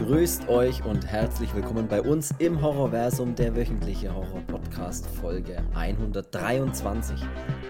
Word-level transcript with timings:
Grüßt 0.00 0.48
euch 0.48 0.82
und 0.82 1.06
herzlich 1.06 1.54
willkommen 1.54 1.86
bei 1.86 2.00
uns 2.00 2.30
im 2.38 2.62
Horrorversum, 2.62 3.34
der 3.34 3.54
wöchentliche 3.54 4.12
Horror-Podcast 4.14 5.06
Folge 5.06 5.62
123. 5.74 7.20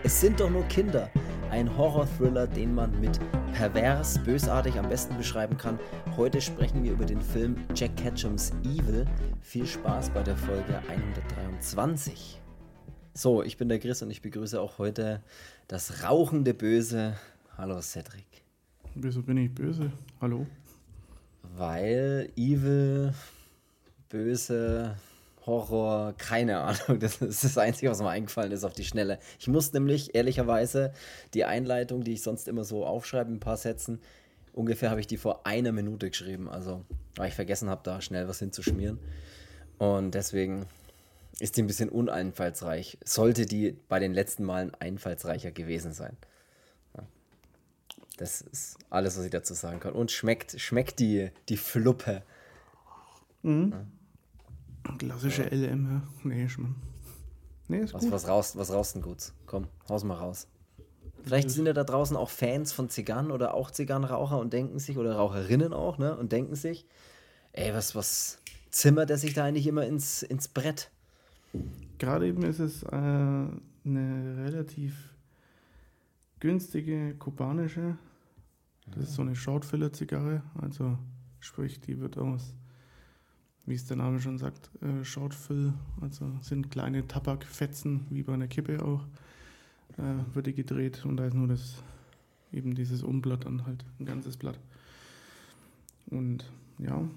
Es 0.04 0.20
sind 0.20 0.38
doch 0.38 0.48
nur 0.48 0.62
Kinder. 0.68 1.10
Ein 1.50 1.76
Horror-Thriller, 1.76 2.46
den 2.46 2.72
man 2.72 3.00
mit 3.00 3.18
pervers, 3.52 4.20
bösartig 4.22 4.78
am 4.78 4.88
besten 4.88 5.16
beschreiben 5.16 5.56
kann. 5.56 5.80
Heute 6.16 6.40
sprechen 6.40 6.84
wir 6.84 6.92
über 6.92 7.04
den 7.04 7.20
Film 7.20 7.56
Jack 7.74 7.96
Ketchums 7.96 8.52
Evil. 8.62 9.06
Viel 9.40 9.66
Spaß 9.66 10.10
bei 10.10 10.22
der 10.22 10.36
Folge 10.36 10.80
123. 10.88 12.40
So, 13.12 13.42
ich 13.42 13.56
bin 13.56 13.68
der 13.68 13.80
Chris 13.80 14.02
und 14.02 14.10
ich 14.12 14.22
begrüße 14.22 14.60
auch 14.60 14.78
heute 14.78 15.20
das 15.66 16.04
rauchende 16.04 16.54
Böse. 16.54 17.16
Hallo 17.58 17.80
Cedric. 17.80 18.44
Wieso 18.94 19.20
bin 19.20 19.36
ich 19.36 19.52
böse? 19.52 19.90
Hallo? 20.20 20.46
Weil 21.42 22.30
Evil, 22.36 23.14
böse, 24.08 24.96
Horror, 25.46 26.14
keine 26.18 26.58
Ahnung. 26.58 27.00
Das 27.00 27.16
ist 27.16 27.44
das 27.44 27.58
Einzige, 27.58 27.90
was 27.90 28.00
mir 28.00 28.10
eingefallen 28.10 28.52
ist 28.52 28.64
auf 28.64 28.74
die 28.74 28.84
Schnelle. 28.84 29.18
Ich 29.38 29.48
muss 29.48 29.72
nämlich 29.72 30.14
ehrlicherweise 30.14 30.92
die 31.34 31.44
Einleitung, 31.44 32.04
die 32.04 32.12
ich 32.12 32.22
sonst 32.22 32.48
immer 32.48 32.64
so 32.64 32.84
aufschreibe, 32.84 33.30
ein 33.32 33.40
paar 33.40 33.56
Sätzen, 33.56 34.00
ungefähr 34.52 34.90
habe 34.90 35.00
ich 35.00 35.06
die 35.06 35.16
vor 35.16 35.46
einer 35.46 35.72
Minute 35.72 36.10
geschrieben. 36.10 36.48
Also, 36.48 36.84
weil 37.16 37.28
ich 37.28 37.34
vergessen 37.34 37.70
habe, 37.70 37.80
da 37.84 38.00
schnell 38.00 38.28
was 38.28 38.38
hinzuschmieren. 38.38 38.98
Und 39.78 40.14
deswegen 40.14 40.66
ist 41.38 41.56
die 41.56 41.62
ein 41.62 41.66
bisschen 41.66 41.88
uneinfallsreich. 41.88 42.98
Sollte 43.04 43.46
die 43.46 43.76
bei 43.88 43.98
den 43.98 44.12
letzten 44.12 44.44
Malen 44.44 44.74
einfallsreicher 44.74 45.50
gewesen 45.50 45.92
sein. 45.92 46.16
Das 48.20 48.42
ist 48.42 48.76
alles, 48.90 49.16
was 49.16 49.24
ich 49.24 49.30
dazu 49.30 49.54
sagen 49.54 49.80
kann. 49.80 49.94
Und 49.94 50.10
schmeckt, 50.10 50.60
schmeckt 50.60 50.98
die, 50.98 51.30
die 51.48 51.56
Fluppe. 51.56 52.22
Mhm. 53.40 53.72
Ja. 53.72 54.94
Klassische 54.98 55.44
ja. 55.44 55.48
LM, 55.48 55.90
ja. 55.90 56.02
Nee, 56.22 56.46
schon. 56.50 56.74
Nee, 57.68 57.78
ist 57.78 57.94
was, 57.94 58.02
gut. 58.02 58.12
Was 58.12 58.28
raus, 58.28 58.56
was 58.58 58.70
raus 58.70 58.92
denn 58.92 59.00
gut? 59.00 59.32
Komm, 59.46 59.68
haus 59.88 60.04
mal 60.04 60.16
raus. 60.16 60.48
Vielleicht 61.24 61.48
sind 61.48 61.64
ja 61.64 61.72
da 61.72 61.82
draußen 61.82 62.14
auch 62.14 62.28
Fans 62.28 62.72
von 62.72 62.90
Zigarren 62.90 63.30
oder 63.30 63.54
auch 63.54 63.70
Zigarrenraucher 63.70 64.38
und 64.38 64.52
denken 64.52 64.78
sich, 64.78 64.98
oder 64.98 65.14
Raucherinnen 65.16 65.72
auch, 65.72 65.96
ne? 65.96 66.14
Und 66.14 66.30
denken 66.30 66.56
sich, 66.56 66.84
ey, 67.52 67.72
was, 67.72 67.94
was 67.94 68.38
zimmert 68.70 69.08
der 69.08 69.16
sich 69.16 69.32
da 69.32 69.46
eigentlich 69.46 69.66
immer 69.66 69.86
ins, 69.86 70.22
ins 70.22 70.46
Brett? 70.46 70.90
Gerade 71.96 72.26
eben 72.26 72.42
ist 72.42 72.58
es 72.58 72.82
äh, 72.82 72.86
eine 72.90 73.54
relativ 73.84 75.08
günstige 76.38 77.14
kubanische 77.14 77.96
das 78.92 79.04
ist 79.04 79.14
so 79.14 79.22
eine 79.22 79.34
Shortfiller-Zigarre, 79.34 80.42
also 80.60 80.98
sprich, 81.40 81.80
die 81.80 82.00
wird 82.00 82.18
aus, 82.18 82.54
wie 83.66 83.74
es 83.74 83.86
der 83.86 83.96
Name 83.96 84.20
schon 84.20 84.38
sagt, 84.38 84.70
äh, 84.82 85.04
Shortfill, 85.04 85.72
also 86.00 86.30
sind 86.40 86.70
kleine 86.70 87.06
Tabakfetzen, 87.06 88.06
wie 88.10 88.22
bei 88.22 88.34
einer 88.34 88.48
Kippe 88.48 88.84
auch, 88.84 89.06
äh, 89.98 90.34
wird 90.34 90.46
die 90.46 90.54
gedreht 90.54 91.04
und 91.04 91.16
da 91.16 91.26
ist 91.26 91.34
nur 91.34 91.48
das, 91.48 91.82
eben 92.52 92.74
dieses 92.74 93.02
Umblatt 93.02 93.44
dann 93.44 93.66
halt, 93.66 93.84
ein 93.98 94.06
ganzes 94.06 94.36
Blatt. 94.36 94.58
Und 96.10 96.50
ja, 96.78 97.08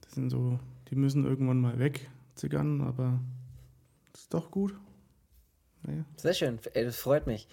das 0.00 0.14
sind 0.14 0.30
so, 0.30 0.58
die 0.90 0.96
müssen 0.96 1.24
irgendwann 1.24 1.60
mal 1.60 1.78
weg, 1.78 2.10
Zigarren, 2.34 2.80
aber 2.80 3.20
ist 4.14 4.34
doch 4.34 4.50
gut. 4.50 4.74
Naja. 5.84 6.04
Sehr 6.16 6.34
schön, 6.34 6.58
das 6.74 6.96
freut 6.96 7.26
mich. 7.26 7.48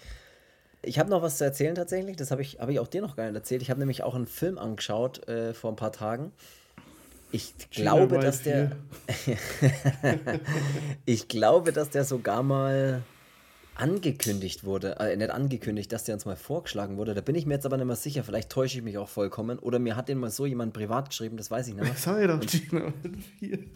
Ich 0.82 0.98
habe 0.98 1.10
noch 1.10 1.22
was 1.22 1.38
zu 1.38 1.44
erzählen 1.44 1.74
tatsächlich. 1.74 2.16
Das 2.16 2.30
habe 2.30 2.42
ich, 2.42 2.58
hab 2.58 2.68
ich 2.68 2.78
auch 2.80 2.88
dir 2.88 3.02
noch 3.02 3.16
gar 3.16 3.24
nicht 3.26 3.34
erzählt. 3.34 3.62
Ich 3.62 3.70
habe 3.70 3.80
nämlich 3.80 4.02
auch 4.02 4.14
einen 4.14 4.26
Film 4.26 4.58
angeschaut 4.58 5.26
äh, 5.28 5.52
vor 5.52 5.72
ein 5.72 5.76
paar 5.76 5.92
Tagen. 5.92 6.32
Ich 7.32 7.54
glaube, 7.70 8.18
dass 8.18 8.42
der. 8.42 8.72
ich 11.04 11.28
glaube, 11.28 11.72
dass 11.72 11.90
der 11.90 12.04
sogar 12.04 12.42
mal 12.42 13.02
angekündigt 13.80 14.64
wurde, 14.64 14.96
äh, 15.00 15.16
nicht 15.16 15.30
angekündigt, 15.30 15.90
dass 15.92 16.04
der 16.04 16.14
uns 16.14 16.26
mal 16.26 16.36
vorgeschlagen 16.36 16.96
wurde. 16.96 17.14
Da 17.14 17.20
bin 17.20 17.34
ich 17.34 17.46
mir 17.46 17.54
jetzt 17.54 17.66
aber 17.66 17.76
nicht 17.76 17.86
mehr 17.86 17.96
sicher. 17.96 18.24
Vielleicht 18.24 18.50
täusche 18.50 18.78
ich 18.78 18.84
mich 18.84 18.98
auch 18.98 19.08
vollkommen. 19.08 19.58
Oder 19.58 19.78
mir 19.78 19.96
hat 19.96 20.08
den 20.08 20.18
mal 20.18 20.30
so 20.30 20.44
jemand 20.44 20.74
privat 20.74 21.10
geschrieben, 21.10 21.36
das 21.36 21.50
weiß 21.50 21.68
ich 21.68 21.74
nicht 21.74 21.84
mehr. 21.84 21.94
Sei 21.94 22.26
doch, 22.26 22.40
und, 22.40 22.62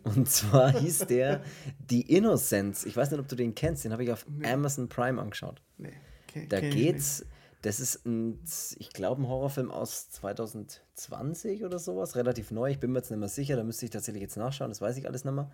und 0.04 0.28
zwar 0.28 0.78
hieß 0.78 1.06
der 1.06 1.42
The 1.88 2.02
Innocence. 2.02 2.84
Ich 2.84 2.96
weiß 2.96 3.10
nicht, 3.10 3.20
ob 3.20 3.28
du 3.28 3.36
den 3.36 3.54
kennst. 3.54 3.84
Den 3.84 3.92
habe 3.92 4.04
ich 4.04 4.12
auf 4.12 4.26
nee. 4.28 4.46
Amazon 4.50 4.88
Prime 4.88 5.20
angeschaut. 5.20 5.62
Nee. 5.78 5.94
Okay, 6.34 6.46
da 6.48 6.60
geht's. 6.60 7.24
Das 7.62 7.78
ist 7.80 8.04
ein, 8.04 8.38
ich 8.78 8.90
glaube, 8.90 9.22
ein 9.22 9.28
Horrorfilm 9.28 9.70
aus 9.70 10.10
2020 10.10 11.64
oder 11.64 11.78
sowas, 11.78 12.14
relativ 12.14 12.50
neu. 12.50 12.70
Ich 12.70 12.78
bin 12.78 12.92
mir 12.92 12.98
jetzt 12.98 13.10
nicht 13.10 13.20
mehr 13.20 13.30
sicher, 13.30 13.56
da 13.56 13.64
müsste 13.64 13.86
ich 13.86 13.90
tatsächlich 13.90 14.20
jetzt 14.20 14.36
nachschauen, 14.36 14.70
das 14.70 14.82
weiß 14.82 14.98
ich 14.98 15.06
alles 15.06 15.24
nicht 15.24 15.32
mehr. 15.32 15.50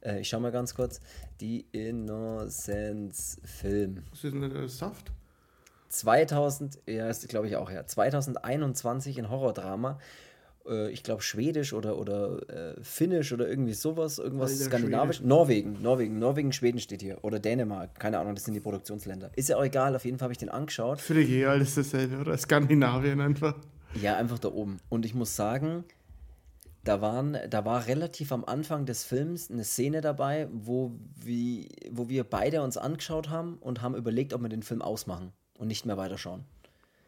Äh, 0.00 0.20
ich 0.20 0.28
schaue 0.28 0.38
mal 0.40 0.52
ganz 0.52 0.76
kurz. 0.76 1.00
Die 1.40 1.66
Innocence-Film. 1.72 4.04
Was 4.10 4.22
ist 4.22 4.32
denn 4.32 4.48
der 4.48 4.68
Saft? 4.68 5.10
2000, 5.88 6.78
ja, 6.86 7.08
ist 7.08 7.28
glaube 7.28 7.48
ich 7.48 7.56
auch, 7.56 7.70
ja. 7.70 7.84
2021 7.84 9.18
ein 9.18 9.28
Horrordrama 9.30 9.98
äh, 10.68 10.90
ich 10.90 11.02
glaube, 11.02 11.22
Schwedisch 11.22 11.72
oder, 11.72 11.98
oder 11.98 12.38
äh, 12.48 12.74
Finnisch 12.82 13.32
oder 13.32 13.48
irgendwie 13.48 13.74
sowas, 13.74 14.18
irgendwas 14.18 14.52
Alter, 14.52 14.64
skandinavisch. 14.64 15.16
Schwedisch. 15.16 15.28
Norwegen, 15.28 15.82
Norwegen, 15.82 16.18
Norwegen, 16.18 16.52
Schweden 16.52 16.78
steht 16.78 17.02
hier. 17.02 17.18
Oder 17.22 17.38
Dänemark, 17.38 17.98
keine 17.98 18.18
Ahnung, 18.18 18.34
das 18.34 18.44
sind 18.44 18.54
die 18.54 18.60
Produktionsländer. 18.60 19.30
Ist 19.36 19.48
ja 19.48 19.56
auch 19.56 19.64
egal, 19.64 19.96
auf 19.96 20.04
jeden 20.04 20.18
Fall 20.18 20.26
habe 20.26 20.32
ich 20.32 20.38
den 20.38 20.48
angeschaut. 20.48 21.00
Für 21.00 21.14
die 21.14 21.44
alles 21.44 21.74
dasselbe, 21.74 22.18
oder? 22.18 22.36
Skandinavien 22.36 23.20
einfach. 23.20 23.54
Ja, 24.00 24.16
einfach 24.16 24.38
da 24.38 24.48
oben. 24.48 24.78
Und 24.88 25.04
ich 25.06 25.14
muss 25.14 25.34
sagen, 25.34 25.84
da, 26.84 27.00
waren, 27.00 27.36
da 27.50 27.64
war 27.64 27.86
relativ 27.86 28.32
am 28.32 28.44
Anfang 28.44 28.86
des 28.86 29.04
Films 29.04 29.50
eine 29.50 29.64
Szene 29.64 30.00
dabei, 30.00 30.48
wo, 30.52 30.92
wie, 31.16 31.68
wo 31.90 32.08
wir 32.08 32.24
beide 32.24 32.62
uns 32.62 32.76
angeschaut 32.76 33.28
haben 33.28 33.58
und 33.60 33.82
haben 33.82 33.94
überlegt, 33.94 34.32
ob 34.32 34.42
wir 34.42 34.48
den 34.48 34.62
Film 34.62 34.82
ausmachen 34.82 35.32
und 35.58 35.68
nicht 35.68 35.86
mehr 35.86 35.96
weiterschauen. 35.96 36.44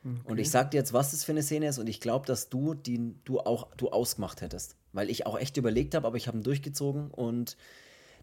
Okay. 0.02 0.30
Und 0.30 0.38
ich 0.38 0.50
sag 0.50 0.70
dir 0.70 0.78
jetzt, 0.78 0.92
was 0.92 1.10
das 1.10 1.24
für 1.24 1.32
eine 1.32 1.42
Szene 1.42 1.68
ist, 1.68 1.78
und 1.78 1.88
ich 1.88 2.00
glaube, 2.00 2.26
dass 2.26 2.48
du 2.48 2.74
die 2.74 3.14
du 3.24 3.40
auch 3.40 3.74
du 3.76 3.90
ausgemacht 3.90 4.40
hättest. 4.40 4.76
Weil 4.92 5.10
ich 5.10 5.26
auch 5.26 5.38
echt 5.38 5.56
überlegt 5.56 5.94
habe, 5.94 6.06
aber 6.06 6.16
ich 6.16 6.26
habe 6.26 6.38
ihn 6.38 6.42
durchgezogen 6.42 7.10
und 7.10 7.56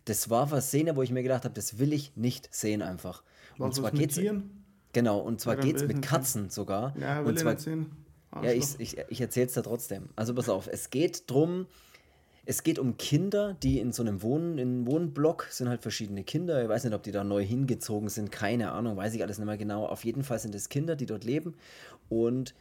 das 0.05 0.29
war 0.29 0.51
eine 0.51 0.61
Szene, 0.61 0.95
wo 0.95 1.01
ich 1.01 1.11
mir 1.11 1.23
gedacht 1.23 1.43
habe, 1.43 1.53
das 1.53 1.79
will 1.79 1.93
ich 1.93 2.15
nicht 2.15 2.53
sehen 2.53 2.81
einfach. 2.81 3.23
Was 3.57 3.65
und 3.65 3.75
zwar 3.75 3.91
geht's 3.91 4.19
Genau, 4.93 5.19
und 5.19 5.39
zwar 5.41 5.55
ja, 5.55 5.61
geht 5.61 5.75
es 5.75 5.87
mit 5.87 6.01
Katzen 6.01 6.49
sogar. 6.49 6.95
Ja, 6.97 7.23
will 7.23 7.33
und 7.33 7.39
zwar. 7.39 7.55
Ja, 8.43 8.51
ich, 8.51 8.79
ich, 8.79 8.97
ich 9.09 9.21
erzähle 9.21 9.47
es 9.47 9.53
da 9.53 9.61
trotzdem. 9.61 10.09
Also 10.15 10.33
pass 10.33 10.49
auf, 10.49 10.67
es 10.67 10.89
geht 10.89 11.29
drum, 11.29 11.67
es 12.49 12.63
geht 12.63 12.79
um 12.79 12.95
Kinder, 12.95 13.57
die 13.61 13.77
in 13.77 13.91
so 13.91 14.01
einem 14.01 14.21
Wohn 14.21 14.57
in 14.57 14.87
Wohnblock 14.87 15.47
sind 15.49 15.67
halt 15.67 15.81
verschiedene 15.81 16.23
Kinder. 16.23 16.63
Ich 16.63 16.69
weiß 16.69 16.85
nicht, 16.85 16.93
ob 16.93 17.03
die 17.03 17.11
da 17.11 17.25
neu 17.25 17.45
hingezogen 17.45 18.07
sind, 18.07 18.31
keine 18.31 18.71
Ahnung, 18.71 18.95
weiß 18.95 19.13
ich 19.15 19.21
alles 19.21 19.37
nicht 19.37 19.45
mehr 19.45 19.57
genau. 19.57 19.85
Auf 19.85 20.05
jeden 20.05 20.23
Fall 20.23 20.39
sind 20.39 20.55
es 20.55 20.69
Kinder, 20.69 20.95
die 20.95 21.05
dort 21.05 21.25
leben 21.25 21.55
und 22.07 22.55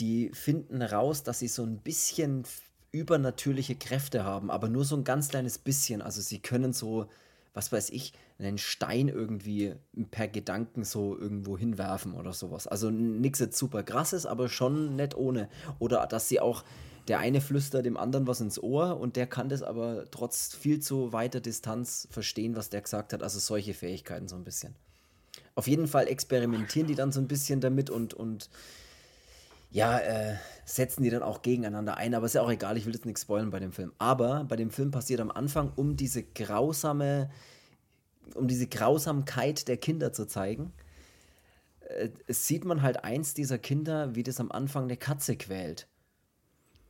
die 0.00 0.30
finden 0.32 0.80
raus, 0.80 1.24
dass 1.24 1.40
sie 1.40 1.48
so 1.48 1.62
ein 1.62 1.76
bisschen 1.76 2.44
übernatürliche 2.90 3.74
Kräfte 3.74 4.24
haben, 4.24 4.50
aber 4.50 4.70
nur 4.70 4.86
so 4.86 4.96
ein 4.96 5.04
ganz 5.04 5.28
kleines 5.28 5.58
bisschen. 5.58 6.00
Also 6.00 6.22
sie 6.22 6.38
können 6.38 6.72
so, 6.72 7.06
was 7.52 7.70
weiß 7.70 7.90
ich, 7.90 8.14
einen 8.38 8.56
Stein 8.56 9.08
irgendwie 9.08 9.74
per 10.10 10.28
Gedanken 10.28 10.84
so 10.84 11.18
irgendwo 11.18 11.58
hinwerfen 11.58 12.14
oder 12.14 12.32
sowas. 12.32 12.66
Also 12.66 12.88
nichts 12.88 13.58
super 13.58 13.82
krasses, 13.82 14.24
aber 14.24 14.48
schon 14.48 14.96
nicht 14.96 15.14
ohne. 15.18 15.50
Oder 15.80 16.06
dass 16.06 16.30
sie 16.30 16.40
auch 16.40 16.64
der 17.08 17.18
eine 17.18 17.40
flüstert 17.40 17.86
dem 17.86 17.96
anderen 17.96 18.26
was 18.26 18.40
ins 18.40 18.62
Ohr 18.62 19.00
und 19.00 19.16
der 19.16 19.26
kann 19.26 19.48
das 19.48 19.62
aber 19.62 20.04
trotz 20.10 20.54
viel 20.54 20.80
zu 20.80 21.12
weiter 21.12 21.40
Distanz 21.40 22.06
verstehen, 22.10 22.54
was 22.54 22.68
der 22.68 22.82
gesagt 22.82 23.12
hat. 23.12 23.22
Also 23.22 23.38
solche 23.38 23.74
Fähigkeiten 23.74 24.28
so 24.28 24.36
ein 24.36 24.44
bisschen. 24.44 24.74
Auf 25.54 25.66
jeden 25.66 25.88
Fall 25.88 26.06
experimentieren 26.06 26.86
die 26.86 26.94
dann 26.94 27.10
so 27.10 27.20
ein 27.20 27.28
bisschen 27.28 27.60
damit 27.60 27.90
und, 27.90 28.14
und 28.14 28.50
ja, 29.70 29.98
äh, 29.98 30.36
setzen 30.64 31.02
die 31.02 31.10
dann 31.10 31.22
auch 31.22 31.42
gegeneinander 31.42 31.96
ein. 31.96 32.14
Aber 32.14 32.26
ist 32.26 32.34
ja 32.34 32.42
auch 32.42 32.50
egal, 32.50 32.76
ich 32.76 32.86
will 32.86 32.94
jetzt 32.94 33.06
nichts 33.06 33.22
spoilern 33.22 33.50
bei 33.50 33.58
dem 33.58 33.72
Film. 33.72 33.92
Aber 33.98 34.44
bei 34.44 34.56
dem 34.56 34.70
Film 34.70 34.90
passiert 34.90 35.20
am 35.20 35.30
Anfang, 35.30 35.72
um 35.74 35.96
diese 35.96 36.22
grausame, 36.22 37.30
um 38.34 38.46
diese 38.48 38.66
Grausamkeit 38.66 39.66
der 39.66 39.78
Kinder 39.78 40.12
zu 40.12 40.26
zeigen, 40.26 40.72
äh, 41.80 42.10
sieht 42.28 42.64
man 42.64 42.82
halt 42.82 43.04
eins 43.04 43.34
dieser 43.34 43.58
Kinder, 43.58 44.14
wie 44.14 44.22
das 44.22 44.40
am 44.40 44.52
Anfang 44.52 44.84
eine 44.84 44.96
Katze 44.96 45.36
quält. 45.36 45.88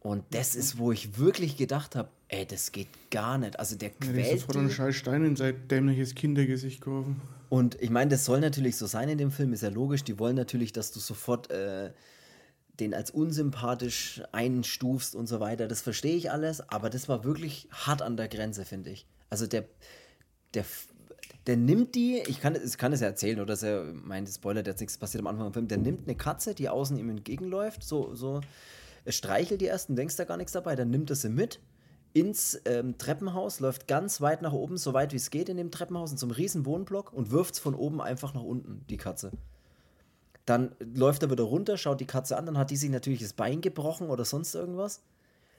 Und 0.08 0.24
das 0.30 0.54
ist, 0.54 0.78
wo 0.78 0.90
ich 0.90 1.18
wirklich 1.18 1.58
gedacht 1.58 1.94
habe, 1.94 2.08
ey, 2.28 2.46
das 2.46 2.72
geht 2.72 2.88
gar 3.10 3.36
nicht. 3.36 3.58
Also 3.60 3.76
der 3.76 3.90
quält. 3.90 4.26
Ja, 4.26 4.38
sofort 4.38 4.56
einen 4.56 4.70
scheiß 4.70 4.96
Stein 4.96 5.22
in 5.22 5.36
sein 5.36 5.68
dämliches 5.68 6.14
Kindergesicht 6.14 6.80
geworfen. 6.80 7.20
Und 7.50 7.80
ich 7.82 7.90
meine, 7.90 8.10
das 8.10 8.24
soll 8.24 8.40
natürlich 8.40 8.76
so 8.76 8.86
sein 8.86 9.10
in 9.10 9.18
dem 9.18 9.30
Film, 9.30 9.52
ist 9.52 9.62
ja 9.62 9.68
logisch. 9.68 10.04
Die 10.04 10.18
wollen 10.18 10.34
natürlich, 10.34 10.72
dass 10.72 10.92
du 10.92 11.00
sofort 11.00 11.50
äh, 11.50 11.90
den 12.80 12.94
als 12.94 13.10
unsympathisch 13.10 14.22
einstufst 14.32 15.14
und 15.14 15.26
so 15.26 15.40
weiter. 15.40 15.68
Das 15.68 15.82
verstehe 15.82 16.16
ich 16.16 16.30
alles, 16.30 16.66
aber 16.70 16.88
das 16.88 17.10
war 17.10 17.22
wirklich 17.24 17.68
hart 17.70 18.00
an 18.00 18.16
der 18.16 18.28
Grenze, 18.28 18.64
finde 18.64 18.88
ich. 18.88 19.06
Also 19.28 19.46
der, 19.46 19.66
der, 20.54 20.64
der 21.46 21.58
nimmt 21.58 21.94
die, 21.94 22.22
ich 22.28 22.40
kann, 22.40 22.56
ich 22.56 22.78
kann 22.78 22.94
es 22.94 23.00
ja 23.00 23.08
erzählen, 23.08 23.40
oder 23.40 23.62
er 23.62 23.84
meint, 23.92 24.30
Spoiler, 24.30 24.62
der 24.62 24.72
jetzt 24.72 24.80
nichts 24.80 24.96
passiert 24.96 25.20
am 25.20 25.26
Anfang 25.26 25.48
im 25.48 25.52
Film, 25.52 25.68
der 25.68 25.76
nimmt 25.76 26.08
eine 26.08 26.16
Katze, 26.16 26.54
die 26.54 26.70
außen 26.70 26.96
ihm 26.96 27.10
entgegenläuft, 27.10 27.82
so, 27.82 28.14
so 28.14 28.40
streichelt 29.06 29.60
die 29.60 29.66
erst 29.66 29.90
und 29.90 29.96
denkst 29.96 30.16
da 30.16 30.24
gar 30.24 30.36
nichts 30.36 30.52
dabei, 30.52 30.76
dann 30.76 30.90
nimmt 30.90 31.10
er 31.10 31.16
sie 31.16 31.28
mit, 31.28 31.60
ins 32.12 32.60
ähm, 32.64 32.98
Treppenhaus, 32.98 33.60
läuft 33.60 33.86
ganz 33.86 34.20
weit 34.20 34.42
nach 34.42 34.52
oben, 34.52 34.76
so 34.76 34.92
weit 34.94 35.12
wie 35.12 35.16
es 35.16 35.30
geht 35.30 35.48
in 35.48 35.56
dem 35.56 35.70
Treppenhaus, 35.70 36.10
in 36.10 36.18
so 36.18 36.26
einem 36.26 36.34
riesen 36.34 36.66
Wohnblock 36.66 37.12
und 37.12 37.30
wirft 37.30 37.54
es 37.54 37.60
von 37.60 37.74
oben 37.74 38.00
einfach 38.00 38.34
nach 38.34 38.42
unten, 38.42 38.84
die 38.88 38.96
Katze. 38.96 39.32
Dann 40.46 40.74
läuft 40.80 41.22
er 41.22 41.30
wieder 41.30 41.44
runter, 41.44 41.76
schaut 41.76 42.00
die 42.00 42.06
Katze 42.06 42.36
an, 42.36 42.46
dann 42.46 42.56
hat 42.56 42.70
die 42.70 42.76
sich 42.76 42.90
natürlich 42.90 43.20
das 43.20 43.34
Bein 43.34 43.60
gebrochen 43.60 44.08
oder 44.08 44.24
sonst 44.24 44.54
irgendwas. 44.54 45.02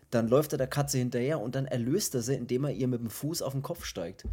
Dann 0.10 0.28
läuft 0.28 0.52
er 0.54 0.58
der 0.58 0.68
Katze 0.68 0.98
hinterher 0.98 1.40
und 1.40 1.54
dann 1.54 1.66
erlöst 1.66 2.16
er 2.16 2.24
sie, 2.24 2.34
indem 2.34 2.64
er 2.64 2.72
ihr 2.72 2.88
mit 2.88 3.00
dem 3.00 3.12
Fuß 3.12 3.44
auf 3.44 3.54
den 3.54 3.62
Kopf 3.62 3.86
steigt. 3.86 4.26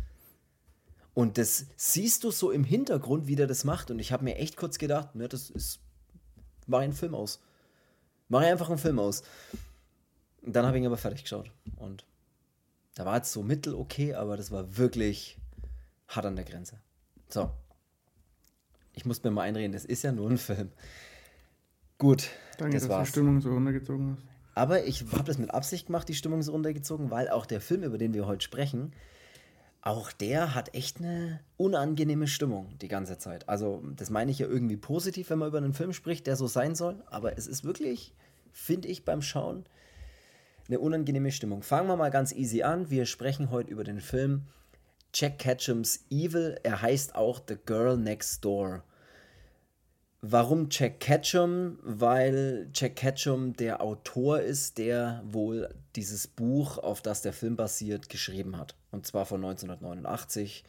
Und 1.13 1.39
das 1.39 1.67
siehst 1.77 2.25
du 2.25 2.31
so 2.31 2.51
im 2.51 2.65
Hintergrund, 2.65 3.27
wie 3.27 3.37
der 3.37 3.47
das 3.47 3.65
macht. 3.65 3.91
Und 3.91 3.99
ich 3.99 4.13
habe 4.13 4.25
mir 4.25 4.37
echt 4.37 4.57
kurz 4.57 4.79
gedacht, 4.79 5.15
ne, 5.15 5.29
das 5.29 5.51
ist. 5.51 5.81
Mach 6.67 6.83
Film 6.93 7.15
aus. 7.15 7.41
Mach 8.29 8.41
einfach 8.41 8.69
einen 8.69 8.79
Film 8.79 8.99
aus. 8.99 9.23
Dann 10.43 10.67
habe 10.67 10.77
ich 10.77 10.83
ihn 10.83 10.87
aber 10.87 10.97
fertig 10.97 11.23
geschaut. 11.23 11.51
Und 11.77 12.05
da 12.95 13.05
war 13.05 13.17
jetzt 13.17 13.33
so 13.33 13.43
mittel 13.43 13.75
okay, 13.75 14.15
aber 14.15 14.37
das 14.37 14.51
war 14.51 14.77
wirklich 14.77 15.39
hart 16.09 16.27
an 16.27 16.37
der 16.37 16.45
Grenze. 16.45 16.79
So. 17.29 17.51
Ich 18.95 19.05
muss 19.05 19.23
mir 19.23 19.31
mal 19.31 19.43
einreden, 19.43 19.73
das 19.73 19.85
ist 19.85 20.03
ja 20.03 20.13
nur 20.13 20.31
ein 20.31 20.39
Film. 20.39 20.71
Gut. 21.99 22.31
Danke, 22.59 22.77
das 22.77 22.85
dass 22.85 22.91
war's. 22.91 23.09
die 23.09 23.13
Stimmung 23.13 23.41
so 23.41 23.53
runtergezogen 23.53 24.17
hast. 24.17 24.25
Aber 24.55 24.85
ich 24.85 25.05
habe 25.13 25.25
das 25.25 25.37
mit 25.37 25.53
Absicht 25.53 25.87
gemacht, 25.87 26.09
die 26.09 26.15
Stimmung 26.15 26.43
so 26.43 26.53
runtergezogen, 26.53 27.11
weil 27.11 27.29
auch 27.29 27.45
der 27.45 27.61
Film, 27.61 27.83
über 27.83 27.99
den 27.99 28.15
wir 28.15 28.27
heute 28.27 28.43
sprechen, 28.43 28.93
auch 29.87 30.11
der 30.11 30.57
hat 30.57 30.75
echt 30.75 30.99
eine 30.99 31.39
unangenehme 31.57 32.27
Stimmung 32.27 32.77
die 32.81 32.89
ganze 32.89 33.19
Zeit. 33.19 33.49
Also, 33.49 33.85
das 33.95 34.11
meine 34.11 34.33
ich 34.33 34.41
ja 34.41 34.49
irgendwie 34.49 34.77
positiv, 34.77 35.31
wenn 35.31 35.39
man 35.39 35.49
über 35.49 35.59
einen 35.59 35.75
Film 35.75 35.93
spricht, 35.93 36.27
der 36.27 36.35
so 36.35 36.49
sein 36.49 36.75
soll. 36.75 37.05
Aber 37.07 37.39
es 37.39 37.47
ist 37.47 37.63
wirklich, 37.63 38.13
finde 38.51 38.89
ich, 38.89 39.05
beim 39.05 39.23
Schauen 39.23 39.65
eine 40.67 40.81
unangenehme 40.81 41.31
Stimmung. 41.31 41.63
Fangen 41.63 41.87
wir 41.87 41.97
mal 41.97 42.11
ganz 42.11 42.33
easy 42.33 42.65
an. 42.65 42.91
Wir 42.91 43.07
sprechen 43.07 43.53
heute 43.53 43.71
über 43.71 43.85
den 43.85 44.01
Film 44.01 44.49
Jack 45.15 45.39
Ketchums 45.39 46.05
Evil. 46.11 46.59
Er 46.65 46.83
heißt 46.83 47.15
auch 47.15 47.41
The 47.47 47.57
Girl 47.65 47.97
Next 47.97 48.45
Door. 48.45 48.83
Warum 50.29 50.69
Jack 50.71 51.01
Ketchum? 51.01 51.79
Weil 51.83 52.69
Jack 52.75 52.97
Ketchum 52.97 53.53
der 53.55 53.81
Autor 53.81 54.41
ist, 54.41 54.79
der 54.79 55.23
wohl 55.25 55.73
dieses 55.95 56.27
Buch, 56.27 56.79
auf 56.79 57.01
das 57.01 57.23
der 57.23 57.33
Film 57.33 57.57
basiert, 57.57 58.09
geschrieben 58.09 58.59
hat. 58.59 58.75
Und 58.91 59.07
zwar 59.07 59.25
von 59.27 59.45
1989 59.45 60.65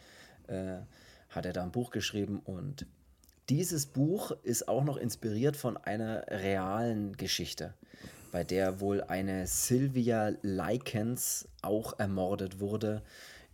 äh, 0.48 0.78
hat 1.30 1.46
er 1.46 1.54
da 1.54 1.64
ein 1.64 1.72
Buch 1.72 1.90
geschrieben 1.90 2.40
und 2.46 2.86
dieses 3.50 3.86
Buch 3.86 4.32
ist 4.44 4.68
auch 4.68 4.84
noch 4.84 4.98
inspiriert 4.98 5.56
von 5.56 5.78
einer 5.78 6.26
realen 6.28 7.16
Geschichte 7.18 7.74
bei 8.32 8.44
der 8.44 8.80
wohl 8.80 9.02
eine 9.02 9.48
Sylvia 9.48 10.34
Likens 10.42 11.48
auch 11.62 11.98
ermordet 12.00 12.60
wurde, 12.60 13.02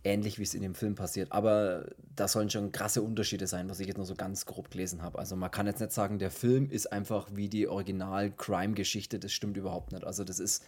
ähnlich 0.04 0.38
wie 0.38 0.42
es 0.42 0.54
in 0.54 0.62
dem 0.62 0.74
Film 0.74 0.94
passiert. 0.94 1.32
Aber 1.32 1.86
da 2.14 2.28
sollen 2.28 2.50
schon 2.50 2.72
krasse 2.72 3.02
Unterschiede 3.02 3.46
sein, 3.46 3.68
was 3.68 3.80
ich 3.80 3.88
jetzt 3.88 3.96
nur 3.96 4.06
so 4.06 4.14
ganz 4.14 4.46
grob 4.46 4.70
gelesen 4.70 5.02
habe. 5.02 5.18
Also 5.18 5.34
man 5.34 5.50
kann 5.50 5.66
jetzt 5.66 5.80
nicht 5.80 5.92
sagen, 5.92 6.18
der 6.18 6.30
Film 6.30 6.70
ist 6.70 6.92
einfach 6.92 7.28
wie 7.32 7.48
die 7.48 7.66
Original-Crime-Geschichte, 7.66 9.18
das 9.18 9.32
stimmt 9.32 9.56
überhaupt 9.56 9.92
nicht. 9.92 10.04
Also 10.04 10.22
das 10.22 10.38
ist 10.38 10.62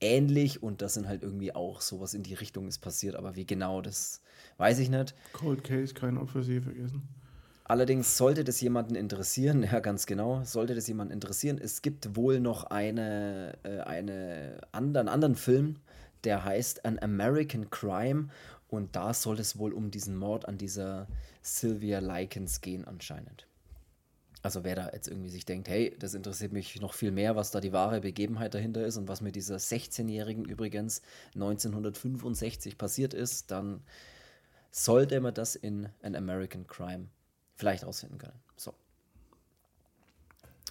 ähnlich 0.00 0.62
und 0.62 0.82
das 0.82 0.94
sind 0.94 1.08
halt 1.08 1.22
irgendwie 1.22 1.54
auch 1.54 1.80
sowas 1.80 2.14
in 2.14 2.22
die 2.22 2.34
Richtung 2.34 2.68
ist 2.68 2.78
passiert, 2.78 3.14
aber 3.14 3.36
wie 3.36 3.46
genau, 3.46 3.80
das 3.80 4.20
weiß 4.58 4.80
ich 4.80 4.90
nicht. 4.90 5.14
Cold 5.32 5.64
Case, 5.64 5.94
kein 5.94 6.18
Opfer, 6.18 6.42
Sie 6.42 6.60
vergessen. 6.60 7.08
Allerdings 7.66 8.18
sollte 8.18 8.44
das 8.44 8.60
jemanden 8.60 8.94
interessieren, 8.94 9.62
ja 9.72 9.80
ganz 9.80 10.06
genau, 10.06 10.42
sollte 10.44 10.74
das 10.74 10.86
jemanden 10.86 11.14
interessieren, 11.14 11.58
es 11.62 11.80
gibt 11.80 12.16
wohl 12.16 12.40
noch 12.40 12.64
eine, 12.64 13.56
äh, 13.62 13.80
eine 13.80 14.58
anderen, 14.72 15.08
anderen 15.08 15.36
Film, 15.36 15.76
der 16.24 16.44
heißt 16.44 16.84
An 16.84 16.98
American 17.00 17.70
Crime 17.70 18.28
und 18.74 18.96
da 18.96 19.14
soll 19.14 19.38
es 19.40 19.58
wohl 19.58 19.72
um 19.72 19.90
diesen 19.90 20.16
Mord 20.16 20.46
an 20.48 20.58
dieser 20.58 21.06
Sylvia 21.42 21.98
Likens 22.00 22.60
gehen 22.60 22.84
anscheinend. 22.84 23.46
Also 24.42 24.62
wer 24.62 24.76
da 24.76 24.90
jetzt 24.92 25.08
irgendwie 25.08 25.30
sich 25.30 25.46
denkt, 25.46 25.68
hey, 25.68 25.96
das 25.98 26.12
interessiert 26.12 26.52
mich 26.52 26.78
noch 26.78 26.92
viel 26.92 27.10
mehr, 27.10 27.34
was 27.34 27.50
da 27.50 27.60
die 27.60 27.72
wahre 27.72 28.02
Begebenheit 28.02 28.52
dahinter 28.52 28.84
ist 28.84 28.98
und 28.98 29.08
was 29.08 29.22
mit 29.22 29.36
dieser 29.36 29.56
16-Jährigen 29.56 30.44
übrigens 30.44 31.00
1965 31.34 32.76
passiert 32.76 33.14
ist, 33.14 33.50
dann 33.50 33.82
sollte 34.70 35.18
man 35.22 35.32
das 35.32 35.56
in 35.56 35.88
An 36.02 36.14
American 36.14 36.66
Crime 36.66 37.08
vielleicht 37.54 37.86
rausfinden 37.86 38.18
können. 38.18 38.38
So. 38.56 38.74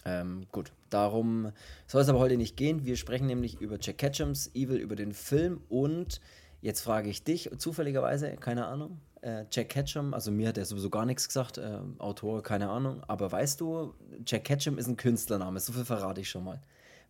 Ähm, 0.06 0.46
gut, 0.52 0.72
darum 0.92 1.52
soll 1.88 2.02
es 2.02 2.10
aber 2.10 2.20
heute 2.20 2.38
nicht 2.38 2.58
gehen. 2.58 2.86
Wir 2.86 2.98
sprechen 2.98 3.26
nämlich 3.26 3.60
über 3.60 3.78
Jack 3.82 3.98
Ketchums 3.98 4.54
Evil, 4.54 4.78
über 4.78 4.96
den 4.96 5.14
Film 5.14 5.62
und 5.70 6.22
jetzt 6.64 6.82
frage 6.82 7.10
ich 7.10 7.24
dich, 7.24 7.52
zufälligerweise, 7.58 8.36
keine 8.38 8.66
Ahnung, 8.66 9.00
äh, 9.22 9.46
Jack 9.52 9.70
Ketchum, 9.70 10.14
also 10.14 10.32
mir 10.32 10.48
hat 10.48 10.58
er 10.58 10.66
sowieso 10.66 10.90
gar 10.90 11.06
nichts 11.06 11.28
gesagt, 11.28 11.58
äh, 11.58 11.80
Autor, 12.00 12.42
keine 12.42 12.70
Ahnung, 12.70 13.04
aber 13.08 13.32
weißt 13.32 13.62
du, 13.62 13.94
Jack 14.26 14.46
Ketchum 14.46 14.78
ist 14.78 14.88
ein 14.88 14.98
Künstlername, 14.98 15.60
so 15.60 15.74
viel 15.74 15.86
verrate 15.86 16.22
ich 16.22 16.30
schon 16.30 16.46
mal. 16.46 16.62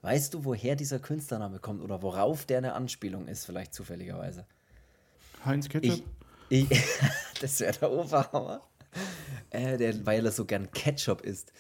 Weißt 0.02 0.34
du, 0.34 0.44
woher 0.44 0.76
dieser 0.76 1.00
Künstlername 1.00 1.60
kommt 1.60 1.82
oder 1.82 2.02
worauf 2.02 2.46
der 2.46 2.58
eine 2.58 2.74
Anspielung 2.74 3.28
ist, 3.28 3.46
vielleicht 3.46 3.74
zufälligerweise? 3.74 4.46
Heinz 5.46 5.70
Ketchup? 5.70 6.04
Ich, 6.50 6.70
ich, 6.70 6.84
das 7.42 7.60
wäre 7.60 7.74
der 7.74 7.92
Oberhammer 7.92 8.62
äh, 9.52 9.78
der, 9.78 10.06
weil 10.06 10.26
er 10.26 10.32
so 10.32 10.46
gern 10.46 10.72
Ketchup 10.72 11.22
isst. 11.22 11.54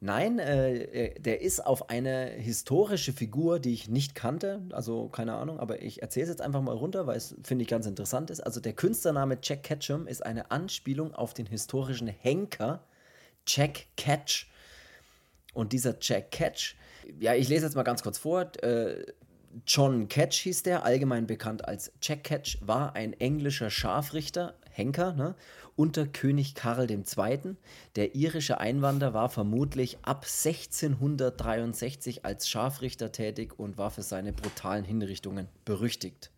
Nein, 0.00 0.38
äh, 0.38 1.18
der 1.18 1.40
ist 1.40 1.64
auf 1.66 1.90
eine 1.90 2.26
historische 2.26 3.12
Figur, 3.12 3.58
die 3.58 3.74
ich 3.74 3.88
nicht 3.88 4.14
kannte, 4.14 4.62
also 4.70 5.08
keine 5.08 5.34
Ahnung, 5.34 5.58
aber 5.58 5.82
ich 5.82 6.02
erzähle 6.02 6.24
es 6.24 6.30
jetzt 6.30 6.40
einfach 6.40 6.62
mal 6.62 6.76
runter, 6.76 7.08
weil 7.08 7.16
es 7.16 7.34
finde 7.42 7.62
ich 7.62 7.68
ganz 7.68 7.84
interessant 7.86 8.30
ist. 8.30 8.40
Also 8.40 8.60
der 8.60 8.74
Künstlername 8.74 9.38
Jack 9.42 9.64
Ketchum 9.64 10.06
ist 10.06 10.24
eine 10.24 10.52
Anspielung 10.52 11.14
auf 11.14 11.34
den 11.34 11.46
historischen 11.46 12.06
Henker 12.06 12.84
Jack 13.44 13.86
Ketch. 13.96 14.48
Und 15.52 15.72
dieser 15.72 15.96
Jack 16.00 16.30
Ketch, 16.30 16.76
ja, 17.18 17.34
ich 17.34 17.48
lese 17.48 17.64
jetzt 17.64 17.74
mal 17.74 17.82
ganz 17.82 18.04
kurz 18.04 18.18
vor. 18.18 18.42
Äh, 18.62 19.04
John 19.66 20.08
Ketch 20.08 20.38
hieß 20.40 20.62
der, 20.62 20.84
allgemein 20.84 21.26
bekannt 21.26 21.66
als 21.66 21.90
Jack 22.00 22.22
Ketch, 22.22 22.58
war 22.60 22.94
ein 22.94 23.14
englischer 23.14 23.70
Scharfrichter, 23.70 24.54
Henker, 24.78 25.12
ne, 25.12 25.34
unter 25.76 26.06
König 26.06 26.54
Karl 26.54 26.90
II. 26.90 27.56
Der 27.96 28.14
irische 28.14 28.58
Einwanderer 28.58 29.12
war 29.12 29.28
vermutlich 29.28 29.98
ab 30.02 30.24
1663 30.24 32.24
als 32.24 32.48
Scharfrichter 32.48 33.12
tätig 33.12 33.58
und 33.58 33.76
war 33.76 33.90
für 33.90 34.02
seine 34.02 34.32
brutalen 34.32 34.84
Hinrichtungen 34.84 35.48
berüchtigt. 35.64 36.30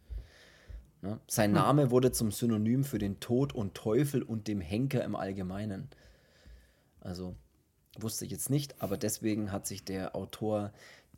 Ne? 1.02 1.20
Sein 1.26 1.50
hm. 1.50 1.54
Name 1.54 1.90
wurde 1.90 2.12
zum 2.12 2.32
Synonym 2.32 2.85
für 2.85 2.99
den 2.99 3.20
Tod 3.20 3.54
und 3.54 3.75
Teufel 3.75 4.23
und 4.23 4.49
dem 4.49 4.61
Henker 4.61 5.04
im 5.04 5.16
Allgemeinen. 5.16 5.88
Also 7.00 7.35
wusste 7.99 8.25
ich 8.25 8.30
jetzt 8.30 8.50
nicht, 8.50 8.82
aber 8.82 8.97
deswegen 8.97 9.52
hat 9.52 9.66
sich 9.66 9.85
der 9.85 10.14
Autor 10.14 10.73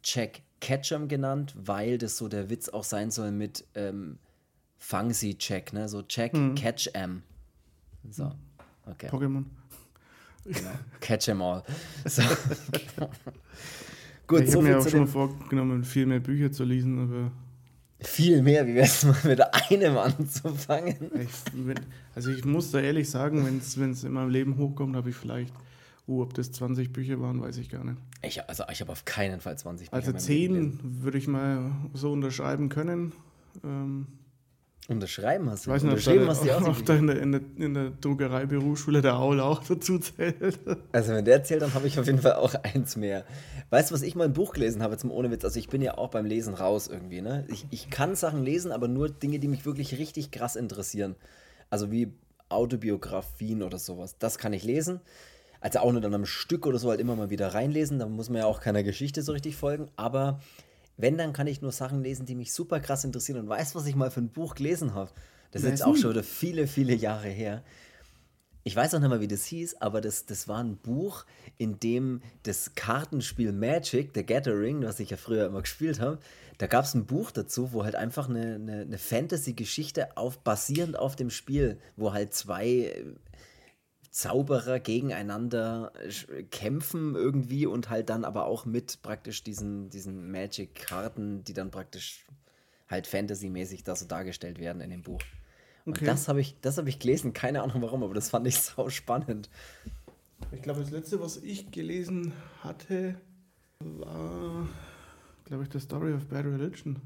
Jack 0.04 0.42
Ketchum 0.60 1.08
genannt, 1.08 1.54
weil 1.56 1.98
das 1.98 2.16
so 2.16 2.28
der 2.28 2.50
Witz 2.50 2.68
auch 2.68 2.84
sein 2.84 3.10
soll 3.10 3.32
mit 3.32 3.66
ähm, 3.74 4.18
Fang 4.82 5.12
sie 5.12 5.36
Jack, 5.38 5.72
ne? 5.72 5.88
So 5.88 6.02
Jack 6.08 6.32
hm. 6.32 6.56
Ketchum. 6.56 7.22
So, 8.10 8.32
okay. 8.84 9.06
Pokémon. 9.08 9.44
Genau. 10.44 10.70
Catch 11.00 11.28
em 11.28 11.40
all. 11.40 11.62
So. 12.04 12.22
Gut, 14.26 14.40
ich 14.42 14.50
so 14.50 14.58
habe 14.58 14.68
mir 14.68 14.78
auch 14.80 14.88
schon 14.88 15.06
vorgenommen, 15.06 15.84
viel 15.84 16.04
mehr 16.06 16.18
Bücher 16.18 16.50
zu 16.50 16.64
lesen, 16.64 16.98
aber. 16.98 17.30
Viel 18.00 18.42
mehr, 18.42 18.66
wie 18.66 18.74
wär's 18.74 19.04
mal 19.04 19.16
mit 19.22 19.40
einem 19.70 19.96
anzufangen? 19.96 21.12
Ich, 21.14 21.30
wenn, 21.54 21.78
also 22.16 22.32
ich 22.32 22.44
muss 22.44 22.72
da 22.72 22.80
ehrlich 22.80 23.08
sagen, 23.08 23.46
wenn 23.46 23.58
es 23.90 24.02
in 24.02 24.12
meinem 24.12 24.30
Leben 24.30 24.58
hochkommt, 24.58 24.96
habe 24.96 25.10
ich 25.10 25.16
vielleicht, 25.16 25.54
uh, 26.08 26.22
ob 26.22 26.34
das 26.34 26.50
20 26.50 26.92
Bücher 26.92 27.20
waren, 27.20 27.40
weiß 27.40 27.58
ich 27.58 27.70
gar 27.70 27.84
nicht. 27.84 27.98
Ich, 28.22 28.48
also 28.48 28.64
ich 28.72 28.80
habe 28.80 28.90
auf 28.90 29.04
keinen 29.04 29.40
Fall 29.40 29.56
20 29.56 29.90
Bücher. 29.90 29.96
Also 29.96 30.12
10 30.12 30.80
würde 31.04 31.18
ich 31.18 31.28
mal 31.28 31.70
so 31.94 32.10
unterschreiben 32.10 32.68
können. 32.68 33.12
Ähm, 33.62 34.08
Unterschreiben 34.88 35.48
hast 35.48 35.66
du? 35.66 35.70
Weiß 35.70 35.82
nicht, 35.82 35.92
Unterschreiben 35.92 36.28
hast 36.28 36.44
du 36.44 36.50
auch 36.50 36.68
ob 36.68 36.84
da 36.84 36.96
in 36.96 37.06
der, 37.06 37.20
in 37.20 37.32
der, 37.32 37.40
in 37.56 37.74
der 37.74 37.90
Druckerei 38.00 38.46
Berufsschule 38.46 39.00
der 39.00 39.14
Aul 39.16 39.40
auch 39.40 39.62
dazu 39.62 39.98
zählt. 39.98 40.58
Also 40.92 41.12
wenn 41.12 41.24
der 41.24 41.44
zählt, 41.44 41.62
dann 41.62 41.72
habe 41.74 41.86
ich 41.86 41.98
auf 41.98 42.06
jeden 42.06 42.18
Fall 42.18 42.34
auch 42.34 42.54
eins 42.54 42.96
mehr. 42.96 43.24
Weißt 43.70 43.90
du, 43.90 43.94
was 43.94 44.02
ich 44.02 44.14
mal 44.16 44.24
ein 44.24 44.32
Buch 44.32 44.52
gelesen 44.52 44.82
habe, 44.82 44.96
zum 44.98 45.10
ohne 45.10 45.30
Witz? 45.30 45.44
Also 45.44 45.58
ich 45.58 45.68
bin 45.68 45.82
ja 45.82 45.96
auch 45.96 46.10
beim 46.10 46.26
Lesen 46.26 46.54
raus 46.54 46.88
irgendwie, 46.88 47.22
ne? 47.22 47.46
Ich, 47.48 47.66
ich 47.70 47.90
kann 47.90 48.16
Sachen 48.16 48.42
lesen, 48.42 48.72
aber 48.72 48.88
nur 48.88 49.08
Dinge, 49.08 49.38
die 49.38 49.48
mich 49.48 49.64
wirklich 49.64 49.98
richtig 49.98 50.32
krass 50.32 50.56
interessieren. 50.56 51.14
Also 51.70 51.90
wie 51.90 52.12
Autobiografien 52.48 53.62
oder 53.62 53.78
sowas. 53.78 54.16
Das 54.18 54.36
kann 54.36 54.52
ich 54.52 54.64
lesen. 54.64 55.00
Also 55.60 55.78
auch 55.78 55.92
nur 55.92 56.00
dann 56.00 56.14
am 56.14 56.26
Stück 56.26 56.66
oder 56.66 56.78
so 56.78 56.90
halt 56.90 57.00
immer 57.00 57.14
mal 57.14 57.30
wieder 57.30 57.54
reinlesen. 57.54 58.00
Da 58.00 58.06
muss 58.06 58.28
man 58.28 58.40
ja 58.40 58.46
auch 58.46 58.60
keiner 58.60 58.82
Geschichte 58.82 59.22
so 59.22 59.32
richtig 59.32 59.56
folgen. 59.56 59.88
Aber 59.96 60.40
wenn, 60.96 61.18
dann 61.18 61.32
kann 61.32 61.46
ich 61.46 61.62
nur 61.62 61.72
Sachen 61.72 62.02
lesen, 62.02 62.26
die 62.26 62.34
mich 62.34 62.52
super 62.52 62.80
krass 62.80 63.04
interessieren 63.04 63.40
und 63.40 63.48
weiß, 63.48 63.74
was 63.74 63.86
ich 63.86 63.94
mal 63.94 64.10
für 64.10 64.20
ein 64.20 64.28
Buch 64.28 64.54
gelesen 64.54 64.94
habe. 64.94 65.10
Das 65.50 65.62
ist 65.62 65.68
jetzt 65.68 65.84
auch 65.84 65.96
schon 65.96 66.10
wieder 66.10 66.22
viele, 66.22 66.66
viele 66.66 66.94
Jahre 66.94 67.28
her. 67.28 67.62
ich 68.64 68.76
weiß 68.76 68.94
auch 68.94 69.00
nicht 69.00 69.08
mal, 69.08 69.20
wie 69.20 69.28
das 69.28 69.44
hieß, 69.44 69.80
aber 69.80 70.00
das, 70.00 70.24
das 70.24 70.48
war 70.48 70.62
ein 70.62 70.76
Buch, 70.76 71.24
in 71.58 71.80
dem 71.80 72.22
das 72.44 72.74
Kartenspiel 72.74 73.52
Magic, 73.52 74.12
The 74.14 74.24
Gathering, 74.24 74.82
was 74.82 75.00
ich 75.00 75.10
ja 75.10 75.16
früher 75.16 75.46
immer 75.46 75.62
gespielt 75.62 76.00
habe, 76.00 76.18
da 76.58 76.66
gab 76.68 76.84
es 76.84 76.94
ein 76.94 77.06
Buch 77.06 77.32
dazu, 77.32 77.72
wo 77.72 77.84
halt 77.84 77.96
einfach 77.96 78.28
eine, 78.28 78.54
eine, 78.54 78.80
eine 78.82 78.98
Fantasy-Geschichte 78.98 80.16
auf, 80.16 80.38
basierend 80.38 80.96
auf 80.96 81.16
dem 81.16 81.30
Spiel, 81.30 81.78
wo 81.96 82.12
halt 82.12 82.34
zwei 82.34 82.66
äh, 82.66 83.04
Zauberer 84.12 84.78
gegeneinander 84.78 85.90
kämpfen 86.50 87.14
irgendwie 87.14 87.64
und 87.64 87.88
halt 87.88 88.10
dann 88.10 88.26
aber 88.26 88.44
auch 88.44 88.66
mit 88.66 89.00
praktisch 89.00 89.42
diesen, 89.42 89.88
diesen 89.88 90.30
Magic-Karten, 90.30 91.44
die 91.44 91.54
dann 91.54 91.70
praktisch 91.70 92.26
halt 92.88 93.06
Fantasy-mäßig 93.06 93.84
da 93.84 93.96
so 93.96 94.04
dargestellt 94.04 94.58
werden 94.58 94.82
in 94.82 94.90
dem 94.90 95.02
Buch. 95.02 95.22
Und 95.86 95.96
okay. 95.96 96.04
das 96.04 96.28
habe 96.28 96.42
ich, 96.42 96.56
hab 96.62 96.86
ich 96.86 96.98
gelesen, 96.98 97.32
keine 97.32 97.62
Ahnung 97.62 97.80
warum, 97.80 98.02
aber 98.02 98.12
das 98.12 98.28
fand 98.28 98.46
ich 98.46 98.56
sau 98.60 98.90
spannend. 98.90 99.48
Ich 100.52 100.60
glaube, 100.60 100.80
das 100.80 100.90
letzte, 100.90 101.18
was 101.18 101.38
ich 101.38 101.70
gelesen 101.70 102.34
hatte, 102.60 103.14
war, 103.80 104.68
glaube 105.46 105.62
ich, 105.62 105.70
The 105.72 105.80
Story 105.80 106.12
of 106.12 106.26
Bad 106.26 106.44
Religion. 106.44 107.00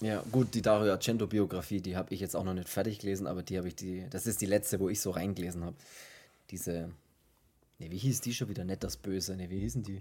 Ja, 0.00 0.24
gut, 0.32 0.52
die 0.54 0.62
Dario 0.62 0.90
Argento-Biografie, 0.90 1.80
die 1.80 1.96
habe 1.96 2.12
ich 2.12 2.18
jetzt 2.18 2.34
auch 2.34 2.42
noch 2.42 2.54
nicht 2.54 2.68
fertig 2.68 2.98
gelesen, 2.98 3.28
aber 3.28 3.44
die 3.44 3.56
habe 3.56 3.68
ich 3.68 3.76
die, 3.76 4.04
das 4.10 4.26
ist 4.26 4.40
die 4.40 4.46
letzte, 4.46 4.80
wo 4.80 4.88
ich 4.88 5.00
so 5.00 5.12
reingelesen 5.12 5.62
habe. 5.62 5.76
Diese, 6.54 6.88
ne, 7.80 7.90
wie 7.90 7.98
hieß 7.98 8.20
die 8.20 8.32
schon 8.32 8.48
wieder? 8.48 8.64
Nett 8.64 8.84
das 8.84 8.96
Böse, 8.96 9.36
ne, 9.36 9.50
wie 9.50 9.58
hießen 9.58 9.82
die? 9.82 10.00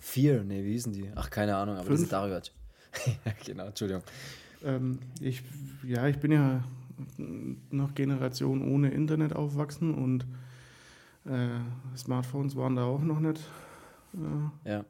Vier, 0.00 0.42
ne, 0.42 0.64
wie 0.64 0.72
hießen 0.72 0.94
die? 0.94 1.10
Ach, 1.14 1.28
keine 1.28 1.54
Ahnung, 1.54 1.74
aber 1.74 1.84
Fünf? 1.84 1.96
das 1.96 2.04
ist 2.04 2.12
Dario 2.12 2.40
genau, 3.44 3.66
Entschuldigung. 3.66 4.02
Ähm, 4.64 5.00
ich, 5.20 5.42
ja, 5.84 6.06
ich 6.08 6.18
bin 6.18 6.32
ja 6.32 6.64
noch 7.68 7.94
Generation 7.94 8.62
ohne 8.62 8.90
Internet 8.90 9.36
aufwachsen 9.36 9.92
und 9.92 10.24
äh, 11.26 11.60
Smartphones 11.94 12.56
waren 12.56 12.76
da 12.76 12.84
auch 12.84 13.02
noch 13.02 13.20
nicht. 13.20 13.42
Äh, 14.14 14.70
ja. 14.70 14.84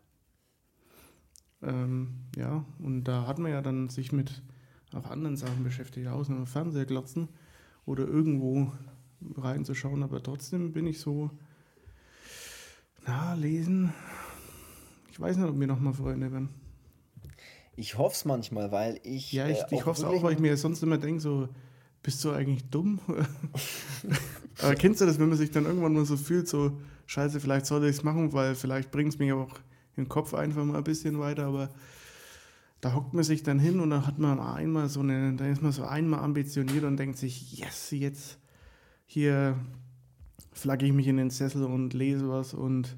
Ähm, 1.62 2.14
ja, 2.37 2.64
und 2.78 3.02
da 3.02 3.26
hat 3.26 3.40
man 3.40 3.50
ja 3.50 3.61
dann 3.61 3.88
sich 3.88 4.12
mit 4.12 4.40
auch 4.95 5.11
anderen 5.11 5.37
Sachen 5.37 5.64
beschäftigt, 5.64 6.07
außer 6.07 6.33
dem 6.33 6.47
Fernseher 6.47 6.87
glotzen 6.87 7.28
oder 7.87 8.07
irgendwo 8.07 8.71
reinzuschauen, 9.37 10.02
aber 10.02 10.23
trotzdem 10.23 10.73
bin 10.73 10.87
ich 10.87 11.00
so, 11.00 11.30
na, 13.06 13.35
lesen, 13.35 13.92
ich 15.11 15.20
weiß 15.20 15.37
nicht, 15.37 15.49
ob 15.49 15.58
wir 15.58 15.66
nochmal 15.66 15.92
Freunde 15.92 16.32
werden. 16.32 16.49
Ich 17.76 17.99
hoffe 17.99 18.14
es 18.14 18.25
manchmal, 18.25 18.73
weil 18.73 19.00
ich. 19.02 19.32
Ja, 19.32 19.49
ich, 19.49 19.58
äh, 19.58 19.66
ich 19.70 19.85
hoffe 19.85 20.00
es 20.00 20.04
auch, 20.04 20.23
weil 20.23 20.32
ich 20.32 20.38
mir 20.38 20.56
sonst 20.56 20.82
immer 20.82 20.99
denke, 20.99 21.20
so, 21.20 21.49
bist 22.02 22.25
du 22.25 22.32
eigentlich 22.32 22.64
dumm? 22.70 23.00
Aber 24.62 24.75
kennst 24.75 25.00
du 25.00 25.06
das, 25.06 25.18
wenn 25.18 25.28
man 25.28 25.38
sich 25.38 25.50
dann 25.50 25.66
irgendwann 25.66 25.92
mal 25.92 26.04
so 26.04 26.16
fühlt, 26.16 26.49
so, 26.49 26.78
scheiße, 27.06 27.40
vielleicht 27.40 27.66
sollte 27.66 27.88
ich 27.88 27.96
es 27.96 28.02
machen, 28.02 28.32
weil 28.32 28.54
vielleicht 28.54 28.90
bringt 28.90 29.12
es 29.12 29.18
mich 29.18 29.32
auch 29.32 29.58
im 29.96 30.08
Kopf 30.08 30.35
einfach 30.35 30.64
mal 30.64 30.78
ein 30.78 30.85
bisschen 30.85 31.18
weiter, 31.18 31.46
aber 31.46 31.70
da 32.80 32.94
hockt 32.94 33.14
man 33.14 33.25
sich 33.25 33.42
dann 33.42 33.58
hin 33.58 33.80
und 33.80 33.90
dann 33.90 34.06
hat 34.06 34.18
man 34.18 34.38
einmal 34.38 34.88
so 34.88 35.00
eine, 35.00 35.35
da 35.35 35.46
ist 35.46 35.62
man 35.62 35.73
so 35.73 35.85
einmal 35.85 36.20
ambitioniert 36.20 36.85
und 36.85 36.96
denkt 36.96 37.18
sich, 37.18 37.58
yes, 37.58 37.90
jetzt 37.90 38.38
hier 39.07 39.57
flagge 40.53 40.87
ich 40.87 40.93
mich 40.93 41.07
in 41.07 41.17
den 41.17 41.31
Sessel 41.31 41.65
und 41.65 41.95
lese 41.95 42.29
was 42.29 42.53
und 42.53 42.97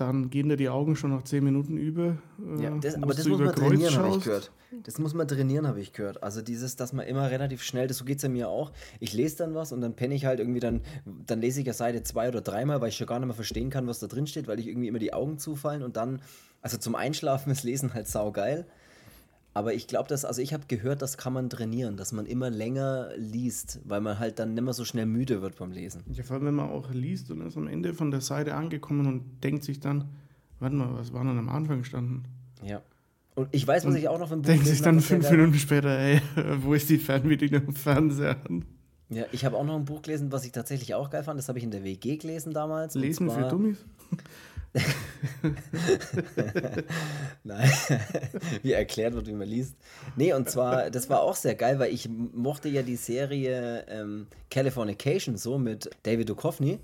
dann 0.00 0.30
gehen 0.30 0.48
dir 0.48 0.56
die 0.56 0.68
Augen 0.68 0.94
schon 0.94 1.10
nach 1.10 1.22
zehn 1.22 1.42
Minuten 1.42 1.76
über. 1.76 2.18
Äh, 2.58 2.62
ja, 2.62 2.70
das, 2.78 2.94
aber 2.94 3.14
das 3.14 3.26
muss 3.26 3.40
man 3.40 3.54
trainieren, 3.54 3.96
habe 3.96 4.16
ich 4.16 4.24
gehört. 4.24 4.52
Das 4.84 4.98
muss 4.98 5.14
man 5.14 5.26
trainieren, 5.26 5.66
habe 5.66 5.80
ich 5.80 5.92
gehört. 5.92 6.22
Also 6.22 6.42
dieses, 6.42 6.76
dass 6.76 6.92
man 6.92 7.06
immer 7.06 7.30
relativ 7.30 7.62
schnell, 7.62 7.86
das 7.86 7.96
so 7.96 8.04
geht 8.04 8.18
es 8.18 8.22
ja 8.22 8.28
mir 8.28 8.48
auch. 8.48 8.70
Ich 9.00 9.12
lese 9.14 9.38
dann 9.38 9.54
was 9.54 9.72
und 9.72 9.80
dann 9.80 9.94
penne 9.94 10.14
ich 10.14 10.26
halt 10.26 10.40
irgendwie 10.40 10.60
dann, 10.60 10.82
dann 11.04 11.40
lese 11.40 11.60
ich 11.60 11.66
ja 11.66 11.72
Seite 11.72 12.02
zwei 12.02 12.28
oder 12.28 12.42
dreimal, 12.42 12.80
weil 12.80 12.90
ich 12.90 12.96
schon 12.96 13.06
gar 13.06 13.18
nicht 13.18 13.26
mehr 13.26 13.34
verstehen 13.34 13.70
kann, 13.70 13.86
was 13.86 13.98
da 13.98 14.06
drin 14.06 14.26
steht, 14.26 14.46
weil 14.46 14.60
ich 14.60 14.68
irgendwie 14.68 14.88
immer 14.88 14.98
die 14.98 15.14
Augen 15.14 15.38
zufallen 15.38 15.82
und 15.82 15.96
dann, 15.96 16.20
also 16.60 16.76
zum 16.76 16.94
Einschlafen 16.94 17.50
ist 17.50 17.64
Lesen 17.64 17.94
halt 17.94 18.08
saugeil. 18.08 18.66
Aber 19.58 19.74
ich 19.74 19.88
glaube, 19.88 20.08
dass, 20.08 20.24
also 20.24 20.40
ich 20.40 20.54
habe 20.54 20.66
gehört, 20.68 21.02
das 21.02 21.16
kann 21.16 21.32
man 21.32 21.50
trainieren, 21.50 21.96
dass 21.96 22.12
man 22.12 22.26
immer 22.26 22.48
länger 22.48 23.08
liest, 23.16 23.80
weil 23.82 24.00
man 24.00 24.20
halt 24.20 24.38
dann 24.38 24.54
nicht 24.54 24.62
mehr 24.62 24.72
so 24.72 24.84
schnell 24.84 25.04
müde 25.04 25.42
wird 25.42 25.56
beim 25.56 25.72
Lesen. 25.72 26.04
Ja, 26.12 26.22
vor 26.22 26.36
allem, 26.36 26.46
wenn 26.46 26.54
man 26.54 26.70
auch 26.70 26.92
liest 26.92 27.32
und 27.32 27.44
ist 27.44 27.56
am 27.56 27.66
Ende 27.66 27.92
von 27.92 28.12
der 28.12 28.20
Seite 28.20 28.54
angekommen 28.54 29.08
und 29.08 29.42
denkt 29.42 29.64
sich 29.64 29.80
dann, 29.80 30.04
warte 30.60 30.76
mal, 30.76 30.94
was 30.94 31.12
war 31.12 31.24
denn 31.24 31.36
am 31.36 31.48
Anfang 31.48 31.78
gestanden? 31.78 32.22
Ja. 32.62 32.82
Und 33.34 33.48
ich 33.50 33.66
weiß, 33.66 33.84
was 33.84 33.94
und 33.94 33.98
ich 33.98 34.06
auch 34.06 34.20
noch 34.20 34.28
Buch 34.28 34.42
Denkt 34.42 34.64
sich 34.64 34.80
dann 34.80 35.00
fünf 35.00 35.28
Minuten 35.28 35.54
später, 35.54 35.88
ey, 35.88 36.22
wo 36.62 36.74
ist 36.74 36.88
die 36.88 36.98
Fernbedienung 36.98 37.66
im 37.66 37.74
Fernseher? 37.74 38.36
Ja, 39.08 39.24
ich 39.32 39.44
habe 39.44 39.56
auch 39.56 39.64
noch 39.64 39.74
ein 39.74 39.86
Buch 39.86 40.02
gelesen, 40.02 40.30
was 40.30 40.44
ich 40.44 40.52
tatsächlich 40.52 40.94
auch 40.94 41.10
geil 41.10 41.24
fand. 41.24 41.36
Das 41.36 41.48
habe 41.48 41.58
ich 41.58 41.64
in 41.64 41.72
der 41.72 41.82
WG 41.82 42.16
gelesen 42.16 42.52
damals. 42.52 42.94
Lesen 42.94 43.28
für 43.28 43.48
Dummies? 43.48 43.84
Nein, 47.44 47.70
wie 48.62 48.72
erklärt 48.72 49.14
wird, 49.14 49.26
wie 49.26 49.32
man 49.32 49.48
liest. 49.48 49.74
Nee, 50.16 50.32
und 50.32 50.50
zwar, 50.50 50.90
das 50.90 51.08
war 51.08 51.22
auch 51.22 51.36
sehr 51.36 51.54
geil, 51.54 51.78
weil 51.78 51.92
ich 51.92 52.08
mochte 52.08 52.68
ja 52.68 52.82
die 52.82 52.96
Serie 52.96 53.86
ähm, 53.88 54.26
Californication 54.50 55.36
so 55.36 55.58
mit 55.58 55.90
David 56.02 56.28
Duchovny. 56.28 56.80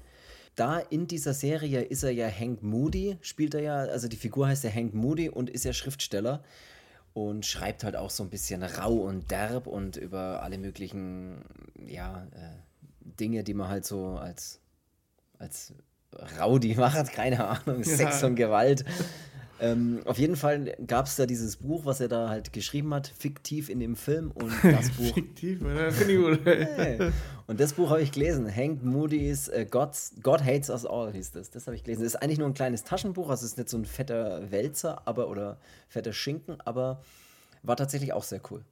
Da 0.56 0.78
in 0.78 1.06
dieser 1.06 1.34
Serie 1.34 1.82
ist 1.82 2.04
er 2.04 2.12
ja 2.12 2.28
Hank 2.28 2.62
Moody, 2.62 3.18
spielt 3.20 3.54
er 3.54 3.60
ja, 3.60 3.76
also 3.76 4.08
die 4.08 4.16
Figur 4.16 4.48
heißt 4.48 4.64
ja 4.64 4.70
Hank 4.70 4.94
Moody 4.94 5.28
und 5.28 5.50
ist 5.50 5.64
ja 5.64 5.72
Schriftsteller 5.72 6.42
und 7.12 7.44
schreibt 7.44 7.84
halt 7.84 7.96
auch 7.96 8.10
so 8.10 8.22
ein 8.22 8.30
bisschen 8.30 8.62
rau 8.62 8.92
und 8.92 9.30
derb 9.30 9.66
und 9.66 9.96
über 9.96 10.42
alle 10.42 10.58
möglichen, 10.58 11.44
ja, 11.86 12.26
äh, 12.32 13.16
Dinge, 13.18 13.44
die 13.44 13.54
man 13.54 13.68
halt 13.68 13.84
so 13.84 14.16
als, 14.16 14.60
als 15.38 15.74
Rowdy 16.40 16.74
macht, 16.78 17.12
keine 17.12 17.46
Ahnung, 17.46 17.78
ja. 17.78 17.84
Sex 17.84 18.22
und 18.22 18.36
Gewalt. 18.36 18.84
Ähm, 19.60 20.00
auf 20.04 20.18
jeden 20.18 20.36
Fall 20.36 20.74
gab 20.86 21.06
es 21.06 21.16
da 21.16 21.26
dieses 21.26 21.56
Buch, 21.56 21.84
was 21.84 22.00
er 22.00 22.08
da 22.08 22.28
halt 22.28 22.52
geschrieben 22.52 22.92
hat, 22.92 23.06
fiktiv 23.06 23.70
in 23.70 23.78
dem 23.78 23.96
Film. 23.96 24.30
Und 24.32 24.52
das 24.62 24.90
Buch. 24.90 25.14
fiktiv, 25.14 25.62
oder? 25.62 25.92
Finde 25.92 26.14
ich 26.14 26.20
gut. 26.20 26.40
hey. 26.44 27.12
Und 27.46 27.60
das 27.60 27.74
Buch 27.74 27.90
habe 27.90 28.02
ich 28.02 28.10
gelesen. 28.10 28.52
Hank 28.54 28.82
Moody's 28.82 29.48
uh, 29.48 29.64
God's, 29.64 30.14
God 30.22 30.42
Hates 30.42 30.70
Us 30.70 30.84
All 30.84 31.12
hieß 31.12 31.32
das. 31.32 31.50
Das 31.50 31.66
habe 31.66 31.76
ich 31.76 31.84
gelesen. 31.84 32.02
Das 32.02 32.14
ist 32.14 32.22
eigentlich 32.22 32.38
nur 32.38 32.48
ein 32.48 32.54
kleines 32.54 32.84
Taschenbuch, 32.84 33.30
also 33.30 33.44
es 33.44 33.52
ist 33.52 33.58
nicht 33.58 33.68
so 33.68 33.78
ein 33.78 33.84
fetter 33.84 34.50
Wälzer, 34.50 35.02
aber 35.06 35.28
oder 35.28 35.58
fetter 35.88 36.12
Schinken, 36.12 36.60
aber 36.64 37.02
war 37.62 37.76
tatsächlich 37.76 38.12
auch 38.12 38.24
sehr 38.24 38.40
cool. 38.50 38.62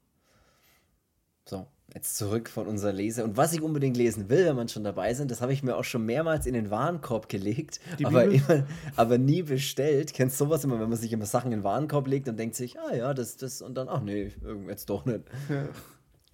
So, 1.45 1.67
jetzt 1.95 2.17
zurück 2.17 2.49
von 2.49 2.67
unserer 2.67 2.93
Lese. 2.93 3.25
Und 3.25 3.37
was 3.37 3.53
ich 3.53 3.61
unbedingt 3.61 3.97
lesen 3.97 4.29
will, 4.29 4.47
wenn 4.47 4.57
man 4.57 4.69
schon 4.69 4.85
dabei 4.85 5.13
sind, 5.15 5.31
das 5.31 5.41
habe 5.41 5.53
ich 5.53 5.63
mir 5.63 5.77
auch 5.77 5.85
schon 5.85 6.07
mehrmals 6.07 6.47
in 6.47 6.55
den 6.55 6.71
Warenkorb 6.71 7.29
gelegt, 7.29 7.81
aber, 8.03 8.25
immer, 8.25 8.67
aber 8.97 9.19
nie 9.19 9.43
bestellt. 9.43 10.15
Kennst 10.15 10.41
du 10.41 10.45
sowas 10.45 10.65
immer, 10.65 10.81
wenn 10.81 10.89
man 10.89 10.99
sich 10.99 11.13
immer 11.13 11.27
Sachen 11.27 11.53
in 11.53 11.61
den 11.61 11.65
Warenkorb 11.65 12.07
legt 12.07 12.29
und 12.29 12.39
denkt 12.39 12.55
sich, 12.55 12.79
ah 12.79 12.95
ja, 12.95 13.15
das, 13.15 13.37
das, 13.37 13.63
und 13.63 13.75
dann, 13.75 13.89
ach 13.89 14.03
nee, 14.03 14.33
jetzt 14.69 14.89
doch 14.89 15.05
nicht. 15.05 15.23
Ja. 15.49 15.69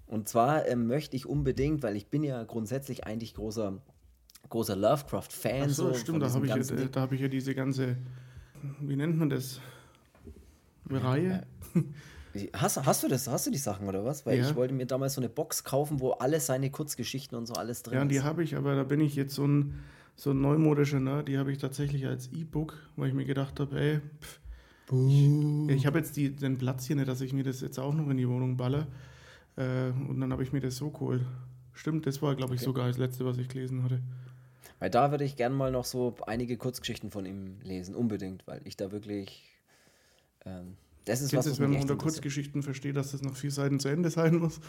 Und 0.06 0.28
zwar 0.28 0.66
ähm, 0.66 0.86
möchte 0.86 1.16
ich 1.16 1.26
unbedingt, 1.26 1.82
weil 1.82 1.96
ich 1.96 2.08
bin 2.08 2.24
ja 2.24 2.42
grundsätzlich 2.44 3.04
eigentlich 3.04 3.34
großer, 3.34 3.78
großer 4.48 4.76
Lovecraft-Fan. 4.76 5.68
so, 5.68 5.92
stimmt, 5.94 6.22
da 6.22 6.32
habe 6.32 6.46
ich, 6.46 6.54
ja, 6.54 7.00
hab 7.00 7.12
ich 7.12 7.20
ja 7.20 7.28
diese 7.28 7.54
ganze, 7.54 7.96
wie 8.80 8.96
nennt 8.96 9.18
man 9.18 9.28
das? 9.28 9.60
Reihe. 10.90 11.46
Ja, 11.74 11.82
Hast, 12.52 12.84
hast 12.84 13.02
du 13.02 13.08
das? 13.08 13.28
Hast 13.28 13.46
du 13.46 13.50
die 13.50 13.58
Sachen 13.58 13.88
oder 13.88 14.04
was? 14.04 14.26
Weil 14.26 14.38
ja. 14.38 14.48
ich 14.48 14.54
wollte 14.54 14.74
mir 14.74 14.86
damals 14.86 15.14
so 15.14 15.20
eine 15.20 15.28
Box 15.28 15.64
kaufen, 15.64 16.00
wo 16.00 16.12
alle 16.12 16.40
seine 16.40 16.70
Kurzgeschichten 16.70 17.36
und 17.36 17.46
so 17.46 17.54
alles 17.54 17.82
drin 17.82 17.94
ist. 17.94 18.02
Ja, 18.02 18.08
die 18.08 18.20
habe 18.22 18.42
ich, 18.42 18.56
aber 18.56 18.74
da 18.74 18.84
bin 18.84 19.00
ich 19.00 19.14
jetzt 19.14 19.34
so 19.34 19.46
ein, 19.46 19.80
so 20.16 20.30
ein 20.30 20.40
neumodischer 20.40 21.00
Nerd. 21.00 21.28
Die 21.28 21.38
habe 21.38 21.52
ich 21.52 21.58
tatsächlich 21.58 22.06
als 22.06 22.28
E-Book, 22.32 22.76
weil 22.96 23.08
ich 23.08 23.14
mir 23.14 23.24
gedacht 23.24 23.60
habe, 23.60 23.78
ey, 23.80 24.00
pff, 24.20 24.40
ich, 24.90 25.76
ich 25.76 25.86
habe 25.86 25.98
jetzt 25.98 26.16
die, 26.16 26.34
den 26.34 26.56
Platz 26.56 26.86
hier 26.86 26.96
nicht, 26.96 27.08
dass 27.08 27.20
ich 27.20 27.32
mir 27.32 27.44
das 27.44 27.60
jetzt 27.60 27.78
auch 27.78 27.94
noch 27.94 28.08
in 28.08 28.16
die 28.16 28.28
Wohnung 28.28 28.56
balle. 28.56 28.86
Äh, 29.56 29.90
und 30.08 30.20
dann 30.20 30.32
habe 30.32 30.42
ich 30.42 30.52
mir 30.52 30.60
das 30.60 30.76
so 30.76 30.90
geholt. 30.90 31.22
Stimmt, 31.74 32.06
das 32.06 32.22
war, 32.22 32.34
glaube 32.34 32.54
ich, 32.54 32.60
okay. 32.60 32.66
sogar 32.66 32.88
das 32.88 32.96
letzte, 32.96 33.24
was 33.24 33.38
ich 33.38 33.48
gelesen 33.48 33.82
hatte. 33.82 34.00
Weil 34.78 34.90
da 34.90 35.10
würde 35.10 35.24
ich 35.24 35.36
gerne 35.36 35.54
mal 35.54 35.70
noch 35.70 35.84
so 35.84 36.16
einige 36.26 36.56
Kurzgeschichten 36.56 37.10
von 37.10 37.26
ihm 37.26 37.58
lesen, 37.62 37.94
unbedingt, 37.94 38.46
weil 38.46 38.60
ich 38.64 38.76
da 38.76 38.90
wirklich. 38.92 39.44
Ähm, 40.44 40.76
das 41.08 41.20
ist 41.20 41.30
Kennst 41.30 41.46
was, 41.46 41.52
was 41.52 41.60
wenn 41.60 41.70
man 41.72 41.80
unter 41.80 41.96
Kurzgeschichten 41.96 42.62
versteht, 42.62 42.96
dass 42.96 43.12
das 43.12 43.22
noch 43.22 43.36
vier 43.36 43.50
Seiten 43.50 43.80
zu 43.80 43.88
Ende 43.88 44.10
sein 44.10 44.36
muss? 44.36 44.60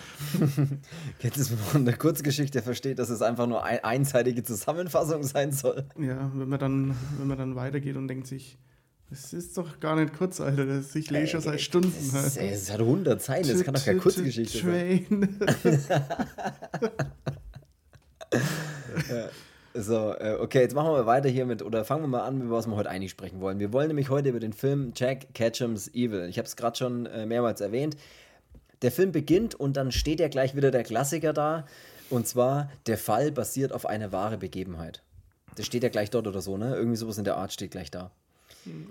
Kennst 1.19 1.37
du, 1.37 1.51
wenn 1.51 1.65
man 1.65 1.75
unter 1.81 1.93
Kurzgeschichte 1.93 2.61
versteht, 2.61 2.99
dass 2.99 3.09
es 3.09 3.21
einfach 3.21 3.47
nur 3.47 3.63
eine 3.63 3.83
einseitige 3.83 4.43
Zusammenfassung 4.43 5.23
sein 5.23 5.51
soll? 5.51 5.85
Ja, 5.97 6.31
wenn 6.33 6.49
man 6.49 6.59
dann, 6.59 6.95
wenn 7.17 7.27
man 7.27 7.37
dann 7.37 7.55
weitergeht 7.55 7.95
und 7.95 8.07
denkt 8.07 8.27
sich, 8.27 8.57
das 9.09 9.33
ist 9.33 9.57
doch 9.57 9.79
gar 9.79 9.95
nicht 9.95 10.15
kurz, 10.15 10.39
Alter. 10.39 10.65
Das, 10.65 10.95
ich 10.95 11.09
lese 11.09 11.27
schon 11.27 11.41
seit 11.41 11.61
Stunden. 11.61 11.91
Es, 11.97 12.37
es 12.37 12.71
hat 12.71 12.79
100 12.79 13.21
Zeilen, 13.21 13.47
das 13.47 13.63
kann 13.63 13.73
doch 13.73 13.83
keine 13.83 13.99
Kurzgeschichte 13.99 14.59
sein. 14.59 15.39
Ja. 19.09 19.29
So, 19.81 20.13
äh, 20.19 20.35
okay, 20.37 20.59
jetzt 20.59 20.75
machen 20.75 20.91
wir 20.91 21.05
weiter 21.05 21.29
hier 21.29 21.45
mit, 21.45 21.61
oder 21.61 21.85
fangen 21.85 22.03
wir 22.03 22.07
mal 22.07 22.23
an, 22.23 22.41
über 22.41 22.57
was 22.57 22.67
wir 22.67 22.75
heute 22.75 22.89
eigentlich 22.89 23.11
sprechen 23.11 23.39
wollen. 23.39 23.59
Wir 23.59 23.71
wollen 23.71 23.87
nämlich 23.87 24.09
heute 24.09 24.27
über 24.27 24.41
den 24.41 24.51
Film 24.51 24.91
Jack 24.93 25.33
Ketchum's 25.33 25.87
Evil. 25.93 26.27
Ich 26.27 26.37
habe 26.37 26.45
es 26.45 26.57
gerade 26.57 26.77
schon 26.77 27.05
äh, 27.05 27.25
mehrmals 27.25 27.61
erwähnt. 27.61 27.95
Der 28.81 28.91
Film 28.91 29.13
beginnt 29.13 29.55
und 29.55 29.77
dann 29.77 29.93
steht 29.93 30.19
ja 30.19 30.27
gleich 30.27 30.53
wieder 30.53 30.71
der 30.71 30.83
Klassiker 30.83 31.31
da. 31.31 31.65
Und 32.09 32.27
zwar, 32.27 32.69
der 32.87 32.97
Fall 32.97 33.31
basiert 33.31 33.71
auf 33.71 33.85
einer 33.85 34.11
wahren 34.11 34.39
Begebenheit. 34.39 35.01
Das 35.55 35.65
steht 35.65 35.83
ja 35.83 35.89
gleich 35.89 36.09
dort 36.09 36.27
oder 36.27 36.41
so, 36.41 36.57
ne? 36.57 36.75
Irgendwie 36.75 36.97
sowas 36.97 37.17
in 37.17 37.23
der 37.23 37.37
Art 37.37 37.53
steht 37.53 37.71
gleich 37.71 37.89
da. 37.89 38.11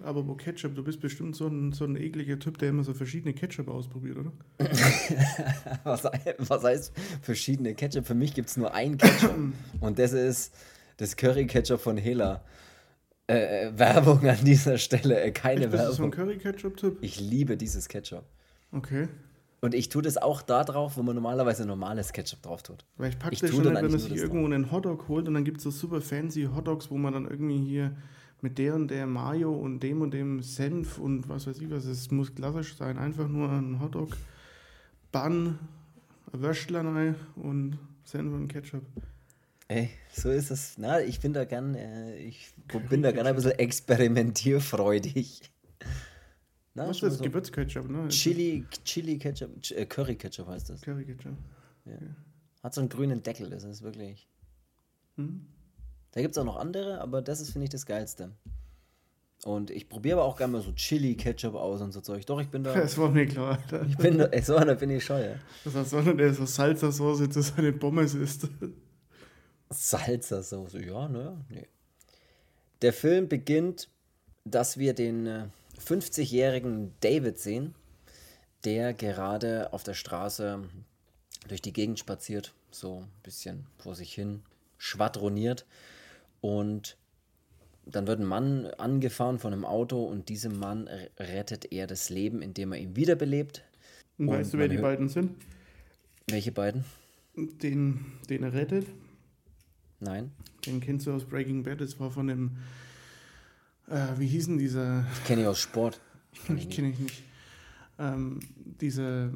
Aber 0.02 0.26
wo 0.26 0.34
Ketchup, 0.34 0.74
du 0.74 0.82
bist 0.82 1.00
bestimmt 1.00 1.36
so 1.36 1.48
ein, 1.48 1.72
so 1.72 1.84
ein 1.84 1.96
ekliger 1.96 2.38
Typ, 2.38 2.56
der 2.56 2.70
immer 2.70 2.84
so 2.84 2.94
verschiedene 2.94 3.34
Ketchup 3.34 3.68
ausprobiert, 3.68 4.16
oder? 4.16 4.32
was, 5.84 6.04
was 6.38 6.64
heißt 6.64 6.92
verschiedene 7.20 7.74
Ketchup? 7.74 8.06
Für 8.06 8.14
mich 8.14 8.32
gibt 8.32 8.48
es 8.48 8.56
nur 8.56 8.72
ein 8.72 8.96
Ketchup. 8.96 9.36
und 9.80 9.98
das 9.98 10.12
ist 10.12 10.54
das 10.98 11.16
Curry-Ketchup 11.16 11.80
von 11.80 11.96
Hela. 11.96 12.44
Äh, 13.30 13.66
äh, 13.66 13.78
Werbung 13.78 14.26
an 14.26 14.42
dieser 14.42 14.78
Stelle, 14.78 15.20
äh, 15.20 15.30
keine 15.32 15.64
Echt, 15.64 15.72
Werbung. 15.72 15.86
Bist 15.88 15.98
du 15.98 16.02
so 16.02 16.04
ein 16.04 16.10
Curry-Ketchup-Typ? 16.10 16.98
Ich 17.02 17.20
liebe 17.20 17.56
dieses 17.56 17.88
Ketchup. 17.88 18.24
Okay. 18.72 19.08
Und 19.60 19.74
ich 19.74 19.88
tue 19.88 20.02
das 20.02 20.16
auch 20.16 20.40
da 20.40 20.64
drauf, 20.64 20.96
wo 20.96 21.02
man 21.02 21.14
normalerweise 21.14 21.66
normales 21.66 22.12
Ketchup 22.12 22.42
drauf 22.42 22.62
tut. 22.62 22.84
Weil 22.96 23.10
ich 23.10 23.18
packe 23.18 23.36
das 23.36 23.50
schon, 23.50 23.64
nicht, 23.64 23.74
wenn 23.74 23.90
man 23.90 23.98
sich 23.98 24.14
irgendwo 24.14 24.46
drauf. 24.46 24.52
einen 24.54 24.72
Hotdog 24.72 25.08
holt 25.08 25.28
und 25.28 25.34
dann 25.34 25.44
gibt 25.44 25.58
es 25.58 25.64
so 25.64 25.70
super 25.70 26.00
fancy 26.00 26.48
Hotdogs, 26.54 26.90
wo 26.90 26.96
man 26.96 27.12
dann 27.12 27.26
irgendwie 27.26 27.58
hier 27.58 27.96
mit 28.40 28.56
der 28.56 28.74
und 28.74 28.88
der 28.88 29.06
Mayo 29.06 29.52
und 29.52 29.80
dem 29.80 30.00
und 30.00 30.14
dem 30.14 30.42
Senf 30.42 30.98
und 30.98 31.28
was 31.28 31.46
weiß 31.46 31.60
ich 31.60 31.70
was. 31.70 31.84
Es 31.86 32.10
muss 32.10 32.34
klassisch 32.34 32.76
sein. 32.76 32.98
Einfach 32.98 33.28
nur 33.28 33.50
ein 33.50 33.80
Hotdog, 33.80 34.16
Bun, 35.10 35.58
ein 36.32 36.40
Würstler 36.40 37.14
und 37.36 37.78
Senf 38.04 38.32
und 38.32 38.48
Ketchup. 38.48 38.84
Ey, 39.68 39.90
so 40.10 40.30
ist 40.30 40.50
es. 40.50 40.78
Na, 40.78 41.00
ich 41.02 41.20
bin 41.20 41.34
da 41.34 41.44
gern, 41.44 41.74
äh, 41.74 42.16
ich 42.16 42.54
bin 42.88 43.02
da 43.02 43.12
gern 43.12 43.26
ein 43.26 43.34
bisschen 43.34 43.52
experimentierfreudig. 43.52 45.42
Na, 46.74 46.88
Was 46.88 46.96
ist 46.96 47.02
das? 47.02 47.18
So 47.18 47.24
Gewürzketchup, 47.24 47.88
ne? 47.90 48.08
Chili, 48.08 48.64
Chili 48.84 49.18
Ketchup, 49.18 49.50
äh, 49.72 49.84
Curry 49.84 50.16
Ketchup 50.16 50.48
heißt 50.48 50.70
das. 50.70 50.80
Curry 50.80 51.04
Ketchup. 51.04 51.36
Ja. 51.84 51.92
ja. 51.92 51.98
Hat 52.62 52.72
so 52.72 52.80
einen 52.80 52.88
grünen 52.88 53.22
Deckel, 53.22 53.50
das 53.50 53.64
ist 53.64 53.82
wirklich. 53.82 54.26
Hm? 55.16 55.46
Da 56.12 56.22
gibt 56.22 56.32
es 56.32 56.38
auch 56.38 56.44
noch 56.44 56.56
andere, 56.56 57.02
aber 57.02 57.20
das 57.20 57.40
ist, 57.40 57.50
finde 57.50 57.64
ich, 57.64 57.70
das 57.70 57.84
Geilste. 57.84 58.32
Und 59.44 59.70
ich 59.70 59.88
probiere 59.88 60.18
aber 60.18 60.24
auch 60.24 60.36
gerne 60.36 60.54
mal 60.54 60.62
so 60.62 60.72
Chili-Ketchup 60.72 61.54
aus 61.54 61.82
und 61.82 61.92
so 61.92 62.00
Zeug. 62.00 62.24
Doch, 62.24 62.40
ich 62.40 62.48
bin 62.48 62.64
da. 62.64 62.72
Das 62.80 62.96
war 62.96 63.10
mir 63.10 63.26
klar. 63.26 63.58
Alter. 63.58 63.86
Ich 63.86 63.98
bin 63.98 64.18
da, 64.18 64.30
so 64.42 64.58
da 64.58 64.74
bin 64.74 64.90
ich 64.90 65.04
scheu. 65.04 65.34
Das 65.64 65.74
heißt, 65.74 65.90
sondern 65.90 66.16
der 66.16 66.32
so 66.32 66.46
Salsa-Sauce 66.46 67.28
zu 67.28 67.42
seine 67.42 67.72
Pommes 67.72 68.14
isst. 68.14 68.48
Salsa-Sauce, 69.70 70.74
ja, 70.74 71.08
naja, 71.08 71.36
nee. 71.50 71.66
Der 72.82 72.92
Film 72.92 73.28
beginnt, 73.28 73.88
dass 74.44 74.78
wir 74.78 74.94
den 74.94 75.50
50-jährigen 75.84 76.86
äh, 76.86 76.90
David 77.00 77.38
sehen, 77.38 77.74
der 78.64 78.94
gerade 78.94 79.72
auf 79.72 79.82
der 79.82 79.94
Straße 79.94 80.62
durch 81.48 81.62
die 81.62 81.72
Gegend 81.72 81.98
spaziert, 81.98 82.54
so 82.70 83.00
ein 83.00 83.08
bisschen 83.22 83.66
vor 83.78 83.94
sich 83.94 84.14
hin 84.14 84.42
schwadroniert. 84.78 85.66
Und 86.40 86.96
dann 87.84 88.06
wird 88.06 88.20
ein 88.20 88.26
Mann 88.26 88.66
angefahren 88.78 89.38
von 89.38 89.52
einem 89.52 89.64
Auto 89.64 90.04
und 90.04 90.28
diesem 90.28 90.58
Mann 90.58 90.88
rettet 91.18 91.72
er 91.72 91.86
das 91.86 92.10
Leben, 92.10 92.42
indem 92.42 92.72
er 92.72 92.78
ihn 92.78 92.96
wiederbelebt. 92.96 93.64
Und 94.18 94.28
weißt 94.28 94.54
du, 94.54 94.58
wer 94.58 94.68
die 94.68 94.78
beiden 94.78 95.08
sind? 95.08 95.36
Welche 96.28 96.52
beiden? 96.52 96.84
Den, 97.34 98.04
den 98.28 98.42
er 98.42 98.52
rettet. 98.52 98.86
Nein. 100.00 100.30
Den 100.66 100.80
kennst 100.80 101.06
du 101.06 101.12
aus 101.12 101.24
Breaking 101.24 101.62
Bad. 101.62 101.80
Das 101.80 101.98
war 101.98 102.10
von 102.10 102.28
dem, 102.28 102.56
äh, 103.88 104.06
wie 104.18 104.26
hieß 104.26 104.46
denn 104.46 104.58
dieser? 104.58 105.04
Ich 105.12 105.24
kenne 105.24 105.42
ihn 105.42 105.48
aus 105.48 105.58
Sport. 105.58 106.00
Ich 106.32 106.44
kenne 106.44 106.60
ich, 106.60 106.70
kenn 106.70 106.84
ich 106.84 106.98
nicht. 106.98 107.22
Ähm, 107.98 108.40
dieser 108.80 109.30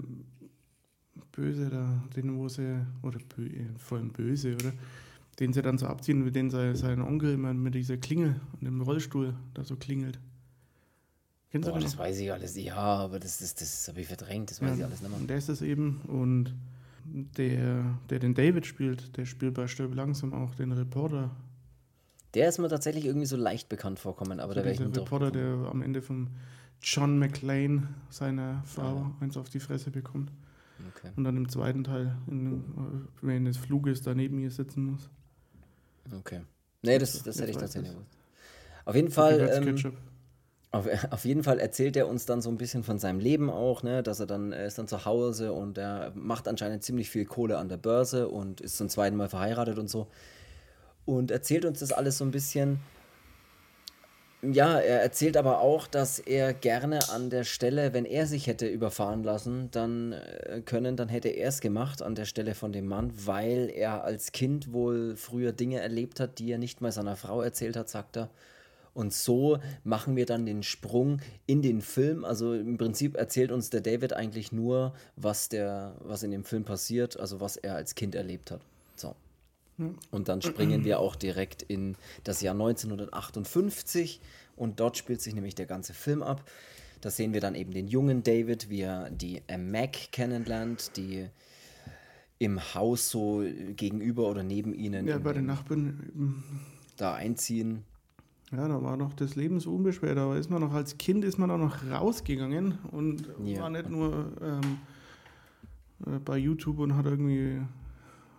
Böse 1.33 1.71
da, 1.71 2.03
den 2.15 2.37
wo 2.37 2.49
sie, 2.49 2.87
oder 3.03 3.19
bö, 3.35 3.49
vor 3.79 3.99
allem 3.99 4.11
Böse, 4.11 4.55
oder? 4.55 4.73
Den 5.41 5.53
sie 5.53 5.63
dann 5.63 5.79
so 5.79 5.87
abziehen, 5.87 6.23
mit 6.23 6.37
dem 6.37 6.51
sein, 6.51 6.77
sein 6.77 7.01
Onkel 7.01 7.33
immer 7.35 7.55
mit 7.55 7.75
dieser 7.75 7.97
Klinge 7.97 8.41
und 8.53 8.65
dem 8.65 8.83
Rollstuhl 8.83 9.35
da 9.55 9.65
so 9.65 9.77
klingelt. 9.77 10.21
Kennst 11.51 11.69
Boah, 11.69 11.75
du 11.75 11.81
das? 11.81 11.93
Das 11.93 11.99
weiß 11.99 12.19
ich 12.19 12.33
alles, 12.33 12.57
ja, 12.57 12.77
aber 12.77 13.19
das, 13.19 13.39
das, 13.39 13.55
das 13.55 13.89
habe 13.89 14.01
ich 14.03 14.07
verdrängt, 14.07 14.51
das 14.51 14.61
weiß 14.61 14.71
ja, 14.71 14.77
ich 14.77 14.85
alles 14.85 15.01
nicht 15.01 15.11
mehr. 15.11 15.19
Und 15.19 15.29
der 15.29 15.39
ist 15.39 15.49
das 15.49 15.63
eben 15.63 16.03
und 16.03 16.55
der, 17.05 17.99
der 18.11 18.19
den 18.19 18.35
David 18.35 18.67
spielt, 18.67 19.17
der 19.17 19.25
spielt 19.25 19.55
bei 19.55 19.67
Stirb 19.67 19.95
langsam 19.95 20.33
auch 20.33 20.55
den 20.55 20.73
Reporter. 20.73 21.31
Der 22.35 22.49
ist 22.49 22.59
mir 22.59 22.69
tatsächlich 22.69 23.05
irgendwie 23.05 23.27
so 23.27 23.37
leicht 23.37 23.69
bekannt 23.69 23.99
vorkommen, 23.99 24.41
aber 24.41 24.55
so 24.55 24.61
da 24.61 24.65
wäre 24.65 24.75
ich 24.75 24.81
nicht 24.81 24.97
Reporter, 24.97 25.31
der 25.31 25.69
am 25.71 25.83
Ende 25.83 26.01
von 26.01 26.31
John 26.81 27.19
McClane 27.19 27.89
seiner 28.11 28.63
Frau 28.65 28.97
ja. 28.97 29.17
eins 29.21 29.37
auf 29.37 29.49
die 29.51 29.61
Fresse 29.61 29.91
bekommt. 29.91 30.33
Okay. 30.97 31.11
Und 31.17 31.25
dann 31.25 31.37
im 31.37 31.49
zweiten 31.49 31.85
Teil, 31.85 32.17
in, 32.27 32.65
während 33.21 33.47
des 33.47 33.57
Fluges 33.57 34.03
daneben 34.03 34.39
hier 34.39 34.51
sitzen 34.51 34.87
muss. 34.87 35.11
Okay. 36.19 36.41
Nee, 36.83 36.99
das, 36.99 37.23
das 37.23 37.41
hätte 37.41 37.51
ich 37.51 37.57
tatsächlich 37.57 37.93
gewusst. 37.93 38.11
Auf 38.85 38.97
jeden 38.97 39.11
Fall. 39.11 39.49
Ähm, 39.53 39.95
auf, 40.73 40.87
auf, 41.11 41.25
jeden 41.25 41.45
Fall 41.45 41.61
erzählt 41.61 41.97
er 41.97 42.09
uns 42.09 42.27
dann 42.27 42.43
so 42.43 42.51
ein 42.51 42.57
bisschen 42.57 42.83
von 42.83 42.99
seinem 42.99 43.21
Leben 43.21 43.51
auch, 43.51 43.83
ne, 43.83 44.03
dass 44.03 44.21
er 44.21 44.27
dann, 44.27 44.53
er 44.53 44.67
ist 44.67 44.79
dann 44.79 44.89
zu 44.89 45.05
Hause 45.05 45.53
und 45.53 45.79
er 45.79 46.13
macht 46.15 46.49
anscheinend 46.49 46.83
ziemlich 46.83 47.11
viel 47.11 47.25
Kohle 47.25 47.59
an 47.59 47.69
der 47.69 47.77
Börse 47.77 48.29
und 48.29 48.61
ist 48.61 48.77
zum 48.77 48.89
zweiten 48.89 49.17
Mal 49.17 49.29
verheiratet 49.29 49.79
und 49.79 49.89
so. 49.89 50.09
Und 51.05 51.31
erzählt 51.31 51.65
uns 51.65 51.81
das 51.81 51.93
alles 51.93 52.19
so 52.19 52.25
ein 52.25 52.31
bisschen. 52.31 52.81
Ja, 54.45 54.81
er 54.81 55.03
erzählt 55.03 55.37
aber 55.37 55.61
auch, 55.61 55.87
dass 55.87 56.19
er 56.19 56.53
gerne 56.53 56.99
an 57.11 57.31
der 57.31 57.45
Stelle, 57.45 57.93
wenn 57.93 58.05
er 58.05 58.27
sich 58.27 58.49
hätte 58.49 58.67
überfahren 58.67 59.23
lassen, 59.23 59.69
dann 59.71 60.15
äh, 60.15 60.63
können, 60.65 60.97
dann 60.97 61.09
hätte 61.09 61.29
er 61.29 61.49
es 61.49 61.61
gemacht 61.61 62.03
an 62.03 62.17
der 62.17 62.25
Stelle 62.25 62.57
von 62.57 62.73
dem 62.73 62.87
Mann, 62.87 63.13
weil 63.25 63.71
er 63.73 64.03
als 64.03 64.33
Kind 64.33 64.73
wohl 64.73 65.15
früher 65.15 65.53
Dinge 65.53 65.79
erlebt 65.81 66.19
hat, 66.19 66.41
die 66.41 66.51
er 66.51 66.59
nicht 66.59 66.81
mal 66.81 66.91
seiner 66.91 67.15
Frau 67.15 67.41
erzählt 67.41 67.77
hat, 67.77 67.89
sagt 67.89 68.17
er. 68.17 68.31
Und 68.95 69.15
so 69.15 69.59
machen 69.85 70.17
wir 70.17 70.27
dann 70.27 70.45
den 70.45 70.63
Sprung 70.63 71.21
in 71.47 71.63
den 71.63 71.81
Film. 71.81 72.25
Also 72.25 72.53
im 72.55 72.77
Prinzip 72.77 73.17
erzählt 73.17 73.51
uns 73.51 73.71
der 73.71 73.81
David 73.81 74.13
eigentlich 74.13 74.53
nur, 74.53 74.95
was, 75.17 75.49
der, 75.49 75.97
was 76.01 76.23
in 76.23 76.31
dem 76.31 76.45
Film 76.45 76.65
passiert, 76.65 77.19
also 77.19 77.41
was 77.41 77.57
er 77.57 77.75
als 77.75 77.95
Kind 77.95 78.15
erlebt 78.15 78.51
hat. 78.51 78.61
So. 78.97 79.15
Und 80.11 80.29
dann 80.29 80.43
springen 80.43 80.85
wir 80.85 81.01
auch 81.01 81.17
direkt 81.17 81.63
in 81.63 81.97
das 82.25 82.43
Jahr 82.43 82.55
1958 82.55 84.21
und 84.57 84.81
dort 84.81 84.97
spielt 84.97 85.23
sich 85.23 85.35
nämlich 85.35 85.55
der 85.55 85.67
ganze 85.67 85.95
Film 85.95 86.23
ab. 86.23 86.49
Da 87.01 87.11
sehen 87.11 87.33
wir 87.33 87.41
dann 87.41 87.55
eben 87.55 87.73
den 87.73 87.89
jungen 87.89 88.23
David, 88.23 88.71
wie 88.71 88.83
er 88.83 89.11
die 89.11 89.43
Mac 89.59 90.13
kennenlernt, 90.13 90.97
die 90.97 91.29
im 92.39 92.75
Haus 92.75 93.11
so 93.11 93.45
gegenüber 93.77 94.29
oder 94.29 94.43
neben 94.43 94.75
ihnen. 94.75 95.07
Ja, 95.07 95.19
bei 95.19 95.33
den 95.33 95.47
Nachbarn. 95.47 96.43
Da 96.97 97.15
einziehen. 97.15 97.85
Ja, 98.53 98.69
da 98.69 98.83
war 98.83 98.99
noch 98.99 99.15
das 99.15 99.35
Leben 99.35 99.61
so 99.61 99.75
unbeschwert, 99.75 100.19
aber 100.19 100.37
ist 100.37 100.51
man 100.51 100.61
noch 100.61 100.75
als 100.75 100.99
Kind 100.99 101.25
ist 101.25 101.39
man 101.39 101.51
auch 101.51 101.59
noch 101.59 101.91
rausgegangen 101.91 102.79
und 102.91 103.27
ja. 103.45 103.63
war 103.63 103.71
nicht 103.71 103.89
nur 103.89 104.31
ähm, 104.43 104.79
äh, 106.07 106.19
bei 106.19 106.37
YouTube 106.37 106.79
und 106.79 106.95
hat 106.95 107.07
irgendwie 107.07 107.63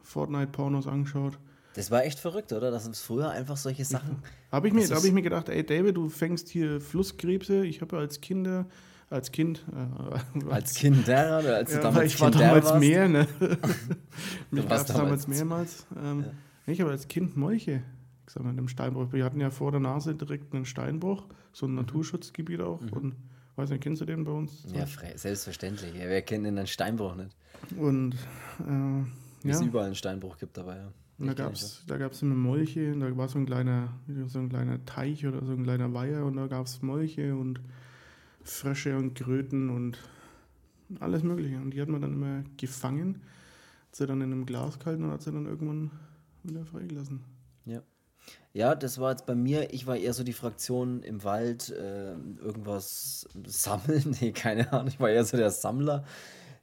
Fortnite-Pornos 0.03 0.85
angeschaut. 0.87 1.39
Das 1.75 1.89
war 1.89 2.05
echt 2.05 2.19
verrückt, 2.19 2.53
oder? 2.53 2.69
Dass 2.69 2.87
es 2.87 3.01
früher 3.01 3.31
einfach 3.31 3.57
solche 3.57 3.85
Sachen. 3.85 4.17
Habe 4.51 4.67
ich, 4.67 4.73
mir, 4.73 4.87
hab 4.87 5.03
ich 5.03 5.11
mir 5.11 5.23
gedacht, 5.23 5.49
ey 5.49 5.65
David, 5.65 5.97
du 5.97 6.07
fängst 6.09 6.47
hier 6.47 6.79
Flusskrebse. 6.79 7.65
Ich 7.65 7.81
habe 7.81 7.97
als 7.97 8.21
Kinder, 8.21 8.67
als 9.09 9.31
Kind. 9.31 9.65
Äh, 9.73 10.45
als 10.51 10.75
Kinder 10.75 11.39
oder 11.39 11.55
als 11.55 11.71
ja, 11.71 11.77
du 11.77 11.83
damals 11.83 12.13
Ich 12.13 12.21
war 12.21 12.29
damals 12.29 12.65
warst. 12.65 12.79
mehr, 12.79 13.09
ne? 13.09 13.27
Mich 14.51 14.69
gab 14.69 14.77
es 14.77 14.85
damals 14.85 15.27
mehrmals. 15.27 15.87
Ähm, 15.97 16.25
ja. 16.67 16.71
Ich 16.71 16.81
habe 16.81 16.91
als 16.91 17.07
Kind 17.07 17.35
Molche. 17.35 17.81
Ich 18.25 18.33
sag 18.33 18.43
mal, 18.43 18.51
in 18.51 18.57
dem 18.57 18.67
Steinbruch. 18.67 19.11
Wir 19.11 19.25
hatten 19.25 19.39
ja 19.39 19.49
vor 19.49 19.71
der 19.71 19.81
Nase 19.81 20.15
direkt 20.15 20.53
einen 20.53 20.65
Steinbruch, 20.65 21.27
so 21.51 21.65
ein 21.65 21.71
mhm. 21.71 21.77
Naturschutzgebiet 21.77 22.61
auch. 22.61 22.81
Mhm. 22.81 22.93
Und 22.93 23.15
weiß 23.55 23.69
nicht, 23.69 23.83
kennst 23.83 24.01
du 24.01 24.05
den 24.05 24.23
bei 24.23 24.31
uns? 24.31 24.65
Ja, 24.73 24.85
selbstverständlich. 25.15 25.93
Ja, 25.95 26.07
wer 26.07 26.21
kennt 26.21 26.45
denn 26.45 26.57
einen 26.57 26.67
Steinbruch 26.67 27.15
nicht? 27.15 27.35
Und 27.77 28.13
äh, 28.13 29.05
wie 29.43 29.49
ja. 29.49 29.55
es 29.55 29.61
überall 29.61 29.87
einen 29.87 29.95
Steinbruch 29.95 30.37
gibt 30.37 30.57
dabei, 30.57 30.77
ja. 30.77 30.93
Und 31.19 31.27
da 31.27 31.33
gab 31.33 31.53
es 31.53 31.83
da 31.87 31.97
gab's 31.97 32.21
immer 32.21 32.35
Molche, 32.35 32.91
und 32.91 33.01
da 33.01 33.15
war 33.15 33.27
so 33.27 33.37
ein 33.37 33.45
kleiner, 33.45 33.93
so 34.27 34.39
ein 34.39 34.49
kleiner 34.49 34.83
Teich 34.85 35.25
oder 35.27 35.45
so 35.45 35.53
ein 35.53 35.63
kleiner 35.63 35.93
Weiher 35.93 36.25
und 36.25 36.35
da 36.37 36.47
gab 36.47 36.65
es 36.65 36.81
Molche 36.81 37.35
und 37.35 37.61
Frösche 38.43 38.97
und 38.97 39.13
Kröten 39.13 39.69
und 39.69 39.99
alles 40.99 41.23
Mögliche. 41.23 41.57
Und 41.57 41.71
die 41.71 41.81
hat 41.81 41.87
man 41.87 42.01
dann 42.01 42.13
immer 42.13 42.43
gefangen, 42.57 43.21
hat 43.87 43.95
sie 43.95 44.07
dann 44.07 44.21
in 44.21 44.31
einem 44.31 44.45
Glas 44.45 44.79
gehalten 44.79 45.05
und 45.05 45.11
hat 45.11 45.21
sie 45.21 45.31
dann 45.31 45.45
irgendwann 45.45 45.91
wieder 46.43 46.65
freigelassen. 46.65 47.21
Ja. 47.65 47.81
Ja, 48.53 48.75
das 48.75 48.99
war 48.99 49.11
jetzt 49.11 49.25
bei 49.25 49.33
mir, 49.33 49.73
ich 49.73 49.87
war 49.87 49.97
eher 49.97 50.13
so 50.13 50.23
die 50.23 50.33
Fraktion 50.33 51.01
im 51.01 51.23
Wald, 51.23 51.69
äh, 51.69 52.11
irgendwas 52.11 53.27
sammeln. 53.45 54.15
Nee, 54.21 54.31
keine 54.31 54.71
Ahnung, 54.71 54.87
ich 54.87 54.99
war 54.99 55.09
eher 55.09 55.25
so 55.25 55.37
der 55.37 55.49
Sammler. 55.49 56.05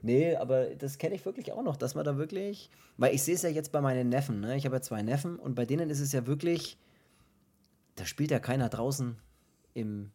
Nee, 0.02 0.36
aber 0.36 0.66
das 0.76 0.98
kenne 0.98 1.14
ich 1.14 1.24
wirklich 1.24 1.52
auch 1.52 1.62
noch, 1.62 1.76
dass 1.76 1.94
man 1.94 2.04
da 2.04 2.16
wirklich, 2.16 2.70
weil 2.96 3.14
ich 3.14 3.22
sehe 3.22 3.34
es 3.34 3.42
ja 3.42 3.50
jetzt 3.50 3.72
bei 3.72 3.80
meinen 3.80 4.08
Neffen, 4.08 4.40
ne? 4.40 4.56
Ich 4.56 4.64
habe 4.64 4.76
ja 4.76 4.82
zwei 4.82 5.02
Neffen 5.02 5.36
und 5.36 5.54
bei 5.54 5.66
denen 5.66 5.90
ist 5.90 6.00
es 6.00 6.12
ja 6.12 6.26
wirklich, 6.26 6.78
da 7.96 8.06
spielt 8.06 8.30
ja 8.30 8.38
keiner 8.38 8.68
draußen 8.68 9.16
im 9.74 10.10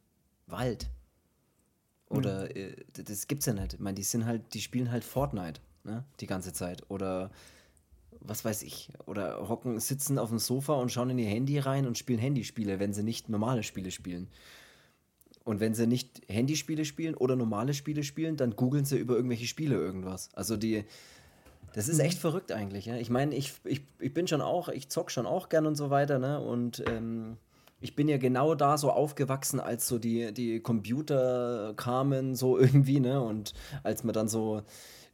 Wald. 0.47 0.89
Oder 2.09 2.45
mhm. 2.45 2.55
äh, 2.55 2.75
das 2.93 3.27
gibt's 3.27 3.45
ja 3.45 3.53
nicht. 3.53 3.73
Ich 3.73 3.79
meine, 3.79 3.95
die 3.95 4.03
sind 4.03 4.25
halt, 4.25 4.53
die 4.53 4.61
spielen 4.61 4.91
halt 4.91 5.03
Fortnite, 5.03 5.59
ne? 5.83 6.03
Die 6.19 6.27
ganze 6.27 6.53
Zeit. 6.53 6.89
Oder 6.89 7.31
was 8.27 8.45
weiß 8.45 8.63
ich, 8.63 8.89
oder 9.05 9.47
hocken, 9.47 9.79
sitzen 9.79 10.17
auf 10.17 10.29
dem 10.29 10.39
Sofa 10.39 10.73
und 10.73 10.91
schauen 10.91 11.09
in 11.11 11.19
ihr 11.19 11.29
Handy 11.29 11.59
rein 11.59 11.85
und 11.85 11.97
spielen 11.97 12.19
Handyspiele, 12.19 12.79
wenn 12.79 12.93
sie 12.93 13.03
nicht 13.03 13.29
normale 13.29 13.63
Spiele 13.63 13.91
spielen. 13.91 14.29
Und 15.43 15.59
wenn 15.59 15.75
sie 15.75 15.85
nicht 15.85 16.21
Handyspiele 16.27 16.85
spielen 16.85 17.13
oder 17.13 17.35
normale 17.35 17.73
Spiele 17.73 18.03
spielen, 18.03 18.35
dann 18.35 18.55
googeln 18.55 18.83
sie 18.83 18.97
über 18.97 19.15
irgendwelche 19.15 19.45
Spiele 19.45 19.75
irgendwas. 19.75 20.29
Also 20.33 20.57
die, 20.57 20.85
das 21.73 21.87
ist 21.87 21.99
echt 21.99 22.17
verrückt 22.17 22.51
eigentlich. 22.51 22.85
Ja? 22.85 22.95
Ich 22.95 23.09
meine, 23.09 23.35
ich, 23.35 23.53
ich, 23.63 23.81
ich 23.99 24.13
bin 24.13 24.27
schon 24.27 24.41
auch, 24.41 24.69
ich 24.69 24.89
zock 24.89 25.11
schon 25.11 25.25
auch 25.25 25.49
gern 25.49 25.67
und 25.67 25.75
so 25.75 25.89
weiter, 25.89 26.19
ne? 26.19 26.39
Und 26.39 26.83
ähm, 26.87 27.37
ich 27.81 27.95
bin 27.95 28.07
ja 28.07 28.17
genau 28.17 28.55
da 28.55 28.77
so 28.77 28.89
aufgewachsen, 28.89 29.59
als 29.59 29.87
so 29.87 29.99
die, 29.99 30.33
die 30.33 30.61
Computer 30.61 31.73
kamen, 31.75 32.33
so 32.33 32.57
irgendwie, 32.59 32.99
ne? 32.99 33.21
Und 33.21 33.53
als 33.83 34.03
man 34.03 34.13
dann 34.13 34.27
so 34.27 34.63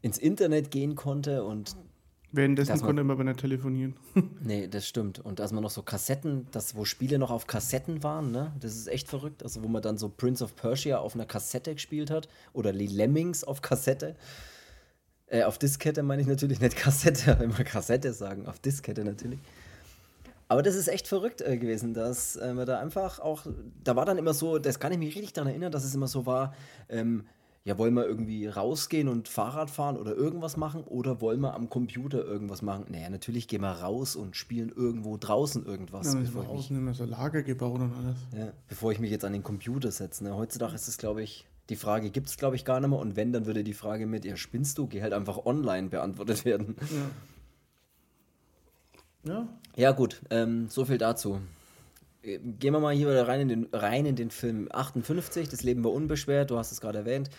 ins 0.01 0.17
Internet 0.17 0.71
gehen 0.71 0.95
konnte 0.95 1.43
und 1.43 1.75
Währenddessen 2.33 2.71
man, 2.71 2.81
konnte 2.81 3.03
man 3.03 3.15
aber 3.15 3.23
nicht 3.25 3.39
telefonieren. 3.39 3.95
nee, 4.41 4.67
das 4.67 4.87
stimmt. 4.87 5.19
Und 5.19 5.41
als 5.41 5.51
man 5.51 5.63
noch 5.63 5.69
so 5.69 5.81
Kassetten, 5.81 6.47
das, 6.51 6.75
wo 6.75 6.85
Spiele 6.85 7.19
noch 7.19 7.29
auf 7.29 7.45
Kassetten 7.45 8.03
waren, 8.03 8.31
ne, 8.31 8.53
das 8.59 8.75
ist 8.75 8.87
echt 8.87 9.09
verrückt. 9.09 9.43
Also 9.43 9.63
wo 9.63 9.67
man 9.67 9.81
dann 9.81 9.97
so 9.97 10.07
Prince 10.07 10.43
of 10.43 10.55
Persia 10.55 10.99
auf 10.99 11.13
einer 11.15 11.25
Kassette 11.25 11.73
gespielt 11.73 12.09
hat 12.09 12.29
oder 12.53 12.71
die 12.71 12.87
Lemmings 12.87 13.43
auf 13.43 13.61
Kassette. 13.61 14.15
Äh, 15.27 15.43
auf 15.43 15.57
Diskette 15.57 16.03
meine 16.03 16.21
ich 16.21 16.27
natürlich 16.27 16.59
nicht 16.61 16.75
Kassette, 16.75 17.35
wenn 17.39 17.57
wir 17.57 17.65
Kassette 17.65 18.13
sagen, 18.13 18.47
auf 18.47 18.59
Diskette 18.59 19.03
natürlich. 19.03 19.39
Aber 20.47 20.61
das 20.61 20.75
ist 20.75 20.89
echt 20.89 21.07
verrückt 21.07 21.41
äh, 21.41 21.57
gewesen, 21.57 21.93
dass 21.93 22.35
äh, 22.35 22.53
man 22.53 22.65
da 22.65 22.79
einfach 22.79 23.19
auch, 23.19 23.45
da 23.83 23.95
war 23.95 24.05
dann 24.05 24.17
immer 24.17 24.33
so, 24.33 24.57
das 24.57 24.79
kann 24.79 24.91
ich 24.91 24.97
mich 24.97 25.15
richtig 25.15 25.31
daran 25.31 25.49
erinnern, 25.49 25.71
dass 25.71 25.85
es 25.85 25.95
immer 25.95 26.07
so 26.07 26.25
war, 26.25 26.53
ähm, 26.89 27.25
ja, 27.63 27.77
wollen 27.77 27.93
wir 27.93 28.05
irgendwie 28.05 28.47
rausgehen 28.47 29.07
und 29.07 29.27
Fahrrad 29.27 29.69
fahren 29.69 29.97
oder 29.97 30.15
irgendwas 30.15 30.57
machen 30.57 30.83
oder 30.83 31.21
wollen 31.21 31.41
wir 31.41 31.53
am 31.53 31.69
Computer 31.69 32.25
irgendwas 32.25 32.63
machen? 32.63 32.85
Naja, 32.89 33.09
natürlich 33.09 33.47
gehen 33.47 33.61
wir 33.61 33.71
raus 33.71 34.15
und 34.15 34.35
spielen 34.35 34.69
irgendwo 34.75 35.17
draußen 35.17 35.65
irgendwas. 35.65 36.13
Ja, 36.13 36.19
bevor 36.19 36.43
draußen 36.45 36.75
immer 36.75 36.95
so 36.95 37.05
Lager 37.05 37.43
gebaut 37.43 37.79
und 37.79 37.93
alles. 37.93 38.17
Ja, 38.35 38.51
bevor 38.67 38.91
ich 38.91 38.99
mich 38.99 39.11
jetzt 39.11 39.25
an 39.25 39.33
den 39.33 39.43
Computer 39.43 39.91
setze. 39.91 40.23
Ne? 40.23 40.35
Heutzutage 40.35 40.73
ist 40.73 40.87
es, 40.87 40.97
glaube 40.97 41.21
ich, 41.21 41.45
die 41.69 41.75
Frage 41.75 42.09
gibt 42.09 42.27
es, 42.27 42.37
glaube 42.37 42.55
ich, 42.55 42.65
gar 42.65 42.79
nicht 42.79 42.89
mehr. 42.89 42.99
Und 42.99 43.15
wenn, 43.15 43.31
dann 43.31 43.45
würde 43.45 43.63
die 43.63 43.73
Frage 43.73 44.07
mit, 44.07 44.25
ja, 44.25 44.35
spinnst 44.37 44.79
du, 44.79 44.87
geh 44.87 45.03
halt 45.03 45.13
einfach 45.13 45.45
online 45.45 45.89
beantwortet 45.89 46.45
werden. 46.45 46.75
Ja. 46.79 47.09
Ja, 49.23 49.47
ja 49.75 49.91
gut, 49.91 50.21
ähm, 50.31 50.67
so 50.67 50.83
viel 50.85 50.97
dazu. 50.97 51.39
Gehen 52.23 52.73
wir 52.73 52.79
mal 52.79 52.93
hier 52.93 53.07
wieder 53.07 53.27
rein 53.27 53.41
in, 53.41 53.47
den, 53.49 53.67
rein 53.73 54.05
in 54.05 54.15
den 54.15 54.29
Film 54.29 54.67
58, 54.71 55.49
das 55.49 55.63
Leben 55.63 55.83
war 55.83 55.91
unbeschwert, 55.91 56.51
du 56.51 56.57
hast 56.57 56.71
es 56.71 56.79
gerade 56.79 56.99
erwähnt. 56.99 57.29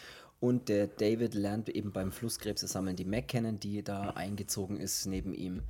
Und 0.40 0.68
der 0.68 0.88
David 0.88 1.34
lernt 1.34 1.68
eben 1.68 1.92
beim 1.92 2.10
Flusskrebse 2.10 2.66
sammeln 2.66 2.96
die 2.96 3.04
Mac 3.04 3.28
kennen, 3.28 3.60
die 3.60 3.84
da 3.84 4.10
eingezogen 4.10 4.76
ist 4.76 5.06
neben 5.06 5.34
ihm. 5.34 5.62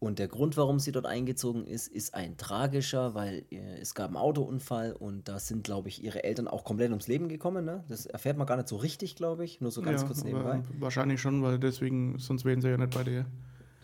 Und 0.00 0.20
der 0.20 0.28
Grund, 0.28 0.56
warum 0.56 0.78
sie 0.78 0.92
dort 0.92 1.06
eingezogen 1.06 1.66
ist, 1.66 1.88
ist 1.88 2.14
ein 2.14 2.36
tragischer, 2.36 3.14
weil 3.14 3.44
äh, 3.50 3.80
es 3.80 3.94
gab 3.94 4.08
einen 4.08 4.16
Autounfall 4.16 4.92
und 4.92 5.28
da 5.28 5.40
sind, 5.40 5.64
glaube 5.64 5.88
ich, 5.88 6.04
ihre 6.04 6.22
Eltern 6.22 6.46
auch 6.46 6.62
komplett 6.62 6.90
ums 6.90 7.08
Leben 7.08 7.28
gekommen. 7.28 7.64
Ne? 7.64 7.84
Das 7.88 8.06
erfährt 8.06 8.38
man 8.38 8.46
gar 8.46 8.56
nicht 8.56 8.68
so 8.68 8.76
richtig, 8.76 9.16
glaube 9.16 9.44
ich, 9.44 9.60
nur 9.60 9.72
so 9.72 9.82
ganz 9.82 10.02
ja, 10.02 10.06
kurz 10.06 10.22
nebenbei. 10.22 10.62
Wahrscheinlich 10.78 11.20
schon, 11.20 11.42
weil 11.42 11.58
deswegen, 11.58 12.18
sonst 12.18 12.44
wären 12.44 12.60
sie 12.60 12.68
ja 12.68 12.76
nicht 12.76 12.94
bei 12.94 13.02
dir. 13.02 13.26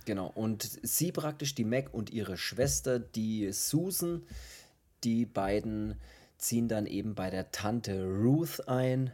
Genau, 0.04 0.30
und 0.34 0.78
sie 0.82 1.12
praktisch, 1.12 1.54
die 1.54 1.64
Mac 1.64 1.92
und 1.92 2.10
ihre 2.10 2.36
Schwester, 2.36 2.98
die 2.98 3.50
Susan, 3.52 4.22
die 5.02 5.24
beiden 5.24 5.94
ziehen 6.38 6.68
dann 6.68 6.86
eben 6.86 7.14
bei 7.14 7.30
der 7.30 7.50
Tante 7.52 8.04
Ruth 8.04 8.68
ein, 8.68 9.12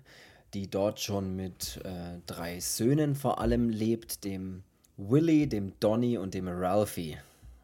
die 0.55 0.69
dort 0.69 1.01
schon 1.01 1.37
mit 1.37 1.81
äh, 1.85 2.19
drei 2.27 2.59
Söhnen 2.61 3.15
vor 3.15 3.41
allem 3.41 3.69
lebt, 3.69 4.25
dem 4.25 4.63
Willy, 4.97 5.47
dem 5.47 5.73
Donny 5.81 6.19
und 6.19 6.35
dem 6.35 6.49
Ralphie. 6.49 7.17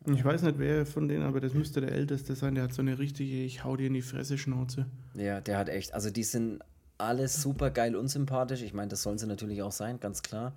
Ich 0.07 0.25
weiß 0.25 0.43
nicht, 0.43 0.59
wer 0.61 0.87
von 0.87 1.09
denen, 1.09 1.25
aber 1.25 1.41
das 1.41 1.53
müsste 1.53 1.81
der 1.81 1.91
Älteste 1.91 2.37
sein. 2.37 2.55
Der 2.55 2.65
hat 2.65 2.73
so 2.73 2.81
eine 2.81 2.99
richtige, 2.99 3.43
ich 3.43 3.65
hau 3.65 3.77
dir 3.77 3.89
in 3.89 3.95
die 3.95 4.03
Fresse 4.03 4.39
Schnauze. 4.39 4.87
Ja, 5.15 5.41
der 5.41 5.59
hat 5.59 5.69
echt, 5.69 5.95
also 5.95 6.11
die 6.11 6.23
sind 6.23 6.61
alle 6.97 7.27
super 7.27 7.71
geil 7.71 7.97
unsympathisch. 7.97 8.63
Ich 8.63 8.73
meine, 8.73 8.89
das 8.89 9.03
sollen 9.03 9.19
sie 9.19 9.27
natürlich 9.27 9.63
auch 9.63 9.73
sein, 9.73 9.99
ganz 9.99 10.23
klar. 10.23 10.55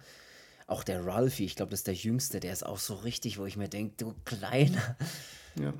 Auch 0.69 0.83
der 0.83 1.05
Ralphie, 1.05 1.45
ich 1.45 1.55
glaube, 1.55 1.71
das 1.71 1.79
ist 1.79 1.87
der 1.87 1.95
Jüngste, 1.95 2.39
der 2.39 2.53
ist 2.53 2.65
auch 2.65 2.77
so 2.77 2.93
richtig, 2.93 3.39
wo 3.39 3.45
ich 3.45 3.57
mir 3.57 3.69
denke, 3.69 3.95
du 3.97 4.13
Kleiner. 4.23 4.95
Ja. 5.59 5.73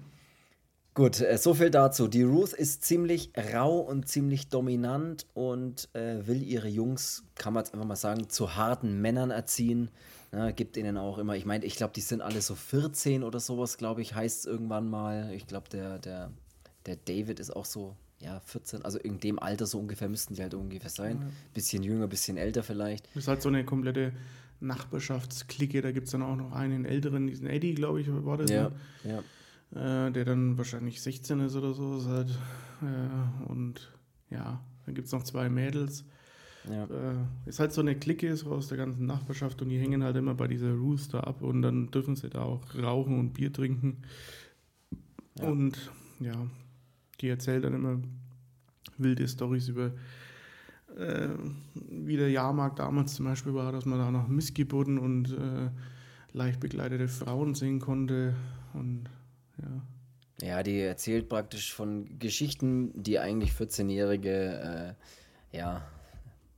Gut, 0.96 1.22
äh, 1.22 1.38
so 1.38 1.54
viel 1.54 1.70
dazu. 1.70 2.08
Die 2.08 2.24
Ruth 2.24 2.54
ist 2.54 2.84
ziemlich 2.84 3.32
rau 3.54 3.80
und 3.80 4.08
ziemlich 4.08 4.50
dominant 4.50 5.28
und 5.34 5.88
äh, 5.94 6.28
will 6.28 6.42
ihre 6.42 6.68
Jungs, 6.68 7.24
kann 7.36 7.54
man 7.54 7.64
jetzt 7.64 7.74
einfach 7.74 7.88
mal 7.88 7.96
sagen, 7.96 8.30
zu 8.30 8.56
harten 8.56 9.00
Männern 9.00 9.32
erziehen. 9.32 9.92
Ja, 10.32 10.52
gibt 10.52 10.76
ihnen 10.76 10.98
auch 10.98 11.18
immer, 11.18 11.36
ich 11.36 11.46
meine, 11.46 11.66
ich 11.66 11.76
glaube, 11.76 11.94
die 11.96 12.02
sind 12.02 12.22
alle 12.22 12.42
so 12.42 12.54
14 12.56 13.24
oder 13.24 13.40
sowas, 13.40 13.78
glaube 13.78 14.02
ich, 14.02 14.14
heißt 14.14 14.40
es 14.40 14.46
irgendwann 14.46 14.90
mal. 14.90 15.32
Ich 15.34 15.48
glaube, 15.48 15.70
der, 15.70 16.00
der, 16.00 16.32
der 16.86 16.98
David 16.98 17.40
ist 17.40 17.56
auch 17.56 17.66
so, 17.66 17.96
ja, 18.20 18.40
14, 18.42 18.84
also 18.84 19.00
in 19.00 19.20
dem 19.20 19.40
Alter 19.40 19.66
so 19.66 19.80
ungefähr 19.80 20.10
müssten 20.10 20.34
die 20.34 20.42
halt 20.42 20.54
ungefähr 20.54 20.90
sein. 20.90 21.20
Ja. 21.22 21.28
Bisschen 21.54 21.84
jünger, 21.84 22.08
bisschen 22.08 22.38
älter 22.38 22.64
vielleicht. 22.64 23.06
Das 23.14 23.24
ist 23.24 23.28
halt 23.28 23.42
so 23.42 23.50
eine 23.50 23.64
komplette 23.64 24.12
Nachbarschaftsklicke, 24.60 25.82
da 25.82 25.92
gibt 25.92 26.08
es 26.08 26.12
dann 26.12 26.22
auch 26.22 26.36
noch 26.36 26.52
einen 26.52 26.86
älteren, 26.86 27.28
diesen 27.28 27.48
Eddie, 27.48 27.76
glaube 27.76 28.02
ich, 28.02 28.08
war 28.10 28.38
das. 28.38 28.52
Ja, 28.52 28.70
ne? 28.70 28.76
ja 29.04 29.24
äh, 29.72 30.12
der 30.12 30.26
dann 30.26 30.58
wahrscheinlich 30.58 31.02
16 31.02 31.40
ist 31.42 31.56
oder 31.56 31.74
so. 31.74 31.98
Ist 31.98 32.08
halt, 32.08 32.30
äh, 32.82 33.52
und 33.52 33.92
ja, 34.30 34.60
dann 34.86 34.96
gibt 34.96 35.08
es 35.08 35.12
noch 35.12 35.24
zwei 35.24 35.50
Mädels. 35.50 36.06
Ja. 36.70 36.84
Äh, 36.86 37.16
ist 37.46 37.60
halt 37.60 37.72
so 37.72 37.82
eine 37.82 37.96
Clique 37.96 38.36
so 38.36 38.52
aus 38.52 38.68
der 38.68 38.78
ganzen 38.78 39.06
Nachbarschaft 39.06 39.62
und 39.62 39.70
die 39.70 39.80
hängen 39.80 40.04
halt 40.04 40.18
immer 40.18 40.36
bei 40.36 40.48
dieser 40.48 40.74
Rooster 40.74 41.26
ab 41.26 41.42
und 41.42 41.62
dann 41.62 41.90
dürfen 41.92 42.16
sie 42.16 42.30
da 42.30 42.42
auch 42.42 42.76
rauchen 42.76 43.18
und 43.20 43.34
Bier 43.34 43.52
trinken. 43.54 43.98
Ja. 45.38 45.48
Und 45.48 45.92
ja, 46.20 46.48
die 47.22 47.30
erzählt 47.30 47.64
dann 47.64 47.74
immer 47.74 48.02
wilde 48.98 49.28
Stories 49.28 49.70
über 49.70 49.92
äh, 50.98 51.30
wie 51.74 52.18
der 52.18 52.30
Jahrmarkt 52.30 52.80
damals 52.80 53.16
zum 53.16 53.26
Beispiel 53.26 53.54
war, 53.54 53.72
dass 53.72 53.86
man 53.86 54.00
da 54.00 54.12
noch 54.12 54.28
Missgeburten 54.28 54.98
und 54.98 55.32
äh, 55.32 55.70
leicht 56.34 56.60
begleitete 56.60 57.08
Frauen 57.08 57.56
sehen 57.56 57.80
konnte 57.80 58.36
und 58.74 59.10
ja. 59.62 59.82
Ja, 60.42 60.64
die 60.64 60.80
erzählt 60.80 61.28
praktisch 61.28 61.74
von 61.74 62.18
Geschichten, 62.18 62.92
die 62.96 63.20
eigentlich 63.20 63.52
14-Jährige, 63.52 64.96
äh, 65.52 65.58
ja, 65.58 65.84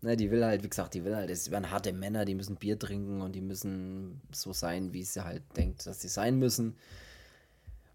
ne, 0.02 0.16
die 0.16 0.30
will 0.30 0.46
halt, 0.46 0.64
wie 0.64 0.70
gesagt, 0.70 0.94
die 0.94 1.04
will 1.04 1.16
halt, 1.16 1.32
es 1.32 1.50
werden 1.50 1.72
harte 1.72 1.92
Männer, 1.92 2.26
die 2.26 2.36
müssen 2.36 2.58
Bier 2.58 2.78
trinken 2.78 3.22
und 3.22 3.34
die 3.34 3.42
müssen 3.42 4.22
so 4.32 4.54
sein, 4.54 4.94
wie 4.94 5.04
sie 5.04 5.24
halt 5.24 5.42
denkt, 5.58 5.86
dass 5.88 6.02
sie 6.02 6.10
sein 6.10 6.38
müssen. 6.38 6.76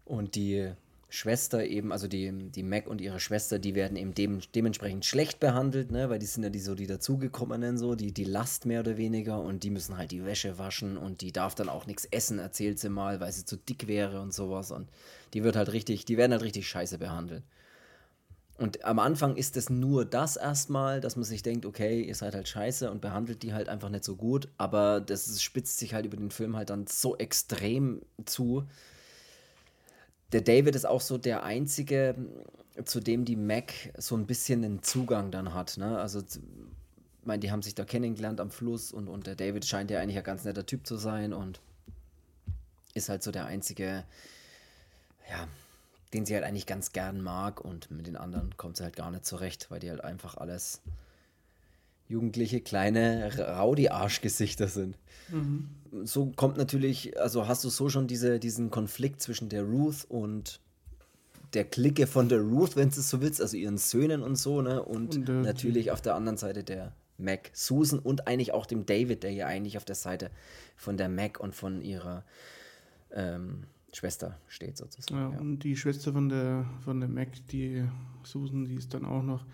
Und 0.03 0.35
die 0.35 0.71
Schwester 1.09 1.65
eben, 1.65 1.93
also 1.93 2.07
die, 2.07 2.31
die 2.49 2.63
Mac 2.63 2.87
und 2.87 2.99
ihre 2.99 3.21
Schwester, 3.21 3.59
die 3.59 3.75
werden 3.75 3.95
eben 3.95 4.13
dem, 4.13 4.41
dementsprechend 4.53 5.05
schlecht 5.05 5.39
behandelt, 5.39 5.89
ne? 5.89 6.09
weil 6.09 6.19
die 6.19 6.25
sind 6.25 6.43
ja 6.43 6.49
die 6.49 6.59
so 6.59 6.75
die 6.75 6.87
dazugekommenen, 6.87 7.77
so, 7.77 7.95
die, 7.95 8.11
die 8.11 8.25
Last 8.25 8.65
mehr 8.65 8.81
oder 8.81 8.97
weniger 8.97 9.39
und 9.39 9.63
die 9.63 9.69
müssen 9.69 9.97
halt 9.97 10.11
die 10.11 10.25
Wäsche 10.25 10.57
waschen 10.57 10.97
und 10.97 11.21
die 11.21 11.31
darf 11.31 11.55
dann 11.55 11.69
auch 11.69 11.85
nichts 11.85 12.05
essen, 12.05 12.39
erzählt 12.39 12.79
sie 12.79 12.89
mal, 12.89 13.21
weil 13.21 13.31
sie 13.31 13.45
zu 13.45 13.55
dick 13.55 13.87
wäre 13.87 14.19
und 14.19 14.33
sowas 14.33 14.71
und 14.71 14.89
die 15.33 15.43
wird 15.43 15.55
halt 15.55 15.71
richtig, 15.71 16.03
die 16.03 16.17
werden 16.17 16.33
halt 16.33 16.43
richtig 16.43 16.67
scheiße 16.67 16.97
behandelt. 16.97 17.43
Und 18.57 18.83
am 18.83 18.99
Anfang 18.99 19.35
ist 19.35 19.55
es 19.55 19.69
nur 19.69 20.03
das 20.03 20.35
erstmal, 20.35 20.99
dass 20.99 21.15
man 21.15 21.25
sich 21.25 21.43
denkt, 21.43 21.65
okay, 21.65 22.01
ihr 22.01 22.15
seid 22.15 22.33
halt 22.33 22.47
scheiße 22.47 22.89
und 22.89 23.01
behandelt 23.01 23.43
die 23.43 23.53
halt 23.53 23.69
einfach 23.69 23.89
nicht 23.89 24.03
so 24.03 24.15
gut, 24.15 24.49
aber 24.57 24.99
das 24.99 25.41
spitzt 25.41 25.77
sich 25.77 25.93
halt 25.93 26.07
über 26.07 26.17
den 26.17 26.31
Film 26.31 26.57
halt 26.57 26.71
dann 26.71 26.87
so 26.87 27.15
extrem 27.15 28.01
zu, 28.25 28.67
der 30.31 30.41
David 30.41 30.75
ist 30.75 30.85
auch 30.85 31.01
so 31.01 31.17
der 31.17 31.43
einzige, 31.43 32.15
zu 32.83 32.99
dem 32.99 33.25
die 33.25 33.35
Mac 33.35 33.73
so 33.97 34.15
ein 34.15 34.27
bisschen 34.27 34.63
einen 34.63 34.83
Zugang 34.83 35.31
dann 35.31 35.53
hat. 35.53 35.77
Ne? 35.77 35.97
Also, 35.97 36.19
ich 36.19 36.39
meine, 37.25 37.39
die 37.39 37.51
haben 37.51 37.61
sich 37.61 37.75
da 37.75 37.85
kennengelernt 37.85 38.39
am 38.39 38.51
Fluss 38.51 38.91
und, 38.91 39.07
und 39.07 39.27
der 39.27 39.35
David 39.35 39.65
scheint 39.65 39.91
ja 39.91 39.99
eigentlich 39.99 40.17
ein 40.17 40.23
ganz 40.23 40.43
netter 40.43 40.65
Typ 40.65 40.85
zu 40.85 40.97
sein 40.97 41.33
und 41.33 41.59
ist 42.93 43.09
halt 43.09 43.23
so 43.23 43.31
der 43.31 43.45
einzige, 43.45 44.03
ja, 45.29 45.47
den 46.13 46.25
sie 46.25 46.35
halt 46.35 46.45
eigentlich 46.45 46.65
ganz 46.65 46.93
gern 46.93 47.21
mag 47.21 47.61
und 47.61 47.91
mit 47.91 48.07
den 48.07 48.15
anderen 48.15 48.55
kommt 48.57 48.77
sie 48.77 48.83
halt 48.83 48.95
gar 48.95 49.11
nicht 49.11 49.25
zurecht, 49.25 49.69
weil 49.69 49.79
die 49.79 49.89
halt 49.89 50.03
einfach 50.03 50.35
alles 50.35 50.81
jugendliche 52.07 52.61
kleine 52.61 53.31
Rowdy-Arschgesichter 53.37 54.67
sind. 54.67 54.97
Mhm. 55.29 55.69
So 56.03 56.31
kommt 56.35 56.57
natürlich, 56.57 57.19
also 57.19 57.47
hast 57.47 57.63
du 57.63 57.69
so 57.69 57.89
schon 57.89 58.07
diese, 58.07 58.39
diesen 58.39 58.71
Konflikt 58.71 59.21
zwischen 59.21 59.49
der 59.49 59.63
Ruth 59.63 60.05
und 60.07 60.59
der 61.53 61.63
Clique 61.63 62.07
von 62.07 62.29
der 62.29 62.41
Ruth, 62.41 62.75
wenn 62.75 62.89
du 62.89 62.99
es 62.99 63.09
so 63.09 63.21
willst, 63.21 63.41
also 63.41 63.55
ihren 63.57 63.77
Söhnen 63.77 64.21
und 64.21 64.35
so, 64.35 64.61
ne? 64.61 64.83
Und, 64.83 65.15
und 65.15 65.29
äh, 65.29 65.31
natürlich 65.31 65.91
auf 65.91 66.01
der 66.01 66.15
anderen 66.15 66.37
Seite 66.37 66.63
der 66.63 66.93
Mac, 67.17 67.49
Susan 67.53 67.99
und 67.99 68.27
eigentlich 68.27 68.53
auch 68.53 68.65
dem 68.65 68.85
David, 68.85 69.23
der 69.23 69.31
ja 69.31 69.47
eigentlich 69.47 69.77
auf 69.77 69.85
der 69.85 69.95
Seite 69.95 70.29
von 70.75 70.97
der 70.97 71.09
Mac 71.09 71.39
und 71.39 71.55
von 71.55 71.81
ihrer 71.81 72.23
ähm, 73.11 73.63
Schwester 73.93 74.37
steht 74.47 74.77
sozusagen. 74.77 75.19
Ja, 75.19 75.31
ja, 75.31 75.39
und 75.39 75.59
die 75.59 75.75
Schwester 75.75 76.13
von 76.13 76.29
der, 76.29 76.65
von 76.83 76.99
der 76.99 77.09
Mac, 77.09 77.29
die 77.51 77.83
Susan, 78.23 78.65
die 78.65 78.75
ist 78.75 78.93
dann 78.93 79.05
auch 79.05 79.23
noch 79.23 79.45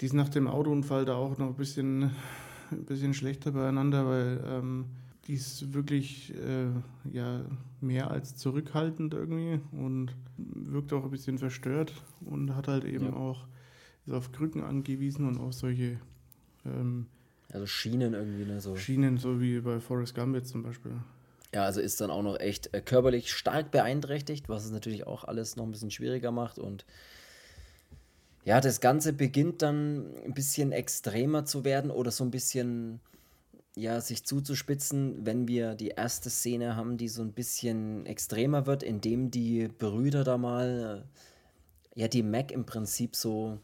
die 0.00 0.06
ist 0.06 0.14
nach 0.14 0.28
dem 0.28 0.46
Autounfall 0.46 1.04
da 1.04 1.14
auch 1.14 1.38
noch 1.38 1.48
ein 1.48 1.56
bisschen, 1.56 2.10
ein 2.70 2.84
bisschen 2.84 3.14
schlechter 3.14 3.52
beieinander, 3.52 4.06
weil 4.06 4.44
ähm, 4.46 4.86
die 5.26 5.34
ist 5.34 5.74
wirklich 5.74 6.34
äh, 6.34 6.68
ja, 7.12 7.44
mehr 7.80 8.10
als 8.10 8.36
zurückhaltend 8.36 9.14
irgendwie 9.14 9.60
und 9.72 10.14
wirkt 10.36 10.92
auch 10.92 11.04
ein 11.04 11.10
bisschen 11.10 11.38
verstört 11.38 11.92
und 12.20 12.54
hat 12.54 12.68
halt 12.68 12.84
eben 12.84 13.06
ja. 13.06 13.12
auch 13.12 13.46
ist 14.06 14.14
auf 14.14 14.32
Krücken 14.32 14.64
angewiesen 14.64 15.26
und 15.28 15.38
auf 15.38 15.52
solche 15.52 15.98
ähm, 16.64 17.06
also 17.52 17.66
Schienen 17.66 18.14
irgendwie, 18.14 18.44
ne? 18.44 18.60
So. 18.60 18.76
Schienen, 18.76 19.18
so 19.18 19.40
wie 19.40 19.60
bei 19.60 19.80
Forrest 19.80 20.14
Gump 20.14 20.34
jetzt 20.34 20.50
zum 20.50 20.62
Beispiel. 20.62 20.92
Ja, 21.54 21.64
also 21.64 21.80
ist 21.80 22.00
dann 22.00 22.10
auch 22.10 22.22
noch 22.22 22.38
echt 22.38 22.74
äh, 22.74 22.80
körperlich 22.80 23.32
stark 23.32 23.70
beeinträchtigt, 23.70 24.48
was 24.48 24.64
es 24.64 24.70
natürlich 24.70 25.06
auch 25.06 25.24
alles 25.24 25.56
noch 25.56 25.64
ein 25.64 25.70
bisschen 25.70 25.90
schwieriger 25.90 26.30
macht. 26.30 26.58
Und 26.58 26.84
ja, 28.44 28.60
das 28.60 28.80
Ganze 28.80 29.12
beginnt 29.12 29.62
dann 29.62 30.14
ein 30.24 30.34
bisschen 30.34 30.72
extremer 30.72 31.44
zu 31.44 31.64
werden 31.64 31.90
oder 31.90 32.10
so 32.10 32.24
ein 32.24 32.30
bisschen 32.30 33.00
ja, 33.78 34.00
sich 34.00 34.24
zuzuspitzen, 34.24 35.24
wenn 35.24 35.46
wir 35.46 35.74
die 35.74 35.88
erste 35.88 36.30
Szene 36.30 36.74
haben, 36.74 36.96
die 36.96 37.08
so 37.08 37.22
ein 37.22 37.32
bisschen 37.32 38.06
extremer 38.06 38.66
wird, 38.66 38.82
indem 38.82 39.30
die 39.30 39.68
Brüder 39.68 40.24
da 40.24 40.36
mal, 40.36 41.04
äh, 41.94 42.00
ja, 42.00 42.08
die 42.08 42.24
Mac 42.24 42.50
im 42.50 42.66
Prinzip 42.66 43.14
so, 43.14 43.58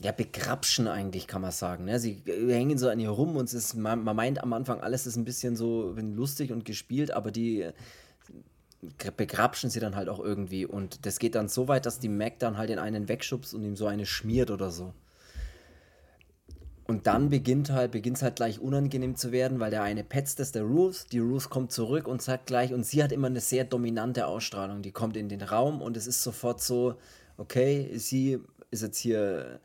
ja, 0.00 0.12
begrapschen 0.12 0.86
eigentlich, 0.86 1.26
kann 1.26 1.40
man 1.40 1.52
sagen. 1.52 1.86
Ne? 1.86 1.98
Sie 1.98 2.22
hängen 2.26 2.76
so 2.76 2.88
an 2.88 3.00
ihr 3.00 3.10
rum 3.10 3.36
und 3.36 3.44
es 3.44 3.54
ist, 3.54 3.74
man, 3.74 4.04
man 4.04 4.16
meint 4.16 4.42
am 4.42 4.52
Anfang, 4.52 4.80
alles 4.80 5.06
ist 5.06 5.16
ein 5.16 5.24
bisschen 5.24 5.56
so 5.56 5.94
lustig 5.96 6.52
und 6.52 6.64
gespielt, 6.64 7.12
aber 7.12 7.30
die 7.30 7.70
begrapschen 9.16 9.70
sie 9.70 9.80
dann 9.80 9.96
halt 9.96 10.08
auch 10.08 10.18
irgendwie. 10.18 10.66
Und 10.66 11.06
das 11.06 11.18
geht 11.18 11.34
dann 11.34 11.48
so 11.48 11.68
weit, 11.68 11.86
dass 11.86 12.00
die 12.00 12.08
Mac 12.08 12.38
dann 12.38 12.58
halt 12.58 12.70
in 12.70 12.78
einen 12.78 13.08
wegschubst 13.08 13.54
und 13.54 13.64
ihm 13.64 13.76
so 13.76 13.86
eine 13.86 14.06
schmiert 14.06 14.50
oder 14.50 14.70
so. 14.70 14.92
Und 16.84 17.06
dann 17.06 17.30
beginnt 17.30 17.70
halt, 17.70 17.92
beginnt 17.92 18.16
es 18.16 18.22
halt 18.22 18.36
gleich 18.36 18.58
unangenehm 18.60 19.14
zu 19.14 19.30
werden, 19.30 19.60
weil 19.60 19.70
der 19.70 19.82
eine 19.82 20.02
petzt 20.02 20.40
ist 20.40 20.56
der 20.56 20.64
Ruth, 20.64 21.06
die 21.12 21.20
Ruth 21.20 21.48
kommt 21.48 21.70
zurück 21.70 22.08
und 22.08 22.20
sagt 22.20 22.46
gleich, 22.46 22.74
und 22.74 22.84
sie 22.84 23.02
hat 23.02 23.12
immer 23.12 23.28
eine 23.28 23.40
sehr 23.40 23.64
dominante 23.64 24.26
Ausstrahlung. 24.26 24.82
Die 24.82 24.92
kommt 24.92 25.16
in 25.16 25.28
den 25.28 25.42
Raum 25.42 25.80
und 25.80 25.96
es 25.96 26.06
ist 26.06 26.22
sofort 26.22 26.60
so, 26.60 26.96
okay, 27.36 27.96
sie 27.96 28.40
ist 28.70 28.82
jetzt 28.82 28.98
hier 28.98 29.60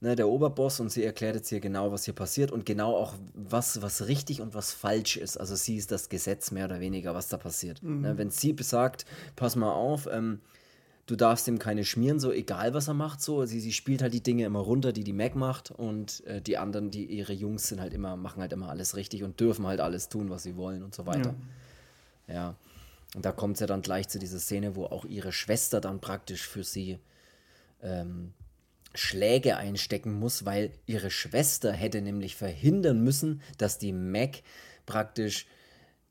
ne, 0.00 0.16
der 0.16 0.28
Oberboss 0.28 0.80
und 0.80 0.90
sie 0.90 1.04
erklärt 1.04 1.36
jetzt 1.36 1.48
hier 1.48 1.60
genau, 1.60 1.92
was 1.92 2.04
hier 2.04 2.14
passiert 2.14 2.50
und 2.50 2.66
genau 2.66 2.96
auch, 2.96 3.14
was, 3.34 3.82
was 3.82 4.06
richtig 4.06 4.40
und 4.40 4.54
was 4.54 4.72
falsch 4.72 5.16
ist. 5.16 5.36
Also 5.36 5.54
sie 5.54 5.76
ist 5.76 5.92
das 5.92 6.08
Gesetz 6.08 6.50
mehr 6.50 6.64
oder 6.64 6.80
weniger, 6.80 7.14
was 7.14 7.28
da 7.28 7.36
passiert. 7.36 7.82
Mhm. 7.82 8.00
Ne, 8.00 8.18
wenn 8.18 8.30
sie 8.30 8.52
besagt, 8.52 9.04
pass 9.36 9.56
mal 9.56 9.72
auf, 9.72 10.08
ähm, 10.10 10.40
du 11.06 11.16
darfst 11.16 11.48
ihm 11.48 11.58
keine 11.58 11.84
schmieren, 11.84 12.20
so 12.20 12.32
egal 12.32 12.72
was 12.72 12.88
er 12.88 12.94
macht, 12.94 13.20
so. 13.20 13.44
Sie, 13.44 13.60
sie 13.60 13.72
spielt 13.72 14.00
halt 14.00 14.14
die 14.14 14.22
Dinge 14.22 14.44
immer 14.44 14.60
runter, 14.60 14.92
die 14.92 15.04
die 15.04 15.12
Mac 15.12 15.34
macht 15.34 15.70
und 15.70 16.24
äh, 16.26 16.40
die 16.40 16.56
anderen, 16.56 16.90
die 16.90 17.04
ihre 17.04 17.32
Jungs 17.32 17.68
sind 17.68 17.80
halt 17.80 17.92
immer, 17.92 18.16
machen 18.16 18.40
halt 18.40 18.52
immer 18.52 18.70
alles 18.70 18.96
richtig 18.96 19.22
und 19.22 19.38
dürfen 19.38 19.66
halt 19.66 19.80
alles 19.80 20.08
tun, 20.08 20.30
was 20.30 20.42
sie 20.42 20.56
wollen 20.56 20.82
und 20.82 20.94
so 20.94 21.06
weiter. 21.06 21.34
Ja. 22.28 22.34
ja. 22.34 22.54
Und 23.16 23.24
da 23.24 23.32
kommt 23.32 23.54
es 23.54 23.60
ja 23.60 23.66
dann 23.66 23.82
gleich 23.82 24.08
zu 24.08 24.20
dieser 24.20 24.38
Szene, 24.38 24.76
wo 24.76 24.84
auch 24.84 25.04
ihre 25.04 25.32
Schwester 25.32 25.80
dann 25.80 26.00
praktisch 26.00 26.46
für 26.46 26.62
sie 26.62 27.00
ähm, 27.82 28.32
Schläge 28.94 29.56
einstecken 29.56 30.12
muss, 30.12 30.44
weil 30.44 30.72
ihre 30.86 31.10
Schwester 31.10 31.72
hätte 31.72 32.00
nämlich 32.00 32.36
verhindern 32.36 33.02
müssen, 33.02 33.42
dass 33.58 33.78
die 33.78 33.92
Mac 33.92 34.42
praktisch 34.86 35.46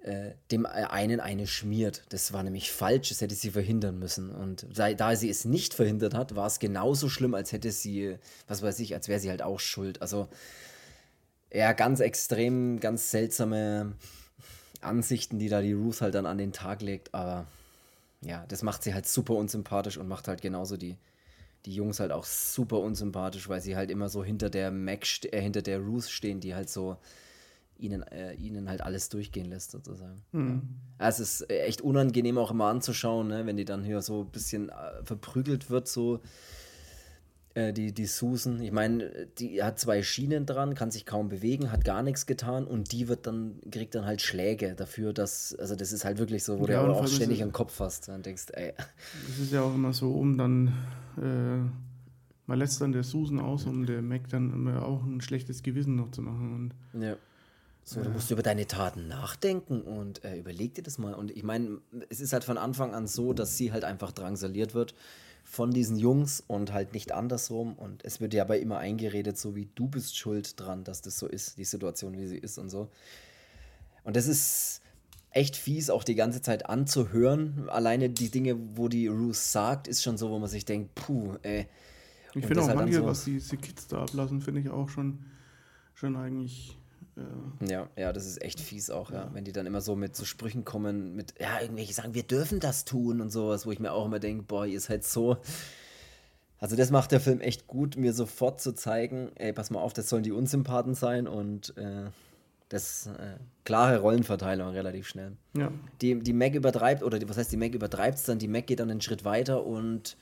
äh, 0.02 0.32
dem 0.52 0.65
einen 0.65 1.20
eine 1.20 1.46
schmiert. 1.46 2.04
Das 2.10 2.32
war 2.32 2.44
nämlich 2.44 2.72
falsch, 2.72 3.10
das 3.10 3.20
hätte 3.20 3.36
sie 3.36 3.52
verhindern 3.52 4.00
müssen. 4.00 4.32
Und 4.32 4.65
da 4.74 5.15
sie 5.15 5.30
es 5.30 5.44
nicht 5.44 5.74
verhindert 5.74 6.13
hat, 6.13 6.36
war 6.36 6.48
es 6.48 6.60
genauso 6.60 7.10
schlimm, 7.10 7.34
als 7.34 7.52
hätte 7.52 7.72
sie, 7.72 8.15
was 8.48 8.62
weiß 8.62 8.80
ich, 8.80 8.94
als 8.94 9.10
wäre 9.10 9.20
sie 9.20 9.30
halt 9.30 9.42
auch 9.42 9.60
schuld. 9.60 10.02
Also 10.02 10.30
ja, 11.52 11.74
ganz 11.74 12.00
extrem, 12.00 12.80
ganz 12.80 13.12
seltsame 13.12 13.94
Ansichten, 14.82 15.39
die 15.39 15.50
da 15.50 15.62
die 15.62 15.74
Ruth 15.74 16.02
halt 16.02 16.15
dann 16.15 16.26
an 16.26 16.38
den 16.38 16.54
Tag 16.54 16.82
legt, 16.82 17.13
aber 17.13 17.46
ja, 18.22 18.46
das 18.48 18.63
macht 18.63 18.84
sie 18.84 18.94
halt 18.94 19.08
super 19.08 19.34
unsympathisch 19.34 19.98
und 19.98 20.08
macht 20.08 20.28
halt 20.28 20.42
genauso 20.42 20.78
die, 20.78 20.96
die 21.65 21.74
Jungs 21.74 22.00
halt 22.00 22.12
auch 22.12 22.26
super 22.26 22.80
unsympathisch, 22.80 23.50
weil 23.50 23.62
sie 23.62 23.76
halt 23.76 23.91
immer 23.91 24.10
so 24.10 24.24
hinter 24.24 24.50
der 24.50 24.72
Mac, 24.72 25.06
äh, 25.32 25.41
hinter 25.41 25.62
der 25.62 25.80
Ruth 25.80 26.10
stehen, 26.10 26.39
die 26.39 26.56
halt 26.56 26.69
so 26.69 26.98
ihnen, 27.78 28.04
äh, 28.04 28.34
ihnen 28.34 28.69
halt 28.69 28.82
alles 28.82 29.10
durchgehen 29.10 29.45
lässt, 29.45 29.72
sozusagen. 29.72 30.22
Mhm. 30.32 30.62
Ja. 31.00 31.08
es 31.08 31.19
ist 31.19 31.50
echt 31.50 31.82
unangenehm 31.82 32.38
auch 32.38 32.52
immer 32.52 32.65
anzuschauen, 32.65 33.28
ne? 33.28 33.45
wenn 33.45 33.58
die 33.58 33.65
dann 33.65 33.84
hier 33.84 34.02
so 34.02 34.22
ein 34.22 34.32
bisschen 34.32 34.69
äh, 34.69 35.04
verprügelt 35.04 35.69
wird, 35.69 35.88
so 35.88 36.19
äh, 37.54 37.74
die, 37.74 37.92
die 37.92 38.06
Susan. 38.06 38.62
Ich 38.62 38.72
meine, 38.72 39.28
die 39.38 39.64
hat 39.64 39.80
zwei 39.80 40.04
Schienen 40.04 40.46
dran, 40.46 40.76
kann 40.76 40.92
sich 40.92 41.06
kaum 41.06 41.30
bewegen, 41.30 41.72
hat 41.72 41.84
gar 41.84 42.04
nichts 42.04 42.26
getan 42.26 42.66
und 42.66 42.92
die 42.92 43.08
wird 43.08 43.28
dann, 43.28 43.60
kriegt 43.72 43.96
dann 43.96 44.06
halt 44.06 44.22
Schläge 44.22 44.76
dafür, 44.76 45.14
dass, 45.14 45.56
also 45.56 45.76
das 45.76 45.92
ist 45.92 46.06
halt 46.06 46.18
wirklich 46.20 46.44
so, 46.44 46.60
wo 46.60 46.68
ja, 46.68 46.86
du 46.86 46.94
auch 46.94 47.08
ständig 47.08 47.42
im 47.42 47.52
Kopf 47.52 47.80
hast 47.80 48.10
und 48.10 48.26
denkst, 48.26 48.48
ey. 48.54 48.74
Das 49.28 49.40
ist 49.40 49.52
ja 49.52 49.62
auch 49.62 49.74
immer 49.74 49.94
so, 49.94 50.12
um 50.12 50.38
dann 50.38 50.68
äh, 51.18 51.70
man 52.50 52.58
lässt 52.58 52.82
dann 52.82 52.92
der 52.92 53.04
Susan 53.04 53.40
aus, 53.40 53.66
um 53.66 53.86
der 53.86 54.02
Mac 54.02 54.28
dann 54.30 54.52
immer 54.52 54.84
auch 54.84 55.04
ein 55.04 55.22
schlechtes 55.22 55.62
Gewissen 55.62 55.96
noch 55.96 56.10
zu 56.10 56.24
machen. 56.24 56.74
Und 56.94 57.02
ja. 57.02 57.16
So, 57.84 58.02
du 58.02 58.10
musst 58.10 58.30
über 58.32 58.42
deine 58.42 58.66
Taten 58.66 59.08
nachdenken 59.08 59.82
und 59.82 60.24
äh, 60.24 60.38
überleg 60.38 60.74
dir 60.74 60.82
das 60.82 60.98
mal. 60.98 61.14
Und 61.14 61.30
ich 61.30 61.44
meine, 61.44 61.80
es 62.10 62.20
ist 62.20 62.34
halt 62.34 62.44
von 62.44 62.58
Anfang 62.58 62.94
an 62.96 63.06
so, 63.06 63.34
dass 63.34 63.56
sie 63.56 63.72
halt 63.72 63.84
einfach 63.84 64.12
drangsaliert 64.12 64.74
wird 64.74 64.96
von 65.50 65.72
diesen 65.72 65.98
Jungs 65.98 66.44
und 66.46 66.74
halt 66.74 66.94
nicht 66.94 67.12
andersrum. 67.12 67.74
Und 67.74 68.06
es 68.06 68.22
wird 68.22 68.36
ja 68.36 68.44
aber 68.44 68.60
immer 68.60 68.78
eingeredet, 68.78 69.38
so 69.38 69.56
wie 69.56 69.68
du 69.74 69.88
bist 69.88 70.16
schuld 70.16 70.60
dran, 70.60 70.84
dass 70.84 71.02
das 71.02 71.18
so 71.18 71.28
ist, 71.28 71.58
die 71.58 71.66
Situation, 71.66 72.18
wie 72.20 72.28
sie 72.28 72.38
ist 72.38 72.60
und 72.60 72.70
so. 72.70 72.90
Und 74.04 74.16
das 74.16 74.28
ist 74.28 74.82
echt 75.32 75.56
fies, 75.56 75.90
auch 75.90 76.04
die 76.04 76.14
ganze 76.14 76.44
Zeit 76.44 76.68
anzuhören. 76.68 77.68
Alleine 77.68 78.12
die 78.12 78.30
Dinge, 78.30 78.58
wo 78.76 78.88
die 78.88 79.08
Ruth 79.08 79.36
sagt, 79.36 79.88
ist 79.88 80.04
schon 80.04 80.18
so, 80.18 80.30
wo 80.30 80.38
man 80.38 80.50
sich 80.50 80.66
denkt, 80.66 80.94
puh, 80.94 81.36
ey. 81.42 81.68
Ich 82.36 82.46
finde 82.46 82.62
auch 82.62 82.68
halt 82.68 82.78
manche, 82.78 82.98
so 82.98 83.06
was 83.06 83.24
diese 83.26 83.58
Kids 83.58 83.88
da 83.88 84.04
ablassen, 84.04 84.42
finde 84.42 84.62
ich 84.62 84.70
auch 84.70 84.88
schon, 84.88 85.26
schon 85.96 86.16
eigentlich 86.16 86.78
ja. 87.62 87.90
ja, 87.96 88.14
das 88.14 88.26
ist 88.26 88.42
echt 88.42 88.60
fies 88.60 88.90
auch, 88.90 89.12
ja. 89.12 89.26
ja. 89.26 89.30
Wenn 89.34 89.44
die 89.44 89.52
dann 89.52 89.66
immer 89.66 89.82
so 89.82 89.96
mit 89.96 90.16
so 90.16 90.26
Sprüchen 90.26 90.66
kommen, 90.66 91.16
mit, 91.16 91.34
ja, 91.40 91.60
irgendwelche 91.62 91.94
sagen, 91.94 92.14
wir 92.14 92.24
dürfen 92.24 92.60
das 92.60 92.86
tun 92.86 93.22
und 93.22 93.30
sowas, 93.30 93.66
wo 93.66 93.72
ich 93.72 93.80
mir 93.80 93.92
auch 93.92 94.06
immer 94.06 94.20
denke, 94.20 94.44
boah, 94.44 94.66
ihr 94.66 94.80
seid 94.80 95.04
so. 95.04 95.38
Also, 96.60 96.76
das 96.76 96.92
macht 96.92 97.12
der 97.12 97.22
Film 97.22 97.40
echt 97.40 97.68
gut, 97.68 97.96
mir 97.96 98.14
sofort 98.14 98.60
zu 98.60 98.74
zeigen, 98.74 99.32
ey, 99.36 99.54
pass 99.54 99.70
mal 99.70 99.80
auf, 99.80 99.94
das 99.94 100.10
sollen 100.10 100.24
die 100.24 100.32
Unsympathen 100.32 100.94
sein 100.94 101.28
und 101.28 101.76
äh, 101.78 102.10
das 102.68 103.08
äh, 103.08 103.38
klare 103.64 104.00
Rollenverteilung 104.00 104.70
relativ 104.70 105.08
schnell. 105.08 105.38
Ja. 105.58 105.72
Die, 106.02 106.20
die 106.20 106.34
Mac 106.34 106.54
übertreibt, 106.54 107.04
oder 107.04 107.18
die, 107.18 107.28
was 107.28 107.38
heißt, 107.38 107.52
die 107.52 107.58
Mac 107.58 107.74
übertreibt 107.74 108.18
es 108.18 108.26
dann, 108.26 108.40
die 108.40 108.48
Mac 108.48 108.68
geht 108.68 108.80
dann 108.80 108.92
einen 108.92 109.02
Schritt 109.02 109.26
weiter 109.26 109.66
und 109.66 110.18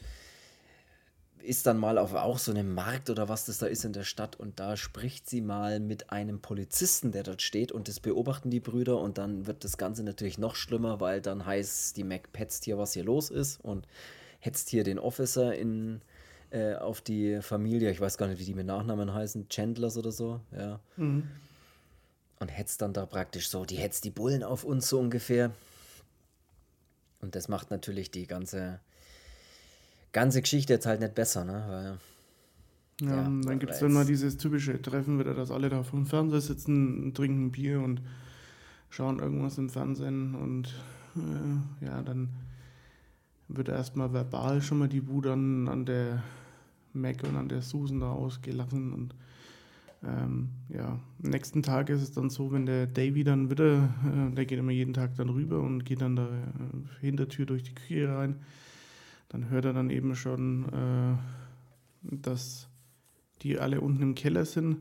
ist 1.41 1.65
dann 1.65 1.77
mal 1.77 1.97
auf 1.97 2.13
auch 2.13 2.39
so 2.39 2.51
einem 2.51 2.73
Markt 2.73 3.09
oder 3.09 3.29
was 3.29 3.45
das 3.45 3.57
da 3.57 3.67
ist 3.67 3.85
in 3.85 3.93
der 3.93 4.03
Stadt 4.03 4.35
und 4.35 4.59
da 4.59 4.75
spricht 4.75 5.29
sie 5.29 5.41
mal 5.41 5.79
mit 5.79 6.11
einem 6.11 6.41
Polizisten, 6.41 7.11
der 7.11 7.23
dort 7.23 7.41
steht 7.41 7.71
und 7.71 7.87
das 7.87 7.99
beobachten 7.99 8.49
die 8.49 8.59
Brüder 8.59 8.99
und 8.99 9.17
dann 9.17 9.47
wird 9.47 9.63
das 9.63 9.77
Ganze 9.77 10.03
natürlich 10.03 10.37
noch 10.37 10.55
schlimmer, 10.55 10.99
weil 10.99 11.21
dann 11.21 11.45
heißt, 11.45 11.95
die 11.95 12.03
Mac 12.03 12.31
petzt 12.33 12.65
hier, 12.65 12.77
was 12.77 12.93
hier 12.93 13.03
los 13.03 13.29
ist 13.29 13.63
und 13.63 13.87
hetzt 14.39 14.69
hier 14.69 14.83
den 14.83 14.99
Officer 14.99 15.55
in, 15.55 16.01
äh, 16.49 16.75
auf 16.75 17.01
die 17.01 17.41
Familie, 17.41 17.91
ich 17.91 18.01
weiß 18.01 18.17
gar 18.17 18.27
nicht, 18.27 18.39
wie 18.39 18.45
die 18.45 18.53
mit 18.53 18.67
Nachnamen 18.67 19.13
heißen, 19.13 19.47
Chandlers 19.49 19.97
oder 19.97 20.11
so, 20.11 20.41
ja. 20.51 20.79
Mhm. 20.97 21.29
Und 22.39 22.49
hetzt 22.49 22.81
dann 22.81 22.93
da 22.93 23.05
praktisch 23.05 23.49
so, 23.49 23.65
die 23.65 23.77
hetzt 23.77 24.03
die 24.03 24.11
Bullen 24.11 24.43
auf 24.43 24.63
uns 24.63 24.89
so 24.89 24.99
ungefähr. 24.99 25.51
Und 27.19 27.33
das 27.33 27.47
macht 27.47 27.71
natürlich 27.71 28.11
die 28.11 28.27
ganze 28.27 28.79
ganze 30.11 30.41
Geschichte 30.41 30.73
jetzt 30.73 30.85
halt 30.85 30.99
nicht 30.99 31.15
besser, 31.15 31.45
ne? 31.45 31.63
Weil, 31.67 31.97
ja, 33.01 33.15
ja, 33.15 33.23
dann 33.23 33.59
gibt 33.59 33.73
es 33.73 33.79
dann 33.79 33.93
mal 33.93 34.05
dieses 34.05 34.37
typische 34.37 34.81
Treffen 34.81 35.19
wieder, 35.19 35.33
dass 35.33 35.51
alle 35.51 35.69
da 35.69 35.83
vom 35.83 36.05
Fernseher 36.05 36.41
sitzen, 36.41 37.13
trinken 37.13 37.51
Bier 37.51 37.79
und 37.79 38.01
schauen 38.89 39.19
irgendwas 39.19 39.57
im 39.57 39.69
Fernsehen 39.69 40.33
und 40.33 40.73
äh, 41.15 41.85
ja, 41.85 42.01
dann 42.01 42.29
wird 43.49 43.69
erstmal 43.69 44.13
verbal 44.13 44.61
schon 44.61 44.79
mal 44.79 44.89
die 44.89 45.07
Wut 45.07 45.27
an, 45.27 45.67
an 45.67 45.85
der 45.85 46.23
Mac 46.93 47.23
und 47.23 47.35
an 47.35 47.49
der 47.49 47.61
Susan 47.61 47.99
da 47.99 48.11
ausgelassen 48.11 48.93
und 48.93 49.15
ähm, 50.03 50.49
ja, 50.69 50.99
am 51.23 51.29
nächsten 51.29 51.63
Tag 51.63 51.89
ist 51.89 52.01
es 52.01 52.11
dann 52.11 52.29
so, 52.29 52.51
wenn 52.51 52.65
der 52.65 52.87
Davy 52.87 53.23
dann 53.23 53.49
wieder, 53.49 53.89
äh, 54.05 54.33
der 54.33 54.45
geht 54.45 54.59
immer 54.59 54.71
jeden 54.71 54.93
Tag 54.93 55.15
dann 55.17 55.29
rüber 55.29 55.59
und 55.59 55.85
geht 55.85 56.01
dann 56.01 56.15
da 56.15 56.27
äh, 56.27 56.99
Hintertür 57.01 57.45
durch 57.45 57.63
die 57.63 57.75
Küche 57.75 58.09
rein 58.09 58.37
dann 59.29 59.49
hört 59.49 59.65
er 59.65 59.73
dann 59.73 59.89
eben 59.89 60.15
schon, 60.15 60.65
äh, 60.73 61.17
dass 62.15 62.69
die 63.41 63.59
alle 63.59 63.81
unten 63.81 64.01
im 64.01 64.15
Keller 64.15 64.45
sind 64.45 64.77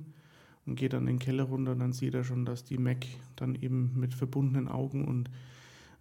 und 0.65 0.77
geht 0.77 0.93
dann 0.93 1.03
in 1.03 1.17
den 1.17 1.19
Keller 1.19 1.45
runter 1.45 1.73
und 1.73 1.81
dann 1.81 1.93
sieht 1.93 2.15
er 2.15 2.25
schon, 2.25 2.45
dass 2.45 2.65
die 2.65 2.79
Mac 2.79 3.07
dann 3.37 3.55
eben 3.55 3.99
mit 3.99 4.15
verbundenen 4.15 4.69
Augen 4.69 5.07
und 5.07 5.31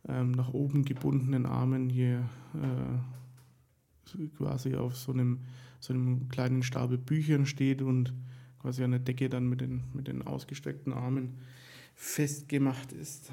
ähm, 0.07 0.31
nach 0.31 0.53
oben 0.53 0.85
gebundenen 0.85 1.45
Armen 1.45 1.89
hier 1.89 2.29
äh, 2.53 4.27
quasi 4.37 4.75
auf 4.75 4.95
so 4.95 5.11
einem, 5.11 5.39
so 5.79 5.93
einem 5.93 6.29
kleinen 6.29 6.63
Stapel 6.63 6.97
Büchern 6.97 7.45
steht 7.45 7.81
und 7.81 8.13
quasi 8.61 8.83
an 8.83 8.91
der 8.91 8.99
Decke 8.99 9.29
dann 9.29 9.47
mit 9.47 9.61
den, 9.61 9.83
mit 9.93 10.07
den 10.07 10.21
ausgestreckten 10.21 10.93
Armen 10.93 11.39
festgemacht 11.95 12.91
ist. 12.93 13.31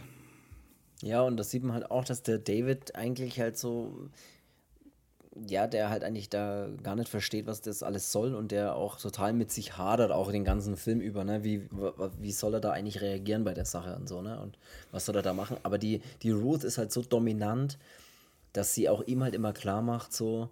Ja, 1.02 1.22
und 1.22 1.36
das 1.36 1.50
sieht 1.50 1.64
man 1.64 1.74
halt 1.74 1.90
auch, 1.90 2.04
dass 2.04 2.22
der 2.22 2.38
David 2.38 2.94
eigentlich 2.94 3.40
halt 3.40 3.58
so, 3.58 4.08
ja, 5.34 5.66
der 5.66 5.88
halt 5.88 6.04
eigentlich 6.04 6.28
da 6.28 6.68
gar 6.82 6.94
nicht 6.94 7.08
versteht, 7.08 7.46
was 7.46 7.62
das 7.62 7.82
alles 7.82 8.12
soll 8.12 8.34
und 8.34 8.52
der 8.52 8.74
auch 8.74 8.98
total 8.98 9.32
mit 9.32 9.50
sich 9.50 9.78
hadert, 9.78 10.12
auch 10.12 10.30
den 10.30 10.44
ganzen 10.44 10.76
Film 10.76 11.00
über, 11.00 11.24
ne? 11.24 11.42
Wie, 11.42 11.68
wie 12.20 12.32
soll 12.32 12.54
er 12.54 12.60
da 12.60 12.72
eigentlich 12.72 13.00
reagieren 13.00 13.44
bei 13.44 13.54
der 13.54 13.64
Sache 13.64 13.96
und 13.96 14.08
so, 14.08 14.20
ne? 14.20 14.40
Und 14.40 14.58
was 14.90 15.06
soll 15.06 15.16
er 15.16 15.22
da 15.22 15.32
machen? 15.32 15.56
Aber 15.62 15.78
die, 15.78 16.02
die 16.22 16.30
Ruth 16.30 16.64
ist 16.64 16.76
halt 16.76 16.92
so 16.92 17.02
dominant, 17.02 17.78
dass 18.52 18.74
sie 18.74 18.88
auch 18.88 19.02
ihm 19.06 19.22
halt 19.22 19.34
immer 19.34 19.54
klar 19.54 19.80
macht, 19.80 20.12
so, 20.12 20.50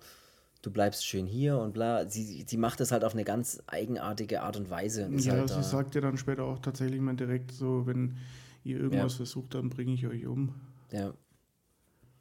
du 0.62 0.70
bleibst 0.70 1.04
schön 1.04 1.26
hier 1.26 1.58
und 1.58 1.74
bla. 1.74 2.08
Sie, 2.08 2.44
sie 2.46 2.56
macht 2.56 2.80
es 2.80 2.90
halt 2.90 3.04
auf 3.04 3.12
eine 3.12 3.24
ganz 3.24 3.62
eigenartige 3.66 4.40
Art 4.42 4.56
und 4.56 4.70
Weise. 4.70 5.06
Und 5.06 5.22
ja, 5.22 5.34
halt 5.34 5.50
sie 5.50 5.62
sagt 5.62 5.94
ja 5.94 6.00
dann 6.00 6.16
später 6.16 6.44
auch 6.44 6.58
tatsächlich 6.58 7.00
mal 7.00 7.16
direkt 7.16 7.52
so, 7.52 7.86
wenn 7.86 8.16
ihr 8.64 8.78
irgendwas 8.78 9.12
ja. 9.12 9.16
versucht, 9.18 9.54
dann 9.54 9.68
bringe 9.68 9.92
ich 9.92 10.06
euch 10.06 10.26
um. 10.26 10.54
Ja. 10.90 11.12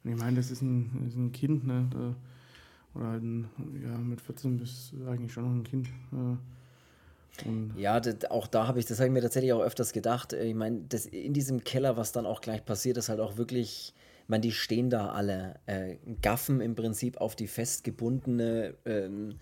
Und 0.04 0.10
ich 0.12 0.16
meine, 0.16 0.36
das 0.36 0.50
ist 0.50 0.60
ein, 0.62 1.06
ist 1.06 1.16
ein 1.16 1.32
Kind, 1.32 1.66
ne? 1.66 1.88
Da, 1.90 2.16
oder 2.94 3.06
halt 3.06 3.22
ein, 3.22 3.50
ja, 3.82 3.96
mit 3.98 4.20
14 4.20 4.58
bist 4.58 4.92
du 4.92 5.06
eigentlich 5.06 5.32
schon 5.32 5.44
noch 5.44 5.52
ein 5.52 5.64
Kind. 5.64 5.88
Und 7.46 7.74
ja, 7.76 8.00
das, 8.00 8.30
auch 8.30 8.46
da 8.46 8.66
habe 8.66 8.78
ich, 8.78 8.86
das 8.86 8.98
habe 8.98 9.08
ich 9.08 9.12
mir 9.12 9.22
tatsächlich 9.22 9.52
auch 9.52 9.62
öfters 9.62 9.92
gedacht. 9.92 10.32
Ich 10.32 10.54
meine, 10.54 10.84
in 11.10 11.32
diesem 11.32 11.64
Keller, 11.64 11.96
was 11.96 12.12
dann 12.12 12.26
auch 12.26 12.40
gleich 12.40 12.64
passiert, 12.64 12.96
ist 12.96 13.08
halt 13.08 13.20
auch 13.20 13.36
wirklich, 13.36 13.94
ich 14.22 14.28
meine, 14.28 14.42
die 14.42 14.52
stehen 14.52 14.90
da 14.90 15.10
alle, 15.10 15.54
äh, 15.66 15.96
gaffen 16.22 16.60
im 16.60 16.74
Prinzip 16.74 17.18
auf 17.18 17.36
die 17.36 17.46
festgebundene 17.46 18.74
ähm, 18.84 19.36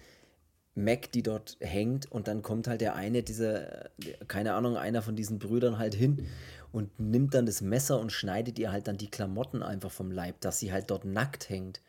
Mac, 0.75 1.11
die 1.13 1.23
dort 1.23 1.57
hängt, 1.61 2.11
und 2.11 2.29
dann 2.29 2.43
kommt 2.43 2.69
halt 2.69 2.81
der 2.81 2.95
eine, 2.95 3.23
dieser, 3.23 3.91
keine 4.29 4.55
Ahnung, 4.55 4.77
einer 4.77 5.03
von 5.03 5.17
diesen 5.17 5.39
Brüdern 5.39 5.79
halt 5.79 5.95
hin 5.95 6.27
und 6.71 7.01
nimmt 7.01 7.35
dann 7.35 7.47
das 7.47 7.61
Messer 7.63 7.99
und 7.99 8.13
schneidet 8.13 8.59
ihr 8.59 8.71
halt 8.71 8.87
dann 8.87 8.97
die 8.97 9.11
Klamotten 9.11 9.63
einfach 9.63 9.91
vom 9.91 10.13
Leib, 10.13 10.41
dass 10.41 10.61
sie 10.61 10.73
halt 10.73 10.91
dort 10.91 11.05
nackt 11.05 11.49
hängt. 11.49 11.81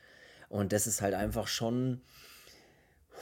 Und 0.50 0.74
das 0.74 0.88
ist 0.88 1.02
halt 1.02 1.14
einfach 1.14 1.48
schon. 1.48 2.02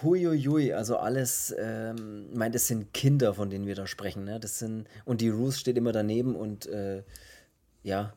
Huiuiui, 0.04 0.74
also 0.74 0.98
alles, 0.98 1.56
ähm, 1.58 2.28
ich 2.30 2.38
meine, 2.38 2.52
das 2.52 2.68
sind 2.68 2.94
Kinder, 2.94 3.34
von 3.34 3.50
denen 3.50 3.66
wir 3.66 3.74
da 3.74 3.88
sprechen, 3.88 4.26
ne? 4.26 4.40
Das 4.40 4.60
sind, 4.60 4.88
und 5.06 5.22
die 5.22 5.30
Ruth 5.30 5.56
steht 5.56 5.76
immer 5.76 5.92
daneben 5.92 6.36
und 6.36 6.68
äh, 6.68 7.02
ja, 7.82 8.14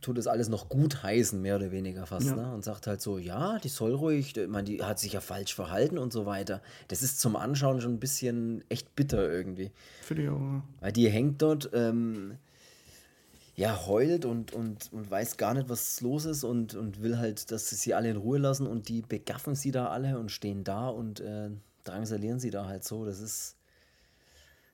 tut 0.00 0.18
das 0.18 0.26
alles 0.26 0.48
noch 0.48 0.68
gut 0.68 1.02
heißen, 1.02 1.40
mehr 1.40 1.56
oder 1.56 1.72
weniger 1.72 2.06
fast, 2.06 2.28
ja. 2.28 2.36
ne? 2.36 2.54
Und 2.54 2.64
sagt 2.64 2.86
halt 2.86 3.00
so, 3.00 3.18
ja, 3.18 3.58
die 3.58 3.68
soll 3.68 3.94
ruhig, 3.94 4.36
ich 4.36 4.48
meine, 4.48 4.64
die 4.64 4.82
hat 4.82 4.98
sich 4.98 5.12
ja 5.14 5.20
falsch 5.20 5.54
verhalten 5.54 5.98
und 5.98 6.12
so 6.12 6.26
weiter. 6.26 6.62
Das 6.88 7.02
ist 7.02 7.20
zum 7.20 7.36
Anschauen 7.36 7.80
schon 7.80 7.94
ein 7.94 8.00
bisschen 8.00 8.64
echt 8.68 8.94
bitter 8.94 9.30
irgendwie. 9.30 9.72
Für 10.02 10.14
die 10.14 10.28
auch. 10.28 10.62
Weil 10.80 10.92
die 10.92 11.08
hängt 11.08 11.42
dort, 11.42 11.70
ähm, 11.72 12.38
ja, 13.54 13.86
heult 13.86 14.24
und, 14.24 14.52
und, 14.52 14.92
und 14.92 15.10
weiß 15.10 15.36
gar 15.36 15.54
nicht, 15.54 15.68
was 15.68 16.00
los 16.00 16.24
ist 16.24 16.44
und, 16.44 16.74
und 16.74 17.02
will 17.02 17.18
halt, 17.18 17.50
dass 17.50 17.68
sie 17.68 17.76
sie 17.76 17.94
alle 17.94 18.10
in 18.10 18.16
Ruhe 18.16 18.38
lassen 18.38 18.66
und 18.66 18.88
die 18.88 19.02
begaffen 19.02 19.54
sie 19.54 19.70
da 19.70 19.88
alle 19.88 20.18
und 20.18 20.30
stehen 20.30 20.64
da 20.64 20.88
und 20.88 21.20
äh, 21.20 21.50
drangsalieren 21.84 22.40
sie 22.40 22.50
da 22.50 22.66
halt 22.66 22.84
so. 22.84 23.04
Das 23.04 23.20
ist 23.20 23.56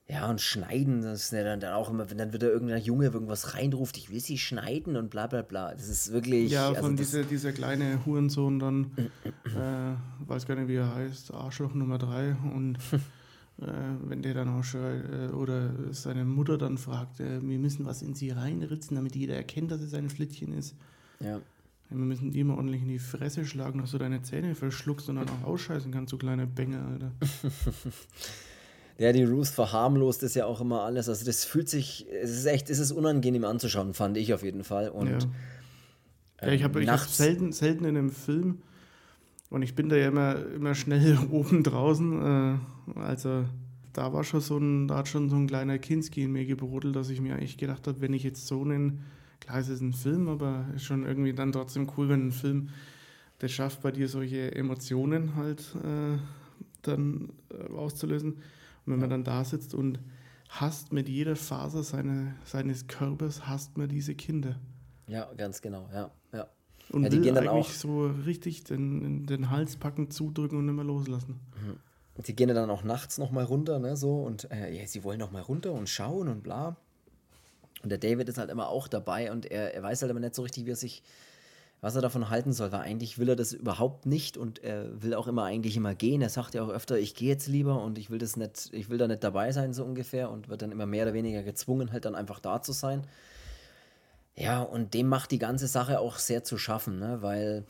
ja, 0.08 0.30
und 0.30 0.40
schneiden, 0.40 1.02
das 1.02 1.24
ist 1.24 1.32
ja 1.32 1.42
dann, 1.42 1.58
dann 1.58 1.72
auch 1.72 1.90
immer, 1.90 2.08
wenn 2.08 2.18
dann 2.18 2.32
wieder 2.32 2.48
irgendein 2.48 2.80
Junge 2.80 3.06
irgendwas 3.06 3.54
reinruft, 3.54 3.96
ich 3.96 4.08
will 4.08 4.20
sie 4.20 4.38
schneiden 4.38 4.96
und 4.96 5.10
bla 5.10 5.26
bla 5.26 5.42
bla. 5.42 5.72
Das 5.72 5.88
ist 5.88 6.12
wirklich. 6.12 6.52
Ja, 6.52 6.72
von 6.74 6.92
also 6.92 6.96
dieser, 6.96 7.24
dieser 7.24 7.52
kleine 7.52 8.06
Hurensohn 8.06 8.60
dann, 8.60 8.92
äh, 9.24 10.28
weiß 10.28 10.46
gar 10.46 10.54
nicht, 10.54 10.68
wie 10.68 10.76
er 10.76 10.94
heißt, 10.94 11.34
Arschloch 11.34 11.74
Nummer 11.74 11.98
3 11.98 12.36
und 12.54 12.78
wenn 13.58 14.22
der 14.22 14.34
dann 14.34 14.48
auch 14.50 14.62
schreit, 14.62 15.04
äh, 15.10 15.32
oder 15.32 15.70
seine 15.92 16.24
Mutter 16.24 16.58
dann 16.58 16.76
fragt, 16.76 17.20
äh, 17.20 17.40
wir 17.40 17.58
müssen 17.58 17.86
was 17.86 18.02
in 18.02 18.14
sie 18.14 18.30
reinritzen, 18.30 18.96
damit 18.96 19.16
jeder 19.16 19.34
erkennt, 19.34 19.70
dass 19.70 19.80
es 19.80 19.94
ein 19.94 20.10
Flittchen 20.10 20.52
ist. 20.52 20.74
Ja. 21.20 21.40
Wir 21.88 21.98
müssen 21.98 22.32
die 22.32 22.40
immer 22.40 22.56
ordentlich 22.56 22.82
in 22.82 22.88
die 22.88 22.98
Fresse 22.98 23.46
schlagen, 23.46 23.80
dass 23.80 23.92
du 23.92 23.98
deine 23.98 24.20
Zähne 24.22 24.54
verschluckst 24.54 25.08
und 25.08 25.16
dann 25.16 25.28
auch 25.28 25.44
ausscheißen 25.44 25.92
kannst, 25.92 26.12
du 26.12 26.18
kleine 26.18 26.46
Bänge, 26.46 26.82
Alter. 26.82 27.12
Ja, 28.98 29.12
die 29.12 29.24
Ruth 29.24 29.48
verharmlost 29.48 30.22
ist 30.22 30.36
ja 30.36 30.46
auch 30.46 30.60
immer 30.60 30.82
alles. 30.82 31.08
Also 31.08 31.26
das 31.26 31.44
fühlt 31.44 31.68
sich, 31.68 32.06
es 32.22 32.30
ist 32.30 32.46
echt, 32.46 32.70
es 32.70 32.78
ist 32.78 32.92
unangenehm 32.92 33.44
anzuschauen, 33.44 33.92
fand 33.92 34.16
ich 34.16 34.32
auf 34.32 34.42
jeden 34.42 34.64
Fall. 34.64 34.88
Und 34.88 35.08
ja. 35.08 35.18
ja 36.40 36.52
ich 36.52 36.62
habe 36.62 36.82
ähm, 36.82 36.90
hab 36.90 37.00
selten, 37.00 37.52
selten 37.52 37.84
in 37.84 37.96
einem 37.96 38.10
Film 38.10 38.62
und 39.50 39.62
ich 39.62 39.74
bin 39.74 39.88
da 39.88 39.96
ja 39.96 40.08
immer, 40.08 40.44
immer 40.54 40.74
schnell 40.74 41.18
oben 41.30 41.62
draußen. 41.62 42.58
Äh, 42.94 42.98
also 42.98 43.44
da 43.92 44.12
war 44.12 44.24
schon 44.24 44.40
so 44.40 44.58
ein, 44.58 44.88
da 44.88 44.98
hat 44.98 45.08
schon 45.08 45.30
so 45.30 45.36
ein 45.36 45.46
kleiner 45.46 45.78
Kinski 45.78 46.24
in 46.24 46.32
mir 46.32 46.44
gebrodelt, 46.44 46.96
dass 46.96 47.08
ich 47.08 47.20
mir 47.20 47.34
eigentlich 47.34 47.56
gedacht 47.56 47.86
habe, 47.86 48.00
wenn 48.00 48.12
ich 48.12 48.22
jetzt 48.22 48.46
so 48.46 48.62
einen, 48.62 49.04
klar 49.40 49.58
es 49.58 49.68
ist 49.68 49.80
ein 49.80 49.94
Film, 49.94 50.28
aber 50.28 50.66
ist 50.74 50.84
schon 50.84 51.04
irgendwie 51.04 51.32
dann 51.32 51.52
trotzdem 51.52 51.90
cool, 51.96 52.08
wenn 52.08 52.28
ein 52.28 52.32
Film 52.32 52.68
das 53.38 53.52
schafft, 53.52 53.82
bei 53.82 53.92
dir 53.92 54.08
solche 54.08 54.54
Emotionen 54.54 55.36
halt 55.36 55.74
äh, 55.76 56.18
dann 56.82 57.32
äh, 57.50 57.72
auszulösen. 57.72 58.34
Und 58.34 58.92
wenn 58.92 59.00
man 59.00 59.10
dann 59.10 59.24
da 59.24 59.44
sitzt 59.44 59.74
und 59.74 59.98
hasst 60.48 60.92
mit 60.92 61.08
jeder 61.08 61.36
Faser 61.36 61.82
seine, 61.82 62.34
seines 62.44 62.86
Körpers, 62.86 63.46
hasst 63.46 63.76
man 63.76 63.88
diese 63.88 64.14
Kinder. 64.14 64.56
Ja, 65.08 65.32
ganz 65.36 65.60
genau, 65.60 65.88
ja. 65.92 66.10
ja. 66.32 66.48
Und 66.90 67.02
ja, 67.04 67.08
die 67.08 67.16
will 67.16 67.24
gehen 67.24 67.34
dann 67.34 67.48
eigentlich 67.48 67.66
auch, 67.66 67.70
so 67.70 68.06
richtig 68.26 68.64
den, 68.64 69.26
den 69.26 69.50
Hals 69.50 69.76
packen, 69.76 70.10
zudrücken 70.10 70.58
und 70.58 70.66
nicht 70.66 70.74
mehr 70.74 70.84
loslassen. 70.84 71.40
Mhm. 71.62 72.22
Die 72.22 72.34
gehen 72.34 72.48
dann 72.48 72.70
auch 72.70 72.84
nachts 72.84 73.18
nochmal 73.18 73.44
runter, 73.44 73.78
ne, 73.78 73.96
so, 73.96 74.22
und 74.22 74.50
äh, 74.50 74.72
ja, 74.72 74.86
sie 74.86 75.04
wollen 75.04 75.18
nochmal 75.18 75.42
runter 75.42 75.72
und 75.72 75.88
schauen 75.88 76.28
und 76.28 76.42
bla. 76.42 76.76
Und 77.82 77.90
der 77.90 77.98
David 77.98 78.28
ist 78.28 78.38
halt 78.38 78.50
immer 78.50 78.68
auch 78.68 78.88
dabei 78.88 79.30
und 79.30 79.46
er, 79.46 79.74
er 79.74 79.82
weiß 79.82 80.00
halt 80.00 80.10
immer 80.10 80.20
nicht 80.20 80.34
so 80.34 80.42
richtig, 80.42 80.64
wie 80.64 80.70
er 80.70 80.76
sich 80.76 81.02
was 81.80 81.94
er 81.94 82.02
davon 82.02 82.30
halten 82.30 82.52
soll, 82.52 82.72
weil 82.72 82.80
eigentlich 82.80 83.18
will 83.18 83.28
er 83.28 83.36
das 83.36 83.52
überhaupt 83.52 84.06
nicht 84.06 84.36
und 84.36 84.62
er 84.64 85.02
will 85.02 85.14
auch 85.14 85.26
immer 85.26 85.44
eigentlich 85.44 85.76
immer 85.76 85.94
gehen. 85.94 86.22
Er 86.22 86.30
sagt 86.30 86.54
ja 86.54 86.62
auch 86.62 86.70
öfter, 86.70 86.98
ich 86.98 87.14
gehe 87.14 87.28
jetzt 87.28 87.48
lieber 87.48 87.82
und 87.82 87.98
ich 87.98 88.10
will 88.10 88.18
das 88.18 88.36
nicht, 88.36 88.70
ich 88.72 88.88
will 88.88 88.98
da 88.98 89.06
nicht 89.06 89.22
dabei 89.22 89.52
sein, 89.52 89.74
so 89.74 89.84
ungefähr, 89.84 90.30
und 90.30 90.48
wird 90.48 90.62
dann 90.62 90.72
immer 90.72 90.86
mehr 90.86 91.04
oder 91.04 91.14
weniger 91.14 91.42
gezwungen, 91.42 91.92
halt 91.92 92.04
dann 92.06 92.14
einfach 92.14 92.40
da 92.40 92.62
zu 92.62 92.72
sein. 92.72 93.06
Ja, 94.36 94.62
und 94.62 94.94
dem 94.94 95.08
macht 95.08 95.30
die 95.30 95.38
ganze 95.38 95.66
Sache 95.66 95.98
auch 95.98 96.16
sehr 96.16 96.44
zu 96.44 96.58
schaffen, 96.58 96.98
ne? 96.98 97.18
weil 97.22 97.64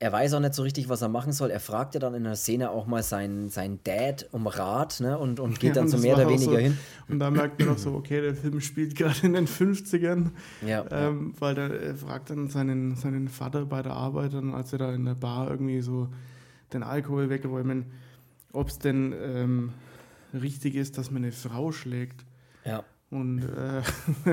er 0.00 0.12
weiß 0.12 0.34
auch 0.34 0.40
nicht 0.40 0.54
so 0.54 0.62
richtig, 0.62 0.88
was 0.88 1.02
er 1.02 1.08
machen 1.08 1.32
soll. 1.32 1.50
Er 1.50 1.60
fragt 1.60 1.94
ja 1.94 2.00
dann 2.00 2.14
in 2.14 2.24
der 2.24 2.36
Szene 2.36 2.70
auch 2.70 2.86
mal 2.86 3.02
seinen, 3.02 3.50
seinen 3.50 3.82
Dad 3.82 4.28
um 4.30 4.46
Rat 4.46 5.00
ne? 5.00 5.18
und, 5.18 5.40
und 5.40 5.58
geht 5.58 5.70
ja, 5.76 5.82
dann 5.82 5.88
so 5.88 5.98
mehr 5.98 6.14
oder 6.14 6.28
weniger 6.28 6.52
so, 6.52 6.56
hin. 6.56 6.78
Und 7.08 7.18
da 7.18 7.30
merkt 7.30 7.58
man 7.58 7.70
auch 7.70 7.78
so, 7.78 7.94
okay, 7.94 8.20
der 8.20 8.34
Film 8.34 8.60
spielt 8.60 8.94
gerade 8.94 9.26
in 9.26 9.32
den 9.34 9.46
50ern. 9.46 10.30
Ja, 10.64 10.86
ähm. 10.90 11.34
Weil 11.38 11.54
der, 11.54 11.70
er 11.80 11.96
fragt 11.96 12.30
dann 12.30 12.48
seinen, 12.48 12.94
seinen 12.94 13.28
Vater 13.28 13.66
bei 13.66 13.82
der 13.82 13.92
Arbeit, 13.92 14.34
dann, 14.34 14.54
als 14.54 14.72
er 14.72 14.78
da 14.78 14.92
in 14.92 15.04
der 15.04 15.16
Bar 15.16 15.50
irgendwie 15.50 15.80
so 15.80 16.08
den 16.72 16.82
Alkohol 16.82 17.28
wegräumen, 17.28 17.86
ob 18.52 18.68
es 18.68 18.78
denn 18.78 19.14
ähm, 19.20 19.72
richtig 20.32 20.76
ist, 20.76 20.96
dass 20.96 21.10
man 21.10 21.24
eine 21.24 21.32
Frau 21.32 21.72
schlägt. 21.72 22.24
Ja. 22.64 22.84
Und 23.10 23.38
äh, 23.42 23.82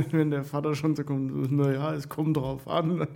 wenn 0.11 0.31
der 0.31 0.43
Vater 0.43 0.75
schon 0.75 0.95
so 0.95 1.05
kommt, 1.05 1.51
naja, 1.51 1.93
es 1.93 2.09
kommt 2.09 2.35
drauf 2.35 2.67
an. 2.67 3.07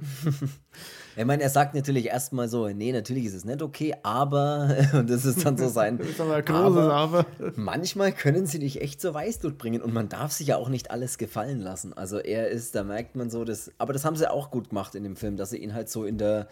ich 1.17 1.25
meine, 1.25 1.43
er 1.43 1.49
sagt 1.49 1.75
natürlich 1.75 2.05
erstmal 2.05 2.47
so, 2.47 2.69
nee, 2.69 2.93
natürlich 2.93 3.25
ist 3.25 3.33
es 3.33 3.43
nicht 3.43 3.61
okay, 3.61 3.93
aber, 4.03 4.73
und 4.93 5.09
das 5.09 5.25
ist 5.25 5.45
dann 5.45 5.57
so 5.57 5.67
sein. 5.67 5.97
das 5.97 6.07
ist 6.07 6.21
aber 6.21 6.35
ein 6.35 6.45
großes 6.45 6.89
aber. 6.89 7.25
Manchmal 7.57 8.13
können 8.13 8.45
sie 8.45 8.59
dich 8.59 8.81
echt 8.81 9.01
zur 9.01 9.13
Weißblut 9.13 9.57
bringen 9.57 9.81
und 9.81 9.93
man 9.93 10.07
darf 10.07 10.31
sich 10.31 10.47
ja 10.47 10.55
auch 10.55 10.69
nicht 10.69 10.91
alles 10.91 11.17
gefallen 11.17 11.59
lassen. 11.59 11.91
Also 11.91 12.19
er 12.19 12.47
ist, 12.47 12.73
da 12.75 12.85
merkt 12.85 13.17
man 13.17 13.29
so, 13.29 13.43
das, 13.43 13.69
aber 13.79 13.91
das 13.91 14.05
haben 14.05 14.15
sie 14.15 14.31
auch 14.31 14.51
gut 14.51 14.69
gemacht 14.69 14.95
in 14.95 15.03
dem 15.03 15.17
Film, 15.17 15.35
dass 15.35 15.49
sie 15.49 15.57
ihn 15.57 15.73
halt 15.73 15.89
so 15.89 16.05
in 16.05 16.17
der, 16.17 16.47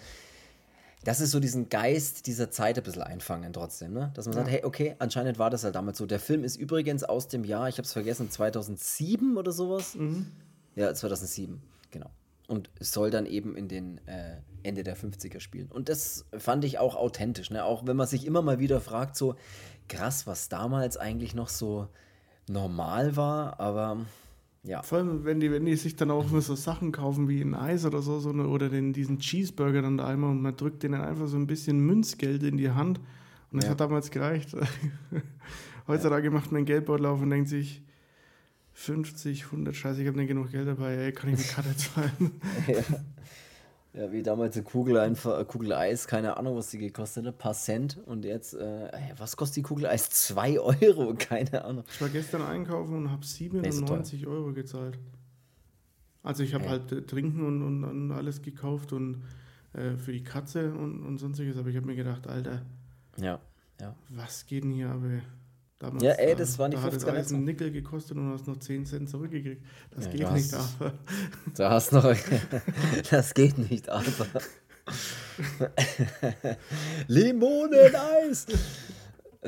das 1.07 1.21
ist 1.21 1.31
so 1.31 1.39
diesen 1.39 1.69
Geist 1.69 2.27
dieser 2.27 2.51
Zeit 2.51 2.77
ein 2.77 2.83
bisschen 2.83 3.01
einfangen 3.01 3.53
trotzdem, 3.53 3.93
ne? 3.93 4.11
Dass 4.13 4.25
man 4.25 4.33
ja. 4.35 4.41
sagt, 4.41 4.51
hey, 4.51 4.65
okay, 4.65 4.95
anscheinend 4.99 5.39
war 5.39 5.49
das 5.49 5.63
halt 5.63 5.73
damals 5.73 5.99
so. 5.99 6.05
Der 6.05 6.19
Film 6.19 6.43
ist 6.43 6.57
übrigens 6.57 7.05
aus 7.05 7.29
dem 7.29 7.45
Jahr, 7.45 7.69
ich 7.69 7.77
habe 7.77 7.85
es 7.85 7.93
vergessen, 7.93 8.29
2007 8.29 9.37
oder 9.37 9.53
sowas. 9.53 9.95
Mhm. 9.95 10.27
Ja, 10.75 10.93
2007, 10.93 11.61
genau. 11.91 12.09
Und 12.49 12.69
soll 12.81 13.09
dann 13.09 13.25
eben 13.25 13.55
in 13.55 13.69
den 13.69 14.05
äh, 14.05 14.41
Ende 14.63 14.83
der 14.83 14.97
50er 14.97 15.39
spielen. 15.39 15.71
Und 15.71 15.87
das 15.87 16.25
fand 16.37 16.65
ich 16.65 16.77
auch 16.77 16.97
authentisch, 16.97 17.51
ne? 17.51 17.63
Auch 17.63 17.87
wenn 17.87 17.95
man 17.95 18.07
sich 18.07 18.25
immer 18.25 18.41
mal 18.41 18.59
wieder 18.59 18.81
fragt, 18.81 19.15
so 19.15 19.35
krass, 19.87 20.27
was 20.27 20.49
damals 20.49 20.97
eigentlich 20.97 21.33
noch 21.33 21.47
so 21.47 21.87
normal 22.49 23.15
war, 23.15 23.61
aber 23.61 24.05
ja. 24.63 24.81
Vor 24.81 24.97
allem, 24.97 25.23
wenn 25.23 25.39
die, 25.39 25.51
wenn 25.51 25.65
die 25.65 25.75
sich 25.75 25.95
dann 25.95 26.11
auch 26.11 26.29
nur 26.29 26.41
so 26.41 26.55
Sachen 26.55 26.91
kaufen 26.91 27.27
wie 27.27 27.41
ein 27.41 27.55
Eis 27.55 27.85
oder 27.85 28.01
so, 28.01 28.19
so 28.19 28.29
eine, 28.29 28.47
oder 28.47 28.69
den, 28.69 28.93
diesen 28.93 29.19
Cheeseburger 29.19 29.81
dann 29.81 29.97
da 29.97 30.07
einmal 30.07 30.31
und 30.31 30.41
man 30.41 30.55
drückt 30.55 30.83
denen 30.83 31.01
einfach 31.01 31.27
so 31.27 31.37
ein 31.37 31.47
bisschen 31.47 31.79
Münzgeld 31.79 32.43
in 32.43 32.57
die 32.57 32.71
Hand. 32.71 32.99
Und 33.51 33.57
das 33.57 33.65
ja. 33.65 33.71
hat 33.71 33.79
damals 33.79 34.11
gereicht. 34.11 34.55
Heutzutage 35.87 36.25
ja. 36.25 36.31
macht 36.31 36.51
man 36.51 36.65
Geldbeutel 36.65 37.05
auf 37.05 37.21
und 37.21 37.29
denkt 37.29 37.49
sich, 37.49 37.81
50, 38.73 39.45
100, 39.45 39.75
scheiße, 39.75 40.01
ich 40.01 40.07
habe 40.07 40.17
nicht 40.17 40.27
genug 40.27 40.51
Geld 40.51 40.67
dabei, 40.67 40.95
ey, 40.95 41.11
kann 41.11 41.33
ich 41.33 41.39
eine 41.39 41.47
Karte 41.47 41.75
zahlen? 41.75 42.31
ja. 42.67 42.83
Ja, 43.97 44.11
wie 44.11 44.21
damals 44.21 44.55
eine 44.55 44.63
Kugel, 44.63 44.99
einfach, 44.99 45.47
Kugel 45.47 45.73
Eis, 45.73 46.05
keine 46.05 46.37
Ahnung, 46.37 46.55
was 46.55 46.69
die 46.69 46.77
gekostet 46.77 47.25
hat, 47.25 47.33
ein 47.33 47.37
paar 47.37 47.55
Cent. 47.55 47.97
Und 48.05 48.25
jetzt, 48.25 48.53
äh, 48.53 48.91
was 49.17 49.35
kostet 49.35 49.57
die 49.57 49.61
Kugel 49.63 49.87
Eis? 49.87 50.09
Zwei 50.11 50.59
Euro, 50.59 51.15
keine 51.17 51.65
Ahnung. 51.65 51.83
Ich 51.91 51.99
war 51.99 52.09
gestern 52.09 52.43
einkaufen 52.43 52.95
und 52.95 53.11
habe 53.11 53.25
97 53.25 54.21
nee, 54.21 54.27
Euro 54.27 54.53
gezahlt. 54.53 54.99
Also 56.21 56.43
ich 56.43 56.53
habe 56.53 56.65
hey. 56.65 56.71
halt 56.71 56.91
äh, 56.91 57.01
Trinken 57.01 57.43
und, 57.43 57.63
und, 57.63 57.83
und, 57.83 58.11
alles 58.11 58.43
gekauft 58.43 58.93
und 58.93 59.23
äh, 59.73 59.95
für 59.95 60.11
die 60.11 60.23
Katze 60.23 60.73
und, 60.73 61.03
und 61.03 61.17
sonstiges, 61.17 61.57
aber 61.57 61.69
ich 61.69 61.75
habe 61.75 61.87
mir 61.87 61.95
gedacht, 61.95 62.27
Alter, 62.27 62.61
ja, 63.19 63.39
ja. 63.81 63.95
was 64.09 64.45
geht 64.45 64.63
denn 64.63 64.71
hier 64.71 64.89
aber 64.89 65.21
Damals, 65.79 66.03
ja, 66.03 66.11
ey, 66.13 66.35
das 66.35 66.57
waren 66.57 66.71
die 66.71 66.77
da 66.77 66.89
50 66.89 67.07
hat 67.07 67.17
es 67.17 67.31
einen 67.31 67.43
Nickel 67.43 67.71
gekostet 67.71 68.17
und 68.17 68.29
du 68.29 68.33
hast 68.33 68.47
noch 68.47 68.57
10 68.57 68.87
Cent 68.87 69.09
zurückgekriegt. 69.09 69.63
Das 69.91 70.05
ja, 70.05 70.11
geht 70.11 70.31
nicht, 70.31 70.53
aber. 70.53 70.93
Du 71.55 71.69
hast 71.69 71.91
noch. 71.91 72.03
das 73.11 73.33
geht 73.35 73.59
nicht, 73.59 73.87
aber. 73.87 74.07
Limoneneis! 77.07 78.47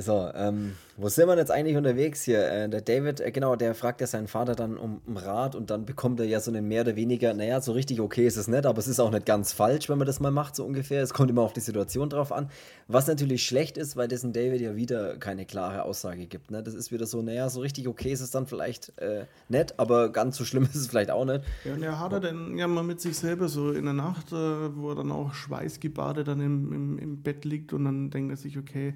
So, 0.02 0.30
ähm, 0.34 0.76
wo 0.97 1.10
sind 1.10 1.28
wir 1.28 1.38
jetzt 1.38 1.52
eigentlich 1.52 1.76
unterwegs 1.76 2.24
hier? 2.24 2.47
Äh, 2.50 2.70
der 2.70 2.82
David, 2.82 3.20
äh, 3.20 3.32
genau, 3.32 3.56
der 3.56 3.76
fragt 3.76 4.02
ja 4.02 4.08
seinen 4.08 4.28
Vater 4.28 4.56
dann 4.56 4.78
um, 4.78 5.02
um, 5.06 5.18
Rat 5.18 5.56
und 5.56 5.70
dann 5.70 5.86
bekommt 5.86 6.20
er 6.20 6.26
ja 6.26 6.39
so 6.39 6.52
einen 6.52 6.68
mehr 6.68 6.82
oder 6.82 6.95
weniger, 6.95 7.34
naja, 7.34 7.60
so 7.60 7.74
richtig 7.74 8.00
okay 8.00 8.26
ist 8.26 8.38
es 8.38 8.47
nicht, 8.47 8.66
aber 8.66 8.80
es 8.80 8.88
ist 8.88 9.00
auch 9.00 9.12
nicht 9.12 9.26
ganz 9.26 9.52
falsch, 9.52 9.89
wenn 9.89 9.97
man 9.97 10.08
das 10.08 10.20
mal 10.20 10.32
macht, 10.32 10.56
so 10.56 10.66
ungefähr. 10.66 11.02
Es 11.02 11.14
kommt 11.14 11.30
immer 11.30 11.41
auf 11.41 11.54
die 11.54 11.60
Situation 11.60 12.10
drauf 12.10 12.32
an. 12.32 12.50
Was 12.88 13.08
natürlich 13.08 13.45
schlecht 13.45 13.78
ist, 13.78 13.97
weil 13.97 14.08
dessen 14.08 14.32
David 14.32 14.62
ja 14.62 14.76
wieder 14.76 15.18
keine 15.18 15.45
klare 15.45 15.84
Aussage 15.84 16.28
gibt. 16.28 16.52
Ne? 16.52 16.64
Das 16.64 16.74
ist 16.74 16.91
wieder 16.91 17.06
so, 17.06 17.22
naja, 17.22 17.50
so 17.50 17.60
richtig 17.60 17.88
okay 17.88 18.12
ist 18.12 18.22
es 18.22 18.32
dann 18.32 18.47
vielleicht 18.47 18.97
äh, 19.00 19.26
nicht, 19.50 19.80
aber 19.80 20.10
ganz 20.10 20.38
so 20.38 20.45
schlimm 20.45 20.64
ist 20.72 20.76
es 20.76 20.88
vielleicht 20.88 21.12
auch 21.12 21.26
nicht. 21.26 21.43
Ja, 21.66 21.74
und 21.74 21.84
er 21.84 22.00
hat 22.00 22.14
er 22.14 22.20
dann 22.22 22.58
ja 22.58 22.68
mal 22.68 22.84
mit 22.84 23.02
sich 23.02 23.18
selber 23.18 23.50
so 23.50 23.72
in 23.72 23.86
der 23.86 23.93
Nacht, 23.93 24.32
äh, 24.32 24.76
wo 24.76 24.89
er 24.89 24.95
dann 24.95 25.12
auch 25.12 25.34
schweißgebadet 25.34 26.28
dann 26.28 26.39
im, 26.39 26.74
im, 26.74 27.00
im 27.00 27.22
Bett 27.22 27.43
liegt 27.43 27.74
und 27.74 27.86
dann 27.86 28.10
denkt 28.10 28.32
er 28.32 28.38
sich, 28.38 28.58
okay, 28.58 28.93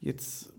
jetzt, 0.00 0.52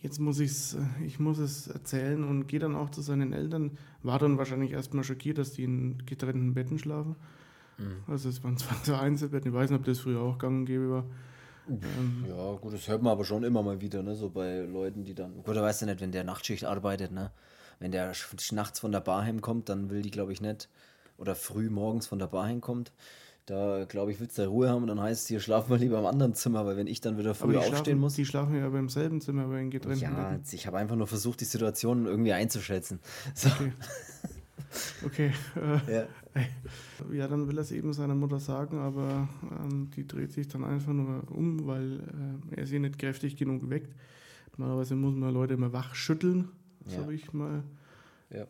jetzt 0.00 0.18
muss 0.20 0.38
ich's, 0.40 0.76
ich 1.04 1.18
muss 1.18 1.38
es 1.38 1.68
erzählen 1.68 2.24
und 2.24 2.46
gehe 2.46 2.60
dann 2.60 2.76
auch 2.76 2.90
zu 2.90 3.00
seinen 3.00 3.32
Eltern. 3.32 3.78
War 4.02 4.18
dann 4.18 4.38
wahrscheinlich 4.38 4.72
erstmal 4.72 5.04
schockiert, 5.04 5.38
dass 5.38 5.52
die 5.52 5.64
in 5.64 6.04
getrennten 6.06 6.54
Betten 6.54 6.78
schlafen. 6.78 7.16
Mhm. 7.78 8.04
Also 8.06 8.28
es 8.28 8.42
waren 8.44 8.56
zwar 8.56 8.76
so 8.84 8.94
Einzelbetten, 8.94 9.50
ich 9.50 9.56
weiß 9.56 9.70
nicht, 9.70 9.78
ob 9.78 9.84
das 9.84 10.00
früher 10.00 10.20
auch 10.20 10.38
gang 10.38 10.60
und 10.60 10.66
gäbe 10.66 10.90
war. 10.90 11.04
Ähm, 11.68 12.26
ja, 12.28 12.52
gut, 12.56 12.74
das 12.74 12.88
hört 12.88 13.02
man 13.02 13.12
aber 13.12 13.24
schon 13.24 13.42
immer 13.42 13.62
mal 13.62 13.80
wieder, 13.80 14.02
ne? 14.02 14.14
So 14.14 14.28
bei 14.28 14.60
Leuten, 14.60 15.04
die 15.04 15.14
dann. 15.14 15.42
Gut, 15.42 15.56
da 15.56 15.62
weißt 15.62 15.82
du 15.82 15.86
nicht, 15.86 16.00
wenn 16.00 16.12
der 16.12 16.24
Nachtschicht 16.24 16.64
arbeitet, 16.64 17.10
ne? 17.12 17.30
Wenn 17.78 17.90
der 17.90 18.12
nachts 18.52 18.80
von 18.80 18.92
der 18.92 19.00
Bar 19.00 19.22
heimkommt, 19.22 19.68
dann 19.68 19.90
will 19.90 20.02
die, 20.02 20.10
glaube 20.10 20.32
ich, 20.32 20.40
nicht. 20.40 20.68
Oder 21.16 21.34
früh 21.34 21.70
morgens 21.70 22.06
von 22.06 22.18
der 22.18 22.26
Bar 22.26 22.44
heimkommt, 22.44 22.92
da, 23.46 23.84
glaube 23.84 24.10
ich, 24.10 24.20
willst 24.20 24.38
du 24.38 24.46
Ruhe 24.46 24.70
haben 24.70 24.82
und 24.82 24.88
dann 24.88 25.00
heißt 25.00 25.22
es, 25.22 25.28
hier 25.28 25.40
schlafen 25.40 25.70
wir 25.70 25.78
lieber 25.78 25.98
im 25.98 26.06
anderen 26.06 26.34
Zimmer, 26.34 26.64
weil 26.64 26.76
wenn 26.76 26.86
ich 26.86 27.00
dann 27.00 27.18
wieder 27.18 27.34
früh 27.34 27.56
aufstehen 27.56 27.76
schlafen, 27.76 27.98
muss. 27.98 28.14
Die 28.14 28.24
schlafen 28.24 28.56
ja 28.56 28.68
beim 28.68 28.88
selben 28.88 29.20
Zimmer, 29.20 29.44
aber 29.44 29.58
in 29.58 29.70
getrennten 29.70 30.02
Ja, 30.02 30.30
Betten. 30.30 30.44
ich 30.52 30.66
habe 30.66 30.78
einfach 30.78 30.96
nur 30.96 31.06
versucht, 31.06 31.40
die 31.40 31.44
Situation 31.44 32.06
irgendwie 32.06 32.32
einzuschätzen. 32.32 33.00
So. 33.34 33.48
Okay. 33.48 33.72
Okay. 35.04 35.32
Äh, 35.56 35.94
ja. 35.94 36.06
ja. 37.12 37.28
dann 37.28 37.46
will 37.46 37.58
er 37.58 37.62
es 37.62 37.70
eben 37.70 37.92
seiner 37.92 38.14
Mutter 38.14 38.40
sagen, 38.40 38.78
aber 38.78 39.28
ähm, 39.42 39.90
die 39.94 40.06
dreht 40.06 40.32
sich 40.32 40.48
dann 40.48 40.64
einfach 40.64 40.92
nur 40.92 41.22
um, 41.30 41.66
weil 41.66 42.00
äh, 42.52 42.60
er 42.60 42.66
sie 42.66 42.78
nicht 42.78 42.98
kräftig 42.98 43.36
genug 43.36 43.68
weckt. 43.70 43.94
Normalerweise 44.56 44.96
muss 44.96 45.14
man 45.14 45.32
Leute 45.32 45.54
immer 45.54 45.72
wach 45.72 45.94
schütteln, 45.94 46.48
ja. 46.86 46.98
habe 46.98 47.14
ich 47.14 47.32
mal. 47.32 47.62
Ja. 48.30 48.46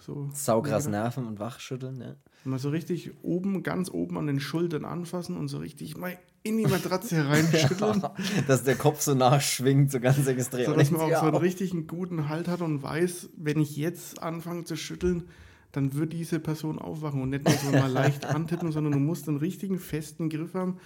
So. 0.00 0.28
Saugras 0.32 0.86
Nerven 0.86 1.26
und 1.26 1.38
wachschütteln, 1.38 2.00
ja. 2.00 2.14
Mal 2.44 2.58
so 2.58 2.68
richtig 2.68 3.12
oben, 3.22 3.62
ganz 3.62 3.90
oben 3.90 4.18
an 4.18 4.26
den 4.26 4.40
Schultern 4.40 4.84
anfassen 4.84 5.36
und 5.36 5.48
so 5.48 5.58
richtig 5.58 5.96
mal 5.96 6.16
in 6.42 6.58
die 6.58 6.66
Matratze 6.66 7.26
reinschütteln. 7.26 8.00
ja, 8.02 8.14
dass 8.46 8.64
der 8.64 8.76
Kopf 8.76 9.00
so 9.00 9.14
nachschwingt, 9.14 9.90
so 9.90 9.98
ganz 9.98 10.26
extrem. 10.26 10.66
So, 10.66 10.74
dass 10.74 10.90
man 10.90 11.00
auch 11.00 11.20
so 11.20 11.26
einen 11.26 11.36
richtigen 11.36 11.86
guten 11.86 12.28
Halt 12.28 12.48
hat 12.48 12.60
und 12.60 12.82
weiß, 12.82 13.30
wenn 13.36 13.60
ich 13.60 13.76
jetzt 13.76 14.22
anfange 14.22 14.64
zu 14.64 14.76
schütteln, 14.76 15.24
dann 15.72 15.94
wird 15.94 16.12
diese 16.12 16.38
Person 16.38 16.78
aufwachen 16.78 17.22
und 17.22 17.30
nicht 17.30 17.44
nur 17.44 17.54
so 17.54 17.70
mal 17.70 17.90
leicht 17.90 18.26
antippen, 18.26 18.72
sondern 18.72 18.92
du 18.92 18.98
musst 18.98 19.26
einen 19.26 19.38
richtigen 19.38 19.78
festen 19.78 20.28
Griff 20.28 20.52
haben 20.52 20.78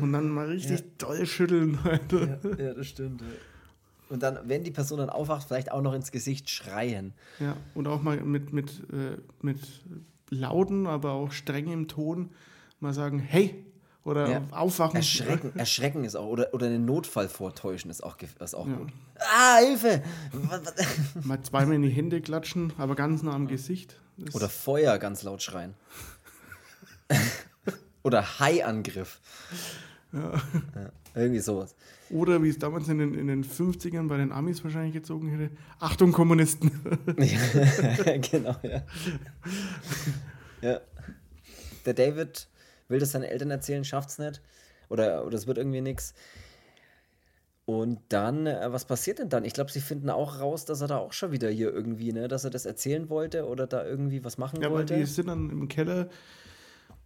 und 0.00 0.12
dann 0.12 0.28
mal 0.28 0.46
richtig 0.46 0.80
ja. 0.80 0.86
doll 0.98 1.26
schütteln. 1.26 1.78
Ja, 2.12 2.64
ja, 2.64 2.74
das 2.74 2.86
stimmt. 2.86 3.22
Und 4.08 4.22
dann, 4.22 4.38
wenn 4.44 4.62
die 4.62 4.70
Person 4.70 4.98
dann 4.98 5.10
aufwacht, 5.10 5.48
vielleicht 5.48 5.72
auch 5.72 5.82
noch 5.82 5.94
ins 5.94 6.12
Gesicht 6.12 6.48
schreien. 6.48 7.12
Ja, 7.40 7.56
und 7.74 7.88
auch 7.88 8.02
mal 8.02 8.20
mit, 8.20 8.52
mit, 8.52 8.82
äh, 8.92 9.16
mit 9.42 9.58
lauten, 10.30 10.86
aber 10.86 11.12
auch 11.12 11.32
strengem 11.32 11.88
Ton 11.88 12.30
mal 12.80 12.92
sagen, 12.92 13.18
hey, 13.18 13.64
oder 14.06 14.30
ja. 14.30 14.42
aufwachen. 14.52 14.96
Erschrecken, 14.96 15.52
erschrecken 15.58 16.04
ist 16.04 16.14
auch, 16.14 16.26
oder, 16.28 16.54
oder 16.54 16.66
einen 16.66 16.84
Notfall 16.84 17.28
vortäuschen 17.28 17.90
ist 17.90 18.02
auch, 18.02 18.16
ist 18.20 18.54
auch 18.54 18.68
ja. 18.68 18.76
gut. 18.76 18.92
Ah, 19.18 19.58
Hilfe! 19.58 20.02
mal 21.24 21.42
zweimal 21.42 21.74
in 21.74 21.82
die 21.82 21.90
Hände 21.90 22.20
klatschen, 22.20 22.72
aber 22.78 22.94
ganz 22.94 23.22
nah 23.22 23.34
am 23.34 23.44
ja. 23.44 23.50
Gesicht. 23.50 23.96
oder 24.32 24.48
Feuer 24.48 24.98
ganz 24.98 25.22
laut 25.24 25.42
schreien. 25.42 25.74
oder 28.02 28.38
Haiangriff. 28.38 29.20
Ja. 30.12 30.32
ja. 30.32 30.90
Irgendwie 31.16 31.40
sowas. 31.40 31.74
Oder 32.10 32.42
wie 32.42 32.50
es 32.50 32.58
damals 32.58 32.88
in 32.88 32.98
den, 32.98 33.14
in 33.14 33.26
den 33.26 33.42
50ern 33.42 34.06
bei 34.06 34.18
den 34.18 34.32
Amis 34.32 34.62
wahrscheinlich 34.62 34.92
gezogen 34.92 35.30
hätte: 35.30 35.50
Achtung, 35.80 36.12
Kommunisten. 36.12 36.70
ja, 37.18 38.18
genau, 38.30 38.54
ja. 38.62 38.82
ja. 40.60 40.80
Der 41.86 41.94
David 41.94 42.48
will 42.88 43.00
das 43.00 43.12
seinen 43.12 43.24
Eltern 43.24 43.50
erzählen, 43.50 43.82
schafft 43.82 44.10
es 44.10 44.18
nicht. 44.18 44.42
Oder, 44.90 45.24
oder 45.24 45.36
es 45.36 45.46
wird 45.46 45.56
irgendwie 45.56 45.80
nichts. 45.80 46.12
Und 47.64 47.98
dann, 48.10 48.46
äh, 48.46 48.70
was 48.70 48.84
passiert 48.84 49.18
denn 49.18 49.30
dann? 49.30 49.44
Ich 49.44 49.54
glaube, 49.54 49.72
sie 49.72 49.80
finden 49.80 50.10
auch 50.10 50.38
raus, 50.38 50.66
dass 50.66 50.82
er 50.82 50.88
da 50.88 50.98
auch 50.98 51.14
schon 51.14 51.32
wieder 51.32 51.48
hier 51.48 51.72
irgendwie, 51.72 52.12
ne, 52.12 52.28
dass 52.28 52.44
er 52.44 52.50
das 52.50 52.66
erzählen 52.66 53.08
wollte 53.08 53.46
oder 53.46 53.66
da 53.66 53.84
irgendwie 53.84 54.22
was 54.22 54.36
machen 54.36 54.60
ja, 54.60 54.70
wollte. 54.70 54.94
Ja, 54.94 55.00
die 55.00 55.06
sind 55.06 55.28
dann 55.28 55.50
im 55.50 55.66
Keller 55.66 56.08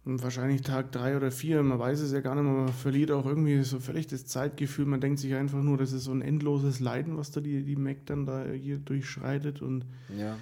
und 0.03 0.23
wahrscheinlich 0.23 0.61
Tag 0.61 0.91
drei 0.91 1.15
oder 1.15 1.31
vier, 1.31 1.61
man 1.61 1.77
weiß 1.77 1.99
es 1.99 2.11
ja 2.11 2.21
gar 2.21 2.33
nicht, 2.33 2.43
man 2.43 2.69
verliert 2.69 3.11
auch 3.11 3.25
irgendwie 3.25 3.61
so 3.61 3.79
völlig 3.79 4.07
das 4.07 4.25
Zeitgefühl. 4.25 4.85
Man 4.85 4.99
denkt 4.99 5.19
sich 5.19 5.35
einfach 5.35 5.61
nur, 5.61 5.77
das 5.77 5.91
ist 5.91 6.05
so 6.05 6.11
ein 6.11 6.23
endloses 6.23 6.79
Leiden, 6.79 7.17
was 7.17 7.29
da 7.29 7.39
die, 7.39 7.63
die 7.63 7.75
Mac 7.75 8.05
dann 8.07 8.25
da 8.25 8.45
hier 8.45 8.79
durchschreitet. 8.79 9.61
Und 9.61 9.85
ja. 10.17 10.37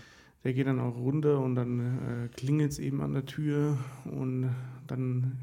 der 0.45 0.53
geht 0.53 0.67
dann 0.67 0.79
auch 0.79 0.95
runter 0.95 1.41
und 1.41 1.55
dann 1.55 1.79
äh, 1.79 2.27
klingelt 2.29 2.71
es 2.71 2.79
eben 2.79 3.01
an 3.01 3.13
der 3.13 3.25
Tür 3.25 3.77
und 4.05 4.49
dann, 4.87 5.37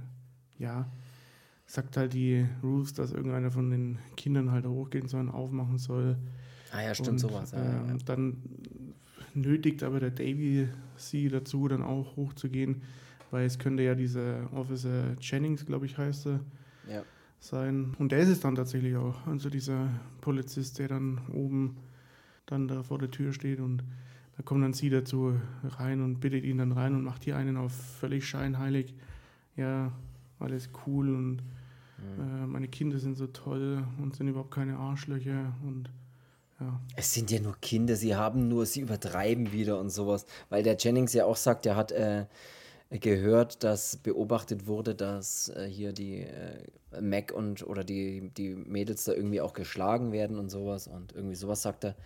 ja, 0.58 0.90
sagt 1.66 1.98
halt 1.98 2.14
die 2.14 2.46
Ruth, 2.62 2.98
dass 2.98 3.12
irgendeiner 3.12 3.50
von 3.50 3.70
den 3.70 3.98
Kindern 4.16 4.50
halt 4.50 4.66
hochgehen 4.66 5.08
soll 5.08 5.20
und 5.20 5.30
aufmachen 5.30 5.76
soll. 5.76 6.16
Ah 6.72 6.80
ja, 6.80 6.94
stimmt, 6.94 7.10
und, 7.10 7.18
sowas. 7.18 7.50
Ja, 7.52 7.58
äh, 7.58 7.88
ja. 7.88 7.96
Dann 8.06 8.38
nötigt 9.34 9.82
aber 9.82 10.00
der 10.00 10.10
Davy 10.10 10.68
sie 10.96 11.28
dazu, 11.28 11.68
dann 11.68 11.82
auch 11.82 12.16
hochzugehen 12.16 12.80
weil 13.30 13.46
es 13.46 13.58
könnte 13.58 13.82
ja 13.82 13.94
dieser 13.94 14.52
Officer 14.52 15.16
Jennings, 15.20 15.66
glaube 15.66 15.86
ich, 15.86 15.98
heißt 15.98 16.26
er, 16.26 16.40
ja. 16.88 17.02
sein. 17.40 17.94
Und 17.98 18.12
der 18.12 18.20
ist 18.20 18.28
es 18.28 18.40
dann 18.40 18.54
tatsächlich 18.54 18.96
auch. 18.96 19.26
Also 19.26 19.50
dieser 19.50 19.88
Polizist, 20.20 20.78
der 20.78 20.88
dann 20.88 21.20
oben 21.32 21.76
dann 22.46 22.68
da 22.68 22.82
vor 22.82 22.98
der 22.98 23.10
Tür 23.10 23.32
steht 23.32 23.60
und 23.60 23.82
da 24.36 24.42
kommt 24.42 24.62
dann 24.62 24.72
sie 24.72 24.90
dazu 24.90 25.34
rein 25.64 26.02
und 26.02 26.20
bittet 26.20 26.44
ihn 26.44 26.58
dann 26.58 26.72
rein 26.72 26.94
und 26.94 27.02
macht 27.02 27.24
hier 27.24 27.36
einen 27.36 27.56
auf 27.56 27.72
völlig 27.72 28.28
scheinheilig. 28.28 28.94
Ja, 29.56 29.92
alles 30.38 30.68
cool 30.86 31.08
und 31.08 31.36
mhm. 31.36 32.20
äh, 32.20 32.46
meine 32.46 32.68
Kinder 32.68 32.98
sind 32.98 33.16
so 33.16 33.26
toll 33.26 33.82
und 34.00 34.14
sind 34.14 34.28
überhaupt 34.28 34.52
keine 34.52 34.76
Arschlöcher 34.76 35.54
und 35.66 35.90
ja. 36.60 36.80
Es 36.94 37.12
sind 37.12 37.30
ja 37.30 37.40
nur 37.40 37.56
Kinder, 37.60 37.96
sie 37.96 38.16
haben 38.16 38.48
nur, 38.48 38.64
sie 38.64 38.80
übertreiben 38.80 39.52
wieder 39.52 39.78
und 39.78 39.90
sowas. 39.90 40.24
Weil 40.48 40.62
der 40.62 40.76
Jennings 40.76 41.12
ja 41.12 41.26
auch 41.26 41.36
sagt, 41.36 41.66
er 41.66 41.76
hat 41.76 41.92
äh, 41.92 42.24
gehört, 42.90 43.64
dass 43.64 43.96
beobachtet 43.96 44.66
wurde, 44.66 44.94
dass 44.94 45.48
äh, 45.50 45.66
hier 45.66 45.92
die 45.92 46.20
äh, 46.20 47.00
Mac 47.00 47.32
und 47.32 47.66
oder 47.66 47.84
die, 47.84 48.30
die 48.36 48.50
Mädels 48.54 49.04
da 49.04 49.12
irgendwie 49.12 49.40
auch 49.40 49.52
geschlagen 49.52 50.12
werden 50.12 50.38
und 50.38 50.50
sowas. 50.50 50.86
Und 50.86 51.14
irgendwie 51.14 51.34
sowas 51.34 51.62
sagt 51.62 51.84
er. 51.84 51.96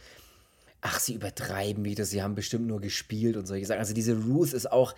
Ach, 0.82 0.98
sie 0.98 1.12
übertreiben 1.12 1.84
wieder, 1.84 2.06
sie 2.06 2.22
haben 2.22 2.34
bestimmt 2.34 2.66
nur 2.66 2.80
gespielt 2.80 3.36
und 3.36 3.46
solche 3.46 3.66
Sachen. 3.66 3.80
Also 3.80 3.92
diese 3.92 4.16
Ruth 4.18 4.54
ist 4.54 4.72
auch, 4.72 4.94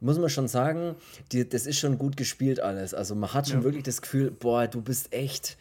muss 0.00 0.18
man 0.18 0.28
schon 0.28 0.48
sagen, 0.48 0.96
die, 1.30 1.48
das 1.48 1.66
ist 1.66 1.78
schon 1.78 1.98
gut 1.98 2.16
gespielt 2.16 2.58
alles. 2.58 2.94
Also 2.94 3.14
man 3.14 3.32
hat 3.32 3.48
schon 3.48 3.58
ja. 3.58 3.64
wirklich 3.64 3.84
das 3.84 4.02
Gefühl, 4.02 4.32
boah, 4.32 4.66
du 4.66 4.82
bist 4.82 5.12
echt. 5.12 5.56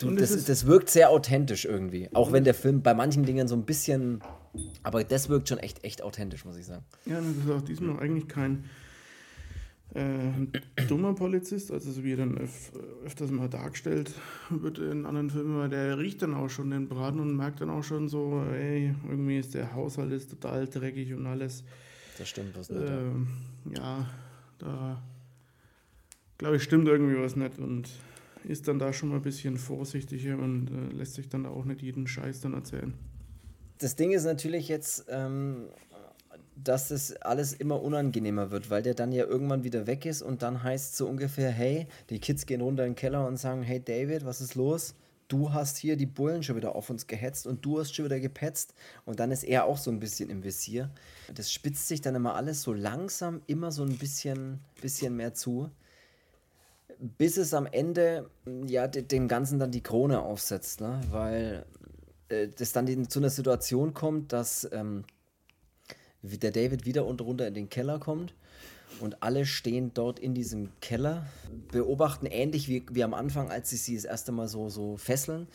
Du, 0.00 0.10
das, 0.16 0.44
das 0.44 0.66
wirkt 0.66 0.90
sehr 0.90 1.10
authentisch 1.10 1.64
irgendwie. 1.64 2.10
Auch 2.12 2.32
wenn 2.32 2.42
der 2.42 2.54
Film 2.54 2.82
bei 2.82 2.92
manchen 2.92 3.24
Dingen 3.24 3.46
so 3.46 3.54
ein 3.54 3.64
bisschen 3.64 4.20
aber 4.82 5.04
das 5.04 5.28
wirkt 5.28 5.48
schon 5.48 5.58
echt, 5.58 5.84
echt 5.84 6.02
authentisch, 6.02 6.44
muss 6.44 6.56
ich 6.56 6.66
sagen. 6.66 6.84
Ja, 7.06 7.20
das 7.20 7.36
ist 7.36 7.50
auch 7.50 7.62
diesmal 7.62 7.98
eigentlich 7.98 8.28
kein 8.28 8.64
äh, 9.94 10.84
dummer 10.88 11.14
Polizist, 11.14 11.70
also 11.70 11.90
so 11.90 12.04
wie 12.04 12.12
er 12.12 12.18
dann 12.18 12.36
öf 12.38 12.72
öfters 13.04 13.30
mal 13.30 13.48
dargestellt 13.48 14.12
wird 14.50 14.78
in 14.78 15.06
anderen 15.06 15.30
Filmen, 15.30 15.58
weil 15.58 15.68
der 15.68 15.98
riecht 15.98 16.22
dann 16.22 16.34
auch 16.34 16.48
schon 16.48 16.70
den 16.70 16.88
Braten 16.88 17.20
und 17.20 17.36
merkt 17.36 17.60
dann 17.60 17.70
auch 17.70 17.84
schon 17.84 18.08
so, 18.08 18.42
ey, 18.52 18.94
irgendwie 19.08 19.38
ist 19.38 19.54
der 19.54 19.74
Haushalt 19.74 20.12
ist 20.12 20.30
total 20.30 20.66
dreckig 20.66 21.12
und 21.14 21.26
alles. 21.26 21.64
Das 22.18 22.28
stimmt, 22.28 22.56
was 22.56 22.70
nicht. 22.70 22.82
Äh, 22.82 23.76
ja, 23.76 24.08
da 24.58 25.02
glaube 26.38 26.56
ich, 26.56 26.62
stimmt 26.62 26.88
irgendwie 26.88 27.18
was 27.18 27.36
nicht 27.36 27.58
und 27.58 27.88
ist 28.44 28.68
dann 28.68 28.78
da 28.78 28.92
schon 28.92 29.08
mal 29.08 29.16
ein 29.16 29.22
bisschen 29.22 29.56
vorsichtiger 29.56 30.38
und 30.38 30.70
äh, 30.70 30.94
lässt 30.94 31.14
sich 31.14 31.28
dann 31.28 31.46
auch 31.46 31.64
nicht 31.64 31.82
jeden 31.82 32.06
Scheiß 32.06 32.40
dann 32.40 32.54
erzählen. 32.54 32.94
Das 33.78 33.96
Ding 33.96 34.12
ist 34.12 34.24
natürlich 34.24 34.68
jetzt, 34.68 35.06
ähm, 35.08 35.68
dass 36.56 36.88
das 36.88 37.14
alles 37.16 37.52
immer 37.52 37.82
unangenehmer 37.82 38.50
wird, 38.50 38.70
weil 38.70 38.82
der 38.82 38.94
dann 38.94 39.12
ja 39.12 39.24
irgendwann 39.24 39.64
wieder 39.64 39.86
weg 39.86 40.06
ist 40.06 40.22
und 40.22 40.42
dann 40.42 40.62
heißt 40.62 40.96
so 40.96 41.06
ungefähr, 41.06 41.50
hey, 41.50 41.86
die 42.08 42.18
Kids 42.18 42.46
gehen 42.46 42.62
runter 42.62 42.84
in 42.84 42.92
den 42.92 42.96
Keller 42.96 43.26
und 43.26 43.36
sagen, 43.36 43.62
hey 43.62 43.80
David, 43.82 44.24
was 44.24 44.40
ist 44.40 44.54
los? 44.54 44.94
Du 45.28 45.52
hast 45.52 45.76
hier 45.76 45.96
die 45.96 46.06
Bullen 46.06 46.42
schon 46.42 46.56
wieder 46.56 46.76
auf 46.76 46.88
uns 46.88 47.06
gehetzt 47.06 47.46
und 47.46 47.64
du 47.64 47.80
hast 47.80 47.94
schon 47.94 48.04
wieder 48.04 48.20
gepetzt 48.20 48.74
und 49.04 49.18
dann 49.18 49.32
ist 49.32 49.42
er 49.42 49.64
auch 49.64 49.76
so 49.76 49.90
ein 49.90 49.98
bisschen 49.98 50.30
im 50.30 50.44
Visier. 50.44 50.88
Das 51.34 51.50
spitzt 51.50 51.88
sich 51.88 52.00
dann 52.00 52.14
immer 52.14 52.36
alles 52.36 52.62
so 52.62 52.72
langsam 52.72 53.42
immer 53.46 53.72
so 53.72 53.82
ein 53.82 53.98
bisschen, 53.98 54.60
bisschen 54.80 55.16
mehr 55.16 55.34
zu, 55.34 55.68
bis 56.98 57.36
es 57.36 57.52
am 57.54 57.66
Ende 57.66 58.30
ja 58.66 58.86
dem 58.86 59.28
Ganzen 59.28 59.58
dann 59.58 59.72
die 59.72 59.82
Krone 59.82 60.20
aufsetzt, 60.20 60.80
ne? 60.80 61.00
weil 61.10 61.66
äh, 62.28 62.48
das 62.48 62.72
dann 62.72 63.08
zu 63.08 63.18
einer 63.18 63.30
Situation 63.30 63.94
kommt, 63.94 64.32
dass 64.32 64.68
ähm, 64.72 65.04
der 66.22 66.50
David 66.50 66.86
wieder 66.86 67.06
und 67.06 67.20
runter 67.20 67.46
in 67.46 67.54
den 67.54 67.68
Keller 67.68 67.98
kommt 67.98 68.34
und 69.00 69.22
alle 69.22 69.46
stehen 69.46 69.92
dort 69.94 70.18
in 70.18 70.34
diesem 70.34 70.70
Keller, 70.80 71.26
beobachten 71.70 72.26
ähnlich 72.26 72.68
wie, 72.68 72.84
wie 72.90 73.04
am 73.04 73.14
Anfang, 73.14 73.50
als 73.50 73.70
sie 73.70 73.76
sie 73.76 73.94
das 73.94 74.04
erste 74.04 74.32
Mal 74.32 74.48
so, 74.48 74.68
so 74.68 74.96
fesseln, 74.96 75.48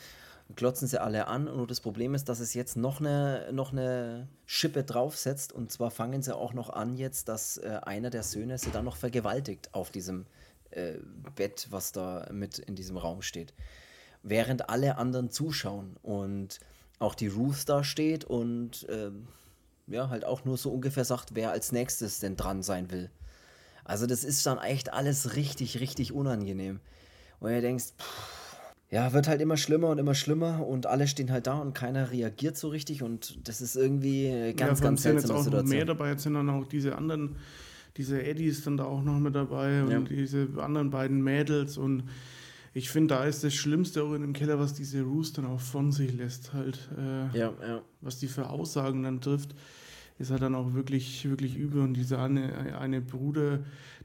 glotzen 0.55 0.87
sie 0.87 1.01
alle 1.01 1.27
an. 1.27 1.47
Und 1.47 1.57
nur 1.57 1.67
das 1.67 1.79
Problem 1.79 2.13
ist, 2.13 2.29
dass 2.29 2.39
es 2.39 2.53
jetzt 2.53 2.77
noch 2.77 2.99
eine, 2.99 3.49
noch 3.51 3.71
eine 3.71 4.27
Schippe 4.45 4.83
draufsetzt. 4.83 5.53
Und 5.53 5.71
zwar 5.71 5.91
fangen 5.91 6.21
sie 6.21 6.35
auch 6.35 6.53
noch 6.53 6.69
an 6.69 6.95
jetzt, 6.95 7.29
dass 7.29 7.57
äh, 7.57 7.79
einer 7.83 8.09
der 8.09 8.23
Söhne 8.23 8.57
sie 8.57 8.71
dann 8.71 8.85
noch 8.85 8.97
vergewaltigt 8.97 9.73
auf 9.73 9.89
diesem 9.91 10.25
äh, 10.71 10.93
Bett, 11.35 11.67
was 11.71 11.91
da 11.91 12.29
mit 12.31 12.59
in 12.59 12.75
diesem 12.75 12.97
Raum 12.97 13.21
steht. 13.21 13.53
Während 14.23 14.69
alle 14.69 14.97
anderen 14.97 15.31
zuschauen 15.31 15.95
und 16.03 16.59
auch 16.99 17.15
die 17.15 17.27
Ruth 17.27 17.67
da 17.67 17.83
steht 17.83 18.23
und 18.23 18.87
äh, 18.89 19.11
ja, 19.87 20.09
halt 20.09 20.25
auch 20.25 20.45
nur 20.45 20.57
so 20.57 20.71
ungefähr 20.71 21.05
sagt, 21.05 21.33
wer 21.33 21.51
als 21.51 21.71
nächstes 21.71 22.19
denn 22.19 22.35
dran 22.35 22.61
sein 22.61 22.91
will. 22.91 23.09
Also 23.83 24.05
das 24.05 24.23
ist 24.23 24.45
dann 24.45 24.59
echt 24.59 24.93
alles 24.93 25.35
richtig, 25.35 25.79
richtig 25.79 26.13
unangenehm. 26.13 26.79
Und 27.39 27.51
ihr 27.51 27.61
denkst, 27.61 27.85
pff, 27.97 28.41
ja, 28.91 29.13
wird 29.13 29.27
halt 29.27 29.41
immer 29.41 29.57
schlimmer 29.57 29.89
und 29.89 29.97
immer 29.97 30.13
schlimmer 30.13 30.67
und 30.67 30.85
alle 30.85 31.07
stehen 31.07 31.31
halt 31.31 31.47
da 31.47 31.57
und 31.59 31.73
keiner 31.73 32.11
reagiert 32.11 32.57
so 32.57 32.67
richtig 32.67 33.01
und 33.03 33.47
das 33.47 33.61
ist 33.61 33.77
irgendwie 33.77 34.53
ganz, 34.55 34.79
ja, 34.79 34.85
ganz 34.85 35.03
seltsame 35.03 35.21
jetzt 35.21 35.31
auch 35.31 35.43
Situation. 35.43 35.69
mehr 35.69 35.85
dabei, 35.85 36.09
jetzt 36.09 36.23
sind 36.23 36.33
dann 36.33 36.49
auch 36.49 36.67
diese 36.67 36.97
anderen, 36.97 37.37
diese 37.95 38.21
Eddies 38.21 38.65
dann 38.65 38.75
da 38.75 38.83
auch 38.83 39.01
noch 39.01 39.17
mit 39.17 39.33
dabei 39.33 39.81
und 39.83 39.91
ja. 39.91 39.99
diese 40.01 40.49
anderen 40.57 40.91
beiden 40.91 41.23
Mädels 41.23 41.77
und 41.77 42.03
ich 42.73 42.89
finde, 42.89 43.15
da 43.15 43.25
ist 43.25 43.43
das 43.43 43.53
Schlimmste 43.53 44.03
auch 44.03 44.13
in 44.13 44.21
dem 44.21 44.33
Keller, 44.33 44.59
was 44.59 44.73
diese 44.73 45.01
Roos 45.01 45.33
dann 45.33 45.45
auch 45.45 45.59
von 45.59 45.91
sich 45.91 46.13
lässt, 46.13 46.53
halt. 46.53 46.89
Äh, 46.97 47.37
ja, 47.37 47.53
ja. 47.61 47.81
Was 47.99 48.19
die 48.19 48.27
für 48.27 48.49
Aussagen 48.49 49.03
dann 49.03 49.19
trifft, 49.19 49.55
ist 50.19 50.31
halt 50.31 50.41
dann 50.41 50.55
auch 50.55 50.73
wirklich, 50.73 51.27
wirklich 51.29 51.57
übel. 51.57 51.81
Und 51.81 51.95
dieser 51.95 52.21
eine, 52.21 52.77
eine 52.79 53.01
Bruder, 53.01 53.59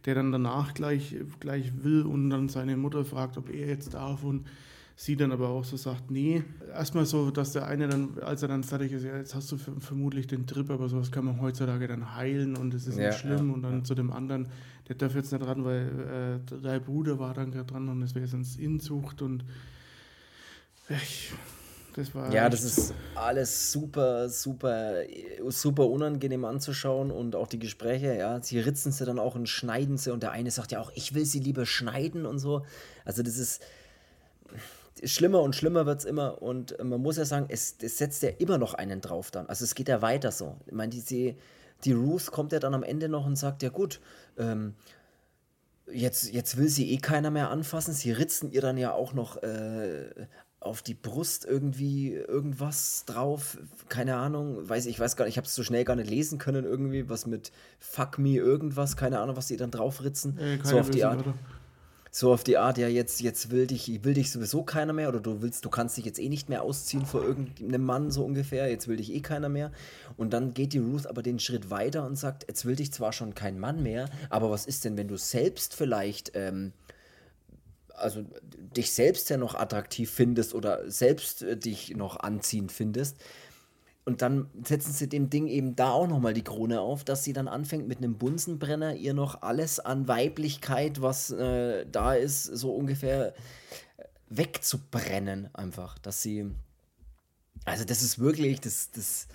der 0.05 0.17
dann 0.17 0.33
danach 0.33 0.75
gleich, 0.75 1.15
gleich 1.39 1.85
will 1.85 2.03
und 2.03 2.31
dann 2.31 2.49
seine 2.49 2.77
Mutter 2.77 3.05
fragt, 3.05 3.37
ob 3.39 3.51
er 3.51 3.69
jetzt 3.69 3.95
darf 3.95 4.25
und 4.25 4.47
sie 4.97 5.15
dann 5.15 5.31
aber 5.31 5.51
auch 5.51 5.65
so 5.65 5.77
sagt, 5.77 6.11
nee. 6.11 6.43
Erstmal 6.73 7.05
so, 7.05 7.31
dass 7.31 7.53
der 7.53 7.67
eine 7.67 7.87
dann, 7.87 8.19
als 8.23 8.43
er 8.43 8.49
dann 8.49 8.65
fertig 8.65 8.93
ist, 8.93 9.05
ja, 9.05 9.17
jetzt 9.17 9.35
hast 9.35 9.53
du 9.53 9.59
vermutlich 9.59 10.27
den 10.27 10.47
Trip, 10.47 10.71
aber 10.71 10.89
sowas 10.89 11.13
kann 11.13 11.27
man 11.27 11.41
heutzutage 11.41 11.87
dann 11.87 12.17
heilen 12.17 12.57
und 12.57 12.73
es 12.75 12.87
ist 12.87 12.99
ja, 12.99 13.09
nicht 13.09 13.19
schlimm. 13.19 13.49
Ja, 13.49 13.55
und 13.55 13.63
dann 13.63 13.85
zu 13.85 13.95
dem 13.95 14.11
anderen, 14.11 14.49
der 14.89 14.97
darf 14.97 15.15
jetzt 15.15 15.33
nicht 15.33 15.45
ran, 15.45 15.65
weil 15.65 16.41
äh, 16.51 16.61
dein 16.63 16.83
Bruder 16.83 17.19
war 17.19 17.35
dann 17.35 17.51
gerade 17.51 17.67
dran 17.67 17.89
und 17.89 18.03
es 18.03 18.15
wäre 18.15 18.27
sonst 18.27 18.59
Inzucht 18.59 19.23
und 19.23 19.45
ich, 20.89 21.33
das 21.95 22.15
war. 22.15 22.33
Ja, 22.33 22.49
das 22.49 22.63
ist 22.63 22.95
alles 23.15 23.73
super, 23.73 24.29
super, 24.29 25.03
super 25.49 25.89
unangenehm 25.89 26.45
anzuschauen 26.45 27.11
und 27.11 27.35
auch 27.35 27.49
die 27.49 27.59
Gespräche, 27.59 28.15
ja, 28.15 28.41
sie 28.41 28.61
ritzen 28.61 28.93
sie 28.93 29.05
dann 29.05 29.19
auch 29.19 29.35
und 29.35 29.49
schneiden 29.49 29.99
sie 29.99 30.13
und 30.13 30.23
der 30.23 30.31
eine 30.31 30.51
sagt 30.51 30.73
ja 30.73 30.81
auch, 30.81 30.93
ich 30.95 31.15
will 31.15 31.25
sie 31.25 31.41
lieber 31.41 31.67
schneiden 31.67 32.25
und 32.27 32.39
so. 32.39 32.65
Also 33.05 33.23
das 33.23 33.37
ist 33.39 33.63
schlimmer 35.05 35.41
und 35.43 35.57
schlimmer 35.57 35.87
wird 35.87 36.01
es 36.01 36.05
immer 36.05 36.41
und 36.41 36.77
man 36.83 37.01
muss 37.01 37.17
ja 37.17 37.25
sagen, 37.25 37.47
es, 37.49 37.77
es 37.83 37.99
setzt 37.99 38.23
ja 38.23 38.31
immer 38.39 38.59
noch 38.59 38.75
einen 38.75 39.01
drauf 39.01 39.31
dann. 39.31 39.47
Also 39.47 39.65
es 39.65 39.75
geht 39.75 39.89
ja 39.89 40.03
weiter 40.03 40.31
so. 40.31 40.57
Ich 40.67 40.73
meine, 40.73 40.91
die, 40.95 41.37
die 41.87 41.93
Ruth 41.93 42.31
kommt 42.33 42.53
ja 42.53 42.59
dann 42.59 42.75
am 42.75 42.83
Ende 42.83 43.09
noch 43.09 43.25
und 43.25 43.37
sagt, 43.37 43.63
ja 43.63 43.71
gut, 43.71 44.01
ähm, 44.37 44.75
jetzt, 45.91 46.33
jetzt 46.33 46.57
will 46.57 46.69
sie 46.69 46.93
eh 46.93 46.99
keiner 46.99 47.31
mehr 47.31 47.51
anfassen. 47.51 47.95
Sie 47.95 48.13
ritzen 48.13 48.51
ihr 48.51 48.61
dann 48.61 48.77
ja 48.77 48.93
auch 48.93 49.15
noch 49.15 49.43
äh, 49.43 50.27
auf 50.61 50.83
die 50.83 50.95
Brust 50.95 51.45
irgendwie 51.45 52.13
irgendwas 52.13 53.05
drauf. 53.07 53.59
Keine 53.89 54.17
Ahnung, 54.17 54.69
weiß 54.69 54.87
ich 54.87 54.99
weiß 54.99 55.17
gar 55.17 55.25
nicht, 55.25 55.35
ich 55.35 55.39
habe 55.39 55.47
es 55.47 55.55
so 55.55 55.63
schnell 55.63 55.85
gar 55.85 55.97
nicht 55.97 56.11
lesen 56.11 56.39
können 56.39 56.65
irgendwie, 56.65 57.09
was 57.09 57.27
mit 57.27 57.53
Fuck 57.79 58.19
me 58.19 58.37
irgendwas, 58.37 58.97
keine 58.97 59.21
Ahnung, 59.21 59.37
was 59.37 59.49
sie 59.49 59.57
dann 59.57 59.71
draufritzen. 59.71 60.39
Äh, 60.39 60.59
so 60.63 60.79
auf 60.79 60.91
die 60.91 61.05
Art. 61.05 61.21
Oder? 61.21 61.35
So 62.19 62.33
auf 62.33 62.45
die 62.45 62.57
Art, 62.57 62.79
ja, 62.79 62.89
jetzt, 62.89 63.21
jetzt 63.21 63.51
will 63.51 63.67
dich, 63.67 64.03
will 64.03 64.15
dich 64.15 64.33
sowieso 64.33 64.63
keiner 64.63 64.95
mehr 64.95 65.11
oder 65.11 65.21
du 65.21 65.43
willst, 65.43 65.67
du 65.67 65.69
kannst 65.69 65.99
dich 65.99 66.07
jetzt 66.07 66.19
eh 66.19 66.31
nicht 66.31 66.49
mehr 66.49 66.63
ausziehen 66.63 67.05
vor 67.05 67.23
irgendeinem 67.23 67.85
Mann, 67.85 68.11
so 68.11 68.25
ungefähr, 68.25 68.71
jetzt 68.71 68.89
will 68.89 68.97
dich 68.97 69.13
eh 69.13 69.21
keiner 69.21 69.51
mehr. 69.51 69.71
Und 70.17 70.33
dann 70.33 70.55
geht 70.55 70.73
die 70.73 70.79
Ruth 70.79 71.07
aber 71.07 71.23
den 71.23 71.39
Schritt 71.39 71.69
weiter 71.69 72.07
und 72.07 72.17
sagt, 72.17 72.47
jetzt 72.49 72.65
will 72.65 72.75
dich 72.75 72.91
zwar 72.91 73.13
schon 73.13 73.35
kein 73.35 73.59
Mann 73.59 73.83
mehr, 73.83 74.09
aber 74.31 74.51
was 74.51 74.65
ist 74.65 74.87
denn, 74.87 74.97
wenn 74.97 75.09
du 75.09 75.19
selbst 75.19 75.75
vielleicht, 75.75 76.33
ähm, 76.35 76.73
also 77.89 78.25
dich 78.75 78.95
selbst 78.95 79.29
ja 79.29 79.37
noch 79.37 79.55
attraktiv 79.55 80.11
findest 80.11 80.55
oder 80.55 80.91
selbst 80.91 81.43
äh, 81.43 81.59
dich 81.59 81.97
noch 81.97 82.19
anziehend 82.19 82.73
findest, 82.73 83.19
und 84.07 84.23
dann 84.23 84.49
setzen 84.65 84.93
sie 84.93 85.09
dem 85.09 85.31
Ding 85.31 85.49
eben 85.49 85.75
da 85.75 85.91
auch 85.91 86.07
nochmal 86.07 86.33
die 86.33 86.45
Krone 86.45 86.81
auf, 86.81 87.03
dass 87.03 87.25
sie 87.25 87.33
dann 87.33 87.49
anfängt 87.49 87.89
mit 87.89 87.99
einem 87.99 88.17
Bunsenbrenner 88.17 88.95
ihr 88.95 89.15
noch 89.15 89.43
alles 89.43 89.81
an 89.81 90.07
Weiblichkeit, 90.07 91.03
was 91.03 91.33
äh, 91.33 91.85
da 91.91 92.15
ist, 92.15 92.45
so 92.45 92.73
ungefähr 92.73 93.35
wegzubrennen 94.29 95.53
einfach. 95.57 95.99
Dass 95.99 96.23
sie. 96.23 96.53
Also 97.65 97.85
das 97.85 98.03
ist 98.03 98.21
wirklich, 98.21 98.61
das, 98.61 98.93
das. 98.93 99.27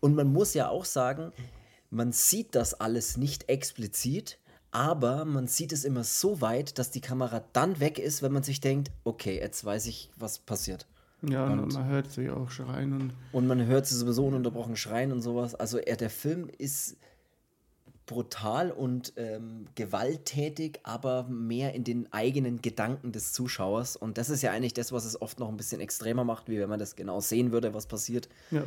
Und 0.00 0.16
man 0.16 0.32
muss 0.32 0.54
ja 0.54 0.70
auch 0.70 0.86
sagen, 0.86 1.32
man 1.90 2.10
sieht 2.10 2.56
das 2.56 2.74
alles 2.74 3.16
nicht 3.16 3.48
explizit, 3.48 4.40
aber 4.72 5.24
man 5.24 5.46
sieht 5.46 5.72
es 5.72 5.84
immer 5.84 6.02
so 6.02 6.40
weit, 6.40 6.80
dass 6.80 6.90
die 6.90 7.00
Kamera 7.00 7.44
dann 7.52 7.78
weg 7.78 8.00
ist, 8.00 8.22
wenn 8.22 8.32
man 8.32 8.42
sich 8.42 8.60
denkt, 8.60 8.90
okay, 9.04 9.38
jetzt 9.38 9.64
weiß 9.64 9.86
ich, 9.86 10.10
was 10.16 10.40
passiert. 10.40 10.88
Ja, 11.22 11.46
und, 11.46 11.72
man 11.72 11.86
hört 11.86 12.10
sie 12.10 12.30
auch 12.30 12.50
schreien. 12.50 12.92
Und, 12.92 13.12
und 13.32 13.46
man 13.46 13.66
hört 13.66 13.86
sie 13.86 13.96
sowieso 13.96 14.26
ununterbrochen 14.26 14.76
schreien 14.76 15.12
und 15.12 15.22
sowas. 15.22 15.54
Also 15.54 15.78
er, 15.78 15.96
der 15.96 16.10
Film 16.10 16.48
ist 16.58 16.96
brutal 18.06 18.70
und 18.70 19.12
ähm, 19.16 19.66
gewalttätig, 19.74 20.78
aber 20.84 21.24
mehr 21.24 21.74
in 21.74 21.82
den 21.82 22.12
eigenen 22.12 22.62
Gedanken 22.62 23.12
des 23.12 23.32
Zuschauers. 23.32 23.96
Und 23.96 24.16
das 24.16 24.30
ist 24.30 24.42
ja 24.42 24.52
eigentlich 24.52 24.74
das, 24.74 24.92
was 24.92 25.04
es 25.04 25.20
oft 25.20 25.40
noch 25.40 25.48
ein 25.48 25.56
bisschen 25.56 25.80
extremer 25.80 26.24
macht, 26.24 26.48
wie 26.48 26.60
wenn 26.60 26.68
man 26.68 26.78
das 26.78 26.94
genau 26.94 27.20
sehen 27.20 27.50
würde, 27.50 27.74
was 27.74 27.86
passiert. 27.86 28.28
Ja. 28.52 28.62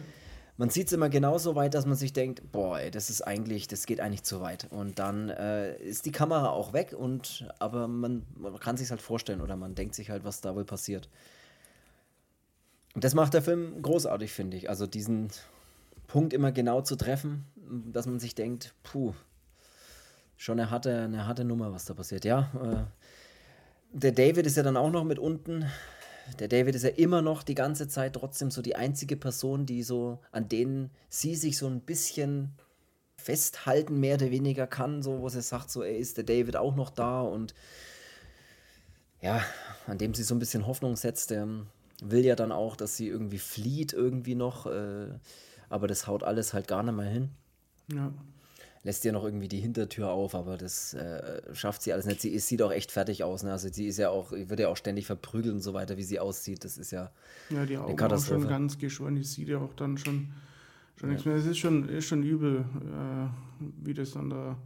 Man 0.58 0.70
sieht 0.70 0.88
es 0.88 0.94
immer 0.94 1.08
genauso 1.08 1.56
weit, 1.56 1.74
dass 1.74 1.86
man 1.86 1.96
sich 1.96 2.12
denkt, 2.12 2.52
boah, 2.52 2.80
ey, 2.80 2.92
das 2.92 3.10
ist 3.10 3.22
eigentlich, 3.22 3.70
das 3.70 3.86
geht 3.86 4.02
eigentlich 4.02 4.24
zu 4.24 4.42
weit. 4.42 4.68
Und 4.72 5.00
dann 5.00 5.30
äh, 5.30 5.78
ist 5.78 6.06
die 6.06 6.12
Kamera 6.12 6.50
auch 6.50 6.74
weg 6.74 6.94
und 6.98 7.48
aber 7.60 7.88
man, 7.88 8.26
man 8.36 8.60
kann 8.60 8.76
sich 8.76 8.90
halt 8.90 9.02
vorstellen 9.02 9.40
oder 9.40 9.56
man 9.56 9.74
denkt 9.74 9.96
sich 9.96 10.10
halt, 10.10 10.26
was 10.26 10.42
da 10.42 10.54
wohl 10.56 10.66
passiert. 10.66 11.08
Das 12.96 13.14
macht 13.14 13.34
der 13.34 13.42
Film 13.42 13.82
großartig, 13.82 14.32
finde 14.32 14.58
ich. 14.58 14.70
Also 14.70 14.88
diesen 14.88 15.30
Punkt 16.08 16.34
immer 16.34 16.52
genau 16.52 16.82
zu 16.82 16.96
treffen, 16.96 17.46
dass 17.92 18.08
man 18.08 18.20
sich 18.20 18.36
denkt, 18.36 18.74
puh, 18.84 19.14
schon 20.38 20.60
eine 20.60 20.72
harte, 20.72 21.02
eine 21.02 21.28
harte 21.28 21.44
Nummer, 21.44 21.72
was 21.72 21.86
da 21.86 21.94
passiert. 21.94 22.26
Ja, 22.26 22.50
äh, 22.64 23.98
der 23.98 24.12
David 24.12 24.46
ist 24.46 24.58
ja 24.58 24.64
dann 24.64 24.78
auch 24.78 24.92
noch 24.92 25.04
mit 25.04 25.20
unten. 25.20 25.66
Der 26.40 26.48
David 26.48 26.76
ist 26.76 26.84
ja 26.84 26.90
immer 26.90 27.22
noch 27.22 27.44
die 27.44 27.56
ganze 27.56 27.88
Zeit 27.88 28.14
trotzdem 28.14 28.52
so 28.52 28.62
die 28.62 28.76
einzige 28.76 29.18
Person, 29.18 29.66
die 29.66 29.84
so, 29.84 30.20
an 30.32 30.48
denen 30.48 30.92
sie 31.10 31.36
sich 31.36 31.58
so 31.58 31.68
ein 31.68 31.82
bisschen 31.82 32.54
festhalten, 33.18 34.00
mehr 34.00 34.16
oder 34.16 34.32
weniger 34.32 34.68
kann, 34.68 35.04
so, 35.04 35.22
wo 35.22 35.30
sie 35.30 35.42
sagt, 35.42 35.70
so, 35.70 35.84
ey, 35.84 35.98
ist 35.98 36.18
der 36.18 36.24
David 36.24 36.56
auch 36.56 36.76
noch 36.76 36.90
da 36.90 37.22
und 37.22 37.54
ja, 39.22 39.44
an 39.88 39.98
dem 39.98 40.14
sie 40.14 40.24
so 40.24 40.34
ein 40.36 40.40
bisschen 40.40 40.66
Hoffnung 40.66 40.96
setzt. 40.96 41.32
Ähm, 41.32 41.68
will 42.02 42.26
ja 42.26 42.36
dann 42.36 42.52
auch, 42.52 42.76
dass 42.76 42.98
sie 42.98 43.08
irgendwie 43.08 43.38
flieht, 43.38 43.94
irgendwie 43.94 44.36
noch. 44.36 44.66
Äh, 44.66 45.08
aber 45.70 45.88
das 45.88 46.08
haut 46.08 46.24
alles 46.24 46.54
halt 46.54 46.68
gar 46.68 46.84
nicht 46.84 46.96
mehr 46.96 47.06
hin. 47.06 47.30
Ja. 47.94 48.14
Lässt 48.84 49.04
ja 49.04 49.12
noch 49.12 49.26
irgendwie 49.26 49.50
die 49.50 49.60
Hintertür 49.60 50.10
auf, 50.10 50.36
aber 50.36 50.58
das 50.58 50.94
äh, 50.94 51.42
schafft 51.54 51.82
sie 51.82 51.92
alles 51.92 52.06
nicht. 52.06 52.22
Sie 52.22 52.30
ist, 52.30 52.48
sieht 52.48 52.62
auch 52.62 52.72
echt 52.72 52.92
fertig 52.92 53.24
aus. 53.24 53.44
Ne? 53.44 53.52
Also 53.52 53.68
sie 53.70 53.88
ist 53.88 53.98
ja 53.98 54.10
auch, 54.10 54.32
wird 54.32 54.60
ja 54.60 54.70
auch 54.70 54.78
ständig 54.78 55.06
verprügelt 55.06 55.54
und 55.54 55.60
so 55.62 55.74
weiter, 55.74 55.98
wie 55.98 56.04
sie 56.04 56.20
aussieht. 56.20 56.64
Das 56.64 56.78
ist 56.78 56.92
ja, 56.92 57.12
ja 57.50 57.66
die 57.66 57.78
Augen 57.78 58.00
eine 58.00 58.16
Auch 58.16 58.26
schon 58.26 58.48
ganz 58.48 58.78
geschwollen. 58.78 59.16
Die 59.16 59.24
sieht 59.24 59.50
ja 59.50 59.58
auch 59.58 59.74
dann 59.74 59.98
schon, 59.98 60.30
schon 60.96 61.10
ja. 61.10 61.14
nichts 61.14 61.26
mehr. 61.26 61.36
Es 61.36 61.46
ist 61.46 61.58
schon, 61.58 61.90
ist 61.90 62.06
schon 62.06 62.24
übel, 62.24 62.62
äh, 62.62 63.66
wie 63.84 63.94
das 63.94 64.12
dann 64.12 64.30
da 64.30 64.58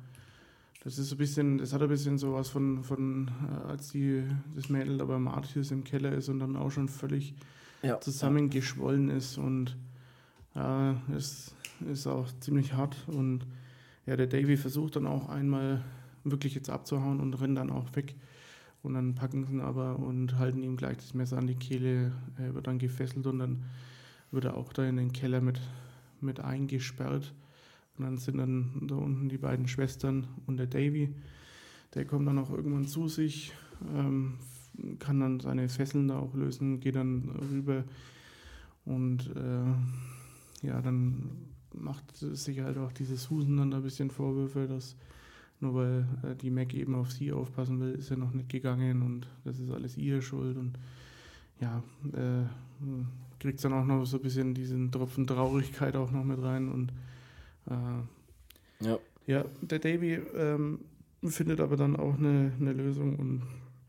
Das 0.83 0.97
ist 0.97 1.09
so 1.09 1.15
ein 1.15 1.17
bisschen, 1.17 1.57
das 1.57 1.71
hat 1.71 1.81
ein 1.81 1.87
bisschen 1.87 2.17
sowas 2.17 2.49
von, 2.49 2.83
von 2.83 3.29
äh, 3.49 3.67
als 3.69 3.89
die, 3.91 4.23
das 4.55 4.69
Mädel 4.69 4.97
da 4.97 5.05
bei 5.05 5.17
Martius 5.17 5.71
im 5.71 5.83
Keller 5.83 6.11
ist 6.11 6.29
und 6.29 6.39
dann 6.39 6.55
auch 6.55 6.71
schon 6.71 6.89
völlig 6.89 7.33
ja. 7.81 7.99
zusammengeschwollen 8.01 9.09
ist 9.09 9.37
und 9.37 9.77
ja, 10.55 11.01
es 11.15 11.55
ist 11.91 12.07
auch 12.07 12.27
ziemlich 12.39 12.73
hart 12.73 12.97
und 13.07 13.45
ja, 14.05 14.17
der 14.17 14.27
Davy 14.27 14.57
versucht 14.57 14.97
dann 14.97 15.07
auch 15.07 15.29
einmal 15.29 15.83
wirklich 16.23 16.55
jetzt 16.55 16.69
abzuhauen 16.69 17.19
und 17.19 17.33
rennt 17.35 17.57
dann 17.57 17.69
auch 17.69 17.95
weg. 17.95 18.15
Und 18.81 18.95
dann 18.95 19.15
packen 19.15 19.45
sie 19.45 19.53
ihn 19.53 19.61
aber 19.61 19.97
und 19.97 20.37
halten 20.37 20.61
ihm 20.61 20.75
gleich 20.75 20.97
das 20.97 21.13
Messer 21.13 21.37
an 21.37 21.47
die 21.47 21.55
Kehle. 21.55 22.11
Er 22.37 22.53
wird 22.53 22.67
dann 22.67 22.79
gefesselt 22.79 23.25
und 23.25 23.39
dann 23.39 23.63
wird 24.31 24.45
er 24.45 24.57
auch 24.57 24.73
da 24.73 24.83
in 24.83 24.97
den 24.97 25.13
Keller 25.13 25.39
mit, 25.39 25.61
mit 26.19 26.41
eingesperrt. 26.41 27.33
Und 27.97 28.05
dann 28.05 28.17
sind 28.17 28.37
dann 28.37 28.87
da 28.87 28.95
unten 28.95 29.29
die 29.29 29.37
beiden 29.37 29.67
Schwestern 29.67 30.27
und 30.47 30.57
der 30.57 30.67
Davy. 30.67 31.13
Der 31.93 32.05
kommt 32.05 32.27
dann 32.27 32.39
auch 32.39 32.49
irgendwann 32.49 32.87
zu 32.87 33.07
sich, 33.07 33.53
ähm, 33.95 34.35
kann 34.99 35.19
dann 35.19 35.39
seine 35.39 35.69
Fesseln 35.69 36.07
da 36.07 36.17
auch 36.17 36.33
lösen, 36.33 36.79
geht 36.79 36.95
dann 36.95 37.29
rüber 37.51 37.83
und 38.85 39.29
äh, 39.35 40.65
ja, 40.67 40.81
dann 40.81 41.29
macht 41.73 42.15
sich 42.15 42.59
halt 42.61 42.77
auch 42.77 42.91
diese 42.91 43.17
Susan 43.17 43.57
dann 43.57 43.71
da 43.71 43.77
ein 43.77 43.83
bisschen 43.83 44.11
Vorwürfe, 44.11 44.67
dass 44.67 44.95
nur 45.59 45.75
weil 45.75 46.05
äh, 46.23 46.35
die 46.35 46.49
Mac 46.49 46.73
eben 46.73 46.95
auf 46.95 47.11
sie 47.11 47.31
aufpassen 47.31 47.79
will, 47.79 47.93
ist 47.93 48.11
er 48.11 48.17
noch 48.17 48.33
nicht 48.33 48.49
gegangen 48.49 49.01
und 49.01 49.27
das 49.43 49.59
ist 49.59 49.71
alles 49.71 49.97
ihre 49.97 50.21
Schuld 50.21 50.57
und 50.57 50.77
ja, 51.61 51.83
äh, 52.13 52.43
kriegt 53.39 53.63
dann 53.63 53.73
auch 53.73 53.85
noch 53.85 54.05
so 54.05 54.17
ein 54.17 54.23
bisschen 54.23 54.53
diesen 54.53 54.91
Tropfen 54.91 55.27
Traurigkeit 55.27 55.95
auch 55.95 56.11
noch 56.11 56.23
mit 56.23 56.41
rein 56.41 56.69
und 56.69 56.91
äh, 57.69 58.85
ja. 58.85 58.99
ja, 59.27 59.45
der 59.61 59.79
Davy 59.79 60.19
ähm, 60.35 60.79
findet 61.23 61.59
aber 61.59 61.77
dann 61.77 61.95
auch 61.95 62.17
eine, 62.17 62.51
eine 62.59 62.73
Lösung 62.73 63.15
und 63.17 63.43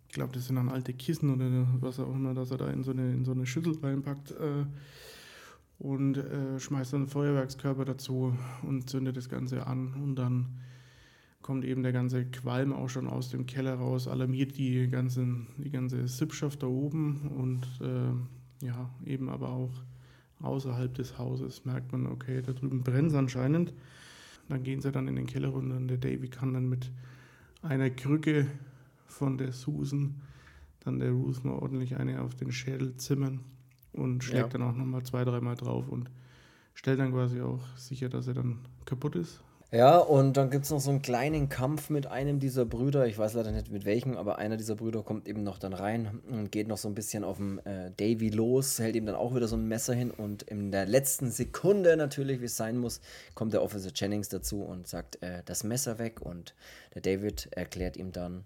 ich 0.09 0.14
glaube, 0.14 0.33
das 0.33 0.47
sind 0.47 0.57
dann 0.57 0.68
alte 0.68 0.93
Kissen 0.93 1.31
oder 1.31 1.66
was 1.81 1.99
auch 1.99 2.14
immer, 2.14 2.35
dass 2.35 2.53
er 2.53 2.59
da 2.59 2.70
in 2.70 2.85
so 2.85 2.93
eine, 2.93 3.12
in 3.12 3.25
so 3.25 3.33
eine 3.33 3.47
Schüssel 3.47 3.77
reinpackt 3.83 4.31
äh, 4.31 4.64
und 5.79 6.18
äh, 6.18 6.61
schmeißt 6.61 6.93
dann 6.93 7.03
einen 7.03 7.09
Feuerwerkskörper 7.09 7.85
dazu 7.85 8.37
und 8.62 8.89
zündet 8.89 9.16
das 9.16 9.29
Ganze 9.29 9.66
an 9.66 9.95
und 9.95 10.16
dann 10.16 10.61
kommt 11.43 11.64
eben 11.64 11.83
der 11.83 11.93
ganze 11.93 12.25
Qualm 12.25 12.72
auch 12.72 12.89
schon 12.89 13.07
aus 13.07 13.29
dem 13.29 13.45
Keller 13.47 13.75
raus, 13.75 14.09
alarmiert 14.09 14.57
die, 14.57 14.89
ganzen, 14.89 15.49
die 15.59 15.70
ganze 15.70 16.09
Sippschaft 16.09 16.62
da 16.62 16.68
oben 16.68 17.29
und 17.37 17.66
äh, 17.83 18.66
ja, 18.66 18.89
eben 19.05 19.29
aber 19.29 19.51
auch 19.51 19.72
außerhalb 20.45 20.95
des 20.95 21.18
Hauses 21.18 21.64
merkt 21.64 21.92
man, 21.92 22.07
okay, 22.07 22.42
da 22.42 22.53
drüben 22.53 22.82
brennt 22.82 23.09
es 23.09 23.14
anscheinend. 23.14 23.72
Dann 24.49 24.62
gehen 24.62 24.80
sie 24.80 24.92
dann 24.92 25.09
in 25.09 25.16
den 25.16 25.26
Keller 25.26 25.49
runter 25.49 25.76
und 25.76 25.88
der 25.88 25.97
Davy 25.97 26.28
kann 26.28 26.53
dann 26.53 26.68
mit 26.68 26.90
einer 27.62 27.90
Krücke 27.90 28.47
von 29.07 29.38
der 29.38 29.53
Susan 29.53 30.20
dann 30.80 30.99
der 30.99 31.12
Ruth 31.12 31.45
mal 31.45 31.55
ordentlich 31.55 31.97
eine 31.97 32.20
auf 32.20 32.34
den 32.34 32.53
Schädel 32.53 32.97
zimmern 32.97 33.40
und 33.92 34.22
schlägt 34.22 34.53
ja. 34.53 34.59
dann 34.59 34.62
auch 34.62 34.76
nochmal 34.76 35.03
zwei, 35.03 35.24
dreimal 35.24 35.55
drauf 35.55 35.88
und 35.88 36.11
stellt 36.74 37.01
dann 37.01 37.12
quasi 37.12 37.40
auch 37.40 37.64
sicher, 37.76 38.09
dass 38.11 38.26
er 38.26 38.34
dann 38.34 38.59
kaputt 38.84 39.16
ist 39.16 39.42
ja, 39.75 39.99
und 39.99 40.37
dann 40.37 40.51
gibt 40.51 40.66
es 40.66 40.70
noch 40.70 40.79
so 40.79 40.91
einen 40.91 41.03
kleinen 41.03 41.49
Kampf 41.49 41.91
mit 41.91 42.07
einem 42.07 42.39
dieser 42.39 42.64
Brüder. 42.64 43.09
Ich 43.09 43.18
weiß 43.18 43.33
leider 43.33 43.51
nicht 43.51 43.72
mit 43.72 43.85
welchem, 43.85 44.16
aber 44.16 44.39
einer 44.39 44.57
dieser 44.57 44.77
Brüder 44.77 45.03
kommt 45.03 45.27
eben 45.27 45.43
noch 45.43 45.59
dann 45.59 45.72
rein 45.72 46.20
und 46.31 46.53
geht 46.53 46.68
noch 46.68 46.77
so 46.77 46.87
ein 46.87 46.95
bisschen 46.95 47.25
auf 47.25 47.39
den 47.39 47.59
äh, 47.66 47.91
Davy 47.97 48.31
los, 48.31 48.79
hält 48.79 48.95
ihm 48.95 49.05
dann 49.05 49.16
auch 49.16 49.35
wieder 49.35 49.49
so 49.49 49.57
ein 49.57 49.66
Messer 49.66 49.93
hin 49.93 50.12
und 50.12 50.45
in 50.45 50.70
der 50.70 50.87
letzten 50.87 51.33
Sekunde 51.33 51.97
natürlich, 51.97 52.41
wie 52.41 52.45
es 52.45 52.57
sein 52.57 52.79
muss, 52.79 53.01
kommt 53.35 53.53
der 53.53 53.62
Officer 53.62 53.91
Jennings 53.93 54.29
dazu 54.29 54.62
und 54.62 54.87
sagt 54.87 55.20
äh, 55.25 55.43
das 55.45 55.64
Messer 55.64 55.99
weg 55.99 56.20
und 56.22 56.55
der 56.95 57.03
David 57.03 57.49
erklärt 57.51 57.97
ihm 57.97 58.12
dann, 58.12 58.45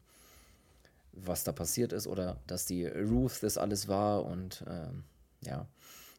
was 1.13 1.45
da 1.45 1.53
passiert 1.53 1.93
ist 1.93 2.07
oder 2.07 2.39
dass 2.47 2.65
die 2.65 2.87
Ruth 2.87 3.43
das 3.43 3.59
alles 3.59 3.87
war 3.87 4.25
und 4.25 4.65
ähm, 4.67 5.05
ja. 5.43 5.67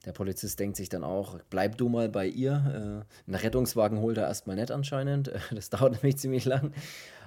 Der 0.10 0.14
Polizist 0.14 0.60
denkt 0.60 0.76
sich 0.76 0.90
dann 0.90 1.04
auch, 1.04 1.38
bleib 1.52 1.78
du 1.78 1.88
mal 1.88 2.10
bei 2.10 2.26
ihr. 2.26 3.06
Äh, 3.28 3.28
einen 3.28 3.36
Rettungswagen 3.36 4.00
holt 4.00 4.18
er 4.18 4.26
erstmal 4.26 4.56
nicht 4.56 4.72
anscheinend. 4.72 5.32
Das 5.54 5.70
dauert 5.70 6.02
nämlich 6.02 6.18
ziemlich 6.18 6.46
lang. 6.46 6.72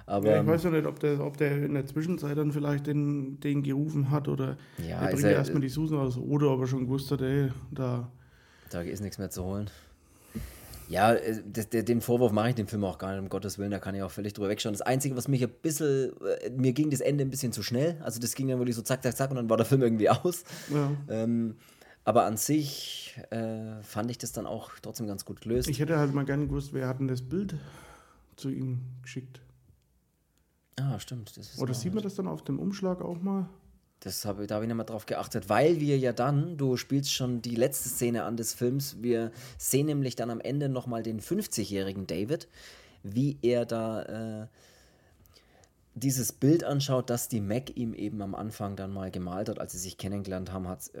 Aber, 0.05 0.31
ja, 0.31 0.41
ich 0.41 0.47
weiß 0.47 0.63
ja 0.65 0.69
nicht, 0.69 0.85
ob 0.85 0.99
der, 0.99 1.21
ob 1.21 1.37
der 1.37 1.63
in 1.63 1.75
der 1.75 1.85
Zwischenzeit 1.85 2.37
dann 2.37 2.51
vielleicht 2.51 2.87
den, 2.87 3.39
den 3.39 3.63
gerufen 3.63 4.11
hat 4.11 4.27
oder 4.27 4.57
ja, 4.85 4.99
er 4.99 5.11
bringt 5.11 5.23
ja 5.23 5.29
erstmal 5.29 5.61
die 5.61 5.69
Susan 5.69 5.97
aus 5.97 6.17
oder 6.17 6.51
ob 6.51 6.59
er 6.59 6.67
schon 6.67 6.81
gewusst 6.81 7.09
hat, 7.09 7.21
ey, 7.21 7.53
da. 7.71 8.11
Da 8.69 8.81
ist 8.81 8.99
nichts 8.99 9.17
mehr 9.17 9.29
zu 9.29 9.45
holen. 9.45 9.69
Ja, 10.89 11.13
äh, 11.13 11.41
das, 11.45 11.69
den 11.69 12.01
Vorwurf 12.01 12.33
mache 12.33 12.49
ich 12.49 12.55
dem 12.55 12.67
Film 12.67 12.83
auch 12.83 12.97
gar 12.97 13.11
nicht, 13.11 13.21
um 13.21 13.29
Gottes 13.29 13.57
Willen, 13.57 13.71
da 13.71 13.79
kann 13.79 13.95
ich 13.95 14.03
auch 14.03 14.11
völlig 14.11 14.33
drüber 14.33 14.49
wegschauen. 14.49 14.73
Das 14.73 14.81
Einzige, 14.81 15.15
was 15.15 15.29
mich 15.29 15.41
ein 15.41 15.51
bisschen, 15.61 16.11
äh, 16.41 16.49
mir 16.49 16.73
ging 16.73 16.89
das 16.89 16.99
Ende 16.99 17.23
ein 17.23 17.29
bisschen 17.29 17.53
zu 17.53 17.63
schnell. 17.63 17.97
Also 18.03 18.19
das 18.19 18.35
ging 18.35 18.49
dann 18.49 18.59
wirklich 18.59 18.75
so 18.75 18.81
zack, 18.81 19.03
zack, 19.03 19.15
zack 19.15 19.29
und 19.29 19.37
dann 19.37 19.49
war 19.49 19.57
der 19.57 19.65
Film 19.65 19.81
irgendwie 19.81 20.09
aus. 20.09 20.43
Ja. 20.73 20.91
Ähm, 21.09 21.55
aber 22.05 22.25
an 22.25 22.37
sich 22.37 23.19
äh, 23.29 23.81
fand 23.81 24.11
ich 24.11 24.17
das 24.17 24.31
dann 24.31 24.45
auch 24.45 24.71
trotzdem 24.81 25.07
ganz 25.07 25.25
gut 25.25 25.41
gelöst. 25.41 25.69
Ich 25.69 25.79
hätte 25.79 25.97
halt 25.97 26.13
mal 26.13 26.25
gerne 26.25 26.47
gewusst, 26.47 26.73
wer 26.73 26.87
hat 26.87 26.99
denn 26.99 27.07
das 27.07 27.21
Bild 27.21 27.55
zu 28.35 28.49
ihm 28.49 28.81
geschickt? 29.01 29.41
Ah, 30.79 30.99
stimmt. 30.99 31.33
Oder 31.57 31.73
sieht 31.73 31.93
man 31.93 32.03
das 32.03 32.15
dann 32.15 32.27
auf 32.27 32.43
dem 32.43 32.59
Umschlag 32.59 33.01
auch 33.01 33.21
mal? 33.21 33.47
Das 33.99 34.25
hab, 34.25 34.45
da 34.47 34.55
habe 34.55 34.65
ich 34.65 34.67
nicht 34.67 34.75
mal 34.75 34.83
drauf 34.83 35.05
geachtet, 35.05 35.47
weil 35.47 35.79
wir 35.79 35.97
ja 35.97 36.11
dann, 36.11 36.57
du 36.57 36.75
spielst 36.75 37.13
schon 37.13 37.41
die 37.41 37.55
letzte 37.55 37.87
Szene 37.87 38.23
an 38.23 38.35
des 38.35 38.53
Films, 38.53 38.97
wir 39.01 39.31
sehen 39.57 39.85
nämlich 39.85 40.17
dann 40.17 40.29
am 40.29 40.41
Ende 40.41 40.67
nochmal 40.67 41.03
den 41.03 41.21
50-jährigen 41.21 42.05
David, 42.05 42.49
wie 43.03 43.37
er 43.41 43.65
da 43.65 44.41
äh, 44.43 44.47
dieses 45.95 46.31
Bild 46.31 46.63
anschaut, 46.63 47.09
das 47.09 47.27
die 47.27 47.39
Mac 47.39 47.75
ihm 47.77 47.93
eben 47.93 48.21
am 48.21 48.33
Anfang 48.33 48.75
dann 48.75 48.91
mal 48.91 49.11
gemalt 49.11 49.47
hat, 49.47 49.59
als 49.59 49.73
sie 49.73 49.77
sich 49.77 49.97
kennengelernt 49.97 50.51
haben, 50.51 50.67
hat, 50.67 50.91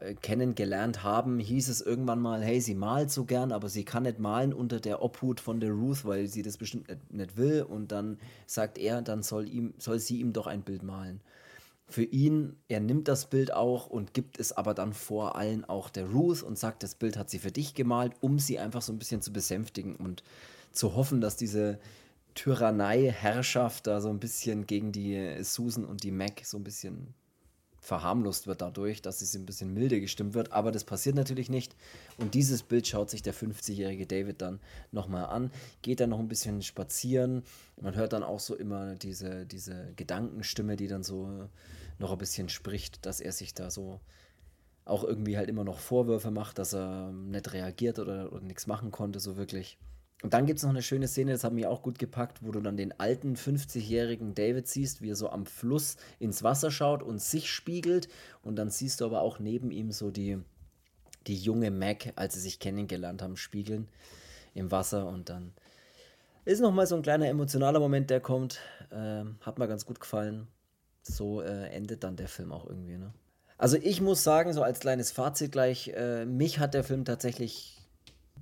äh, 0.00 0.14
kennengelernt 0.14 1.02
haben, 1.02 1.38
hieß 1.38 1.68
es 1.68 1.80
irgendwann 1.80 2.20
mal, 2.20 2.42
hey, 2.42 2.60
sie 2.60 2.74
malt 2.74 3.10
so 3.10 3.24
gern, 3.24 3.52
aber 3.52 3.70
sie 3.70 3.84
kann 3.84 4.02
nicht 4.02 4.18
malen 4.18 4.52
unter 4.52 4.80
der 4.80 5.02
Obhut 5.02 5.40
von 5.40 5.60
der 5.60 5.72
Ruth, 5.72 6.04
weil 6.04 6.26
sie 6.26 6.42
das 6.42 6.58
bestimmt 6.58 6.88
nicht, 6.88 7.12
nicht 7.12 7.36
will. 7.38 7.62
Und 7.62 7.90
dann 7.90 8.18
sagt 8.46 8.76
er, 8.76 9.00
dann 9.00 9.22
soll, 9.22 9.48
ihm, 9.48 9.72
soll 9.78 9.98
sie 9.98 10.20
ihm 10.20 10.34
doch 10.34 10.46
ein 10.46 10.62
Bild 10.62 10.82
malen. 10.82 11.22
Für 11.86 12.04
ihn, 12.04 12.56
er 12.68 12.80
nimmt 12.80 13.08
das 13.08 13.30
Bild 13.30 13.52
auch 13.52 13.86
und 13.86 14.12
gibt 14.12 14.38
es 14.38 14.52
aber 14.52 14.74
dann 14.74 14.92
vor 14.92 15.36
allen 15.36 15.64
auch 15.64 15.88
der 15.88 16.06
Ruth 16.06 16.42
und 16.42 16.58
sagt, 16.58 16.82
das 16.82 16.94
Bild 16.94 17.16
hat 17.16 17.30
sie 17.30 17.38
für 17.38 17.52
dich 17.52 17.74
gemalt, 17.74 18.12
um 18.20 18.38
sie 18.38 18.58
einfach 18.58 18.82
so 18.82 18.92
ein 18.92 18.98
bisschen 18.98 19.22
zu 19.22 19.32
besänftigen 19.32 19.96
und 19.96 20.22
zu 20.72 20.96
hoffen, 20.96 21.20
dass 21.20 21.36
diese 21.36 21.78
Tyrannei, 22.34 23.10
Herrschaft 23.10 23.86
da 23.86 24.00
so 24.00 24.10
ein 24.10 24.20
bisschen 24.20 24.66
gegen 24.66 24.92
die 24.92 25.42
Susan 25.42 25.84
und 25.84 26.02
die 26.02 26.10
Mac 26.10 26.42
so 26.44 26.58
ein 26.58 26.64
bisschen 26.64 27.14
verharmlost 27.84 28.46
wird 28.46 28.62
dadurch, 28.62 29.02
dass 29.02 29.18
sie 29.18 29.38
ein 29.38 29.44
bisschen 29.44 29.74
milde 29.74 30.00
gestimmt 30.00 30.34
wird. 30.34 30.52
Aber 30.52 30.72
das 30.72 30.84
passiert 30.84 31.14
natürlich 31.16 31.50
nicht. 31.50 31.76
Und 32.16 32.34
dieses 32.34 32.62
Bild 32.62 32.86
schaut 32.86 33.10
sich 33.10 33.22
der 33.22 33.34
50-jährige 33.34 34.06
David 34.06 34.40
dann 34.40 34.58
nochmal 34.90 35.26
an, 35.26 35.50
geht 35.82 36.00
dann 36.00 36.10
noch 36.10 36.18
ein 36.18 36.28
bisschen 36.28 36.62
spazieren. 36.62 37.42
Man 37.80 37.94
hört 37.94 38.14
dann 38.14 38.22
auch 38.22 38.40
so 38.40 38.56
immer 38.56 38.94
diese, 38.94 39.44
diese 39.44 39.92
Gedankenstimme, 39.96 40.76
die 40.76 40.88
dann 40.88 41.04
so 41.04 41.48
noch 41.98 42.12
ein 42.12 42.18
bisschen 42.18 42.48
spricht, 42.48 43.04
dass 43.04 43.20
er 43.20 43.32
sich 43.32 43.54
da 43.54 43.70
so 43.70 44.00
auch 44.86 45.04
irgendwie 45.04 45.36
halt 45.36 45.48
immer 45.48 45.64
noch 45.64 45.78
Vorwürfe 45.78 46.30
macht, 46.30 46.58
dass 46.58 46.74
er 46.74 47.12
nicht 47.12 47.52
reagiert 47.52 47.98
oder, 47.98 48.32
oder 48.32 48.42
nichts 48.42 48.66
machen 48.66 48.90
konnte, 48.90 49.20
so 49.20 49.36
wirklich. 49.36 49.78
Und 50.22 50.32
dann 50.32 50.46
gibt 50.46 50.58
es 50.58 50.62
noch 50.62 50.70
eine 50.70 50.82
schöne 50.82 51.06
Szene, 51.06 51.32
das 51.32 51.44
hat 51.44 51.52
mich 51.52 51.66
auch 51.66 51.82
gut 51.82 51.98
gepackt, 51.98 52.38
wo 52.42 52.50
du 52.50 52.60
dann 52.60 52.76
den 52.76 52.98
alten 52.98 53.34
50-jährigen 53.36 54.34
David 54.34 54.66
siehst, 54.66 55.02
wie 55.02 55.10
er 55.10 55.16
so 55.16 55.28
am 55.28 55.44
Fluss 55.44 55.96
ins 56.18 56.42
Wasser 56.42 56.70
schaut 56.70 57.02
und 57.02 57.20
sich 57.20 57.50
spiegelt. 57.50 58.08
Und 58.42 58.56
dann 58.56 58.70
siehst 58.70 59.00
du 59.00 59.04
aber 59.04 59.20
auch 59.20 59.38
neben 59.38 59.70
ihm 59.70 59.92
so 59.92 60.10
die, 60.10 60.38
die 61.26 61.36
junge 61.36 61.70
Mac, 61.70 62.12
als 62.16 62.34
sie 62.34 62.40
sich 62.40 62.58
kennengelernt 62.58 63.20
haben, 63.20 63.36
spiegeln 63.36 63.88
im 64.54 64.70
Wasser. 64.70 65.06
Und 65.08 65.28
dann 65.28 65.52
ist 66.44 66.60
nochmal 66.60 66.86
so 66.86 66.96
ein 66.96 67.02
kleiner 67.02 67.28
emotionaler 67.28 67.80
Moment, 67.80 68.08
der 68.08 68.20
kommt. 68.20 68.60
Ähm, 68.92 69.36
hat 69.40 69.58
mir 69.58 69.68
ganz 69.68 69.84
gut 69.84 70.00
gefallen. 70.00 70.46
So 71.02 71.42
äh, 71.42 71.68
endet 71.68 72.02
dann 72.02 72.16
der 72.16 72.28
Film 72.28 72.52
auch 72.52 72.66
irgendwie. 72.66 72.96
Ne? 72.96 73.12
Also 73.58 73.76
ich 73.76 74.00
muss 74.00 74.24
sagen, 74.24 74.52
so 74.52 74.62
als 74.62 74.80
kleines 74.80 75.12
Fazit 75.12 75.52
gleich, 75.52 75.88
äh, 75.88 76.24
mich 76.24 76.58
hat 76.58 76.74
der 76.74 76.84
Film 76.84 77.04
tatsächlich 77.04 77.73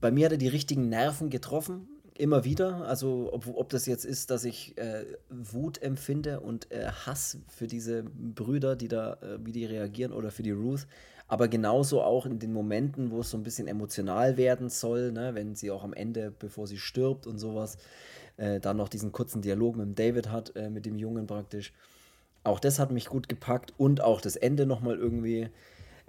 bei 0.02 0.10
mir 0.10 0.26
hat 0.26 0.32
er 0.32 0.38
die 0.38 0.48
richtigen 0.48 0.90
Nerven 0.90 1.30
getroffen, 1.30 1.88
immer 2.18 2.44
wieder. 2.44 2.84
Also 2.86 3.30
ob, 3.32 3.46
ob 3.54 3.68
das 3.70 3.86
jetzt 3.86 4.04
ist, 4.04 4.30
dass 4.30 4.44
ich 4.44 4.76
äh, 4.76 5.06
Wut 5.30 5.80
empfinde 5.80 6.40
und 6.40 6.70
äh, 6.70 6.88
Hass 6.88 7.38
für 7.48 7.66
diese 7.66 8.02
Brüder, 8.02 8.76
die 8.76 8.88
da, 8.88 9.14
äh, 9.14 9.38
wie 9.44 9.52
die 9.52 9.64
reagieren 9.64 10.12
oder 10.12 10.30
für 10.30 10.42
die 10.42 10.50
Ruth. 10.50 10.86
Aber 11.28 11.48
genauso 11.48 12.02
auch 12.02 12.26
in 12.26 12.38
den 12.40 12.52
Momenten, 12.52 13.10
wo 13.10 13.20
es 13.20 13.30
so 13.30 13.38
ein 13.38 13.44
bisschen 13.44 13.68
emotional 13.68 14.36
werden 14.36 14.68
soll, 14.68 15.12
ne, 15.12 15.34
wenn 15.34 15.54
sie 15.54 15.70
auch 15.70 15.84
am 15.84 15.94
Ende, 15.94 16.32
bevor 16.36 16.66
sie 16.66 16.78
stirbt 16.78 17.26
und 17.26 17.38
sowas, 17.38 17.78
äh, 18.36 18.60
dann 18.60 18.76
noch 18.76 18.88
diesen 18.88 19.12
kurzen 19.12 19.40
Dialog 19.40 19.76
mit 19.76 19.86
dem 19.86 19.94
David 19.94 20.30
hat, 20.30 20.54
äh, 20.56 20.68
mit 20.68 20.84
dem 20.84 20.98
Jungen 20.98 21.26
praktisch. 21.26 21.72
Auch 22.44 22.58
das 22.58 22.80
hat 22.80 22.90
mich 22.90 23.06
gut 23.06 23.28
gepackt 23.28 23.72
und 23.78 24.00
auch 24.00 24.20
das 24.20 24.34
Ende 24.34 24.66
nochmal 24.66 24.98
irgendwie 24.98 25.48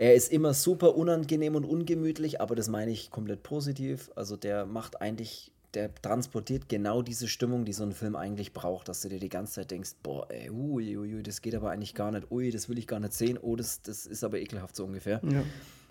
er 0.04 0.16
ist 0.16 0.34
immer 0.34 0.54
super 0.54 0.98
unangenehm 0.98 1.56
und 1.56 1.64
ungemütlich, 1.64 2.42
aber 2.42 2.56
das 2.56 2.68
meine 2.68 2.92
ich 2.92 3.10
komplett 3.10 3.42
positiv. 3.42 4.12
Also 4.16 4.36
der 4.36 4.66
macht 4.66 5.02
eigentlich 5.02 5.54
der 5.76 5.96
transportiert 5.96 6.68
genau 6.68 7.02
diese 7.02 7.30
Stimmung, 7.30 7.64
die 7.64 7.72
so 7.72 7.84
ein 7.84 7.94
Film 7.94 8.18
eigentlich 8.18 8.52
braucht, 8.52 8.90
dass 8.90 9.00
du 9.00 9.08
dir 9.08 9.20
die 9.20 9.30
ganze 9.30 9.54
Zeit 9.54 9.72
denkst, 9.72 9.92
boah, 10.04 10.30
ey, 10.30 10.50
ui, 10.50 10.98
ui, 10.98 11.16
ui, 11.16 11.24
das 11.24 11.42
geht 11.42 11.56
aber 11.56 11.72
eigentlich 11.72 11.96
gar 11.96 12.12
nicht, 12.12 12.30
ui, 12.32 12.52
das 12.52 12.68
will 12.68 12.78
ich 12.78 12.86
gar 12.86 13.00
nicht 13.00 13.14
sehen, 13.14 13.40
oh, 13.42 13.56
das, 13.56 13.82
das 13.82 14.06
ist 14.06 14.26
aber 14.26 14.40
ekelhaft 14.40 14.76
so 14.76 14.84
ungefähr. 14.84 15.22
Ja. 15.24 15.42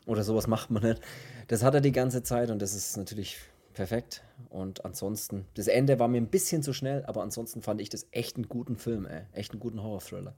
Oder 0.05 0.25
sowas 0.25 0.47
macht 0.47 0.71
man 0.71 0.83
nicht. 0.83 1.01
Das 1.49 1.63
hat 1.63 1.75
er 1.75 1.81
die 1.81 1.91
ganze 1.91 2.23
Zeit 2.23 2.51
und 2.51 2.61
das 2.61 2.75
ist 2.75 2.99
natürlich 2.99 3.39
perfekt. 3.73 4.23
Und 4.51 4.85
ansonsten, 4.85 5.47
das 5.55 5.69
Ende 5.69 5.99
war 5.99 6.09
mir 6.09 6.21
ein 6.21 6.29
bisschen 6.29 6.63
zu 6.63 6.75
schnell, 6.75 7.03
aber 7.07 7.23
ansonsten 7.23 7.63
fand 7.63 7.81
ich 7.81 7.89
das 7.89 8.07
echt 8.11 8.37
einen 8.37 8.49
guten 8.49 8.77
Film, 8.77 9.07
ey. 9.07 9.23
Echt 9.33 9.53
einen 9.53 9.61
guten 9.61 9.83
Horror-Thriller. 9.83 10.35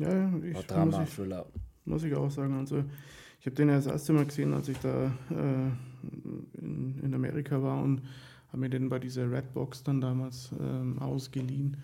Ja, 0.00 0.32
ich, 0.42 0.56
Oder 0.56 0.66
Drama, 0.66 1.02
ich, 1.02 1.14
Thriller. 1.14 1.44
Muss 1.88 2.04
ich 2.04 2.14
auch 2.14 2.30
sagen. 2.30 2.54
Also, 2.54 2.84
ich 3.40 3.46
habe 3.46 3.56
den 3.56 3.68
ja 3.68 3.76
das 3.76 3.86
erste 3.86 4.12
Mal 4.12 4.26
gesehen, 4.26 4.52
als 4.52 4.68
ich 4.68 4.78
da 4.78 5.06
äh, 5.30 5.70
in, 6.60 6.98
in 7.02 7.14
Amerika 7.14 7.62
war 7.62 7.82
und 7.82 8.02
habe 8.48 8.58
mir 8.58 8.70
den 8.70 8.88
bei 8.88 8.98
dieser 8.98 9.30
Redbox 9.30 9.82
dann 9.84 10.00
damals 10.00 10.50
ähm, 10.58 10.98
ausgeliehen. 10.98 11.76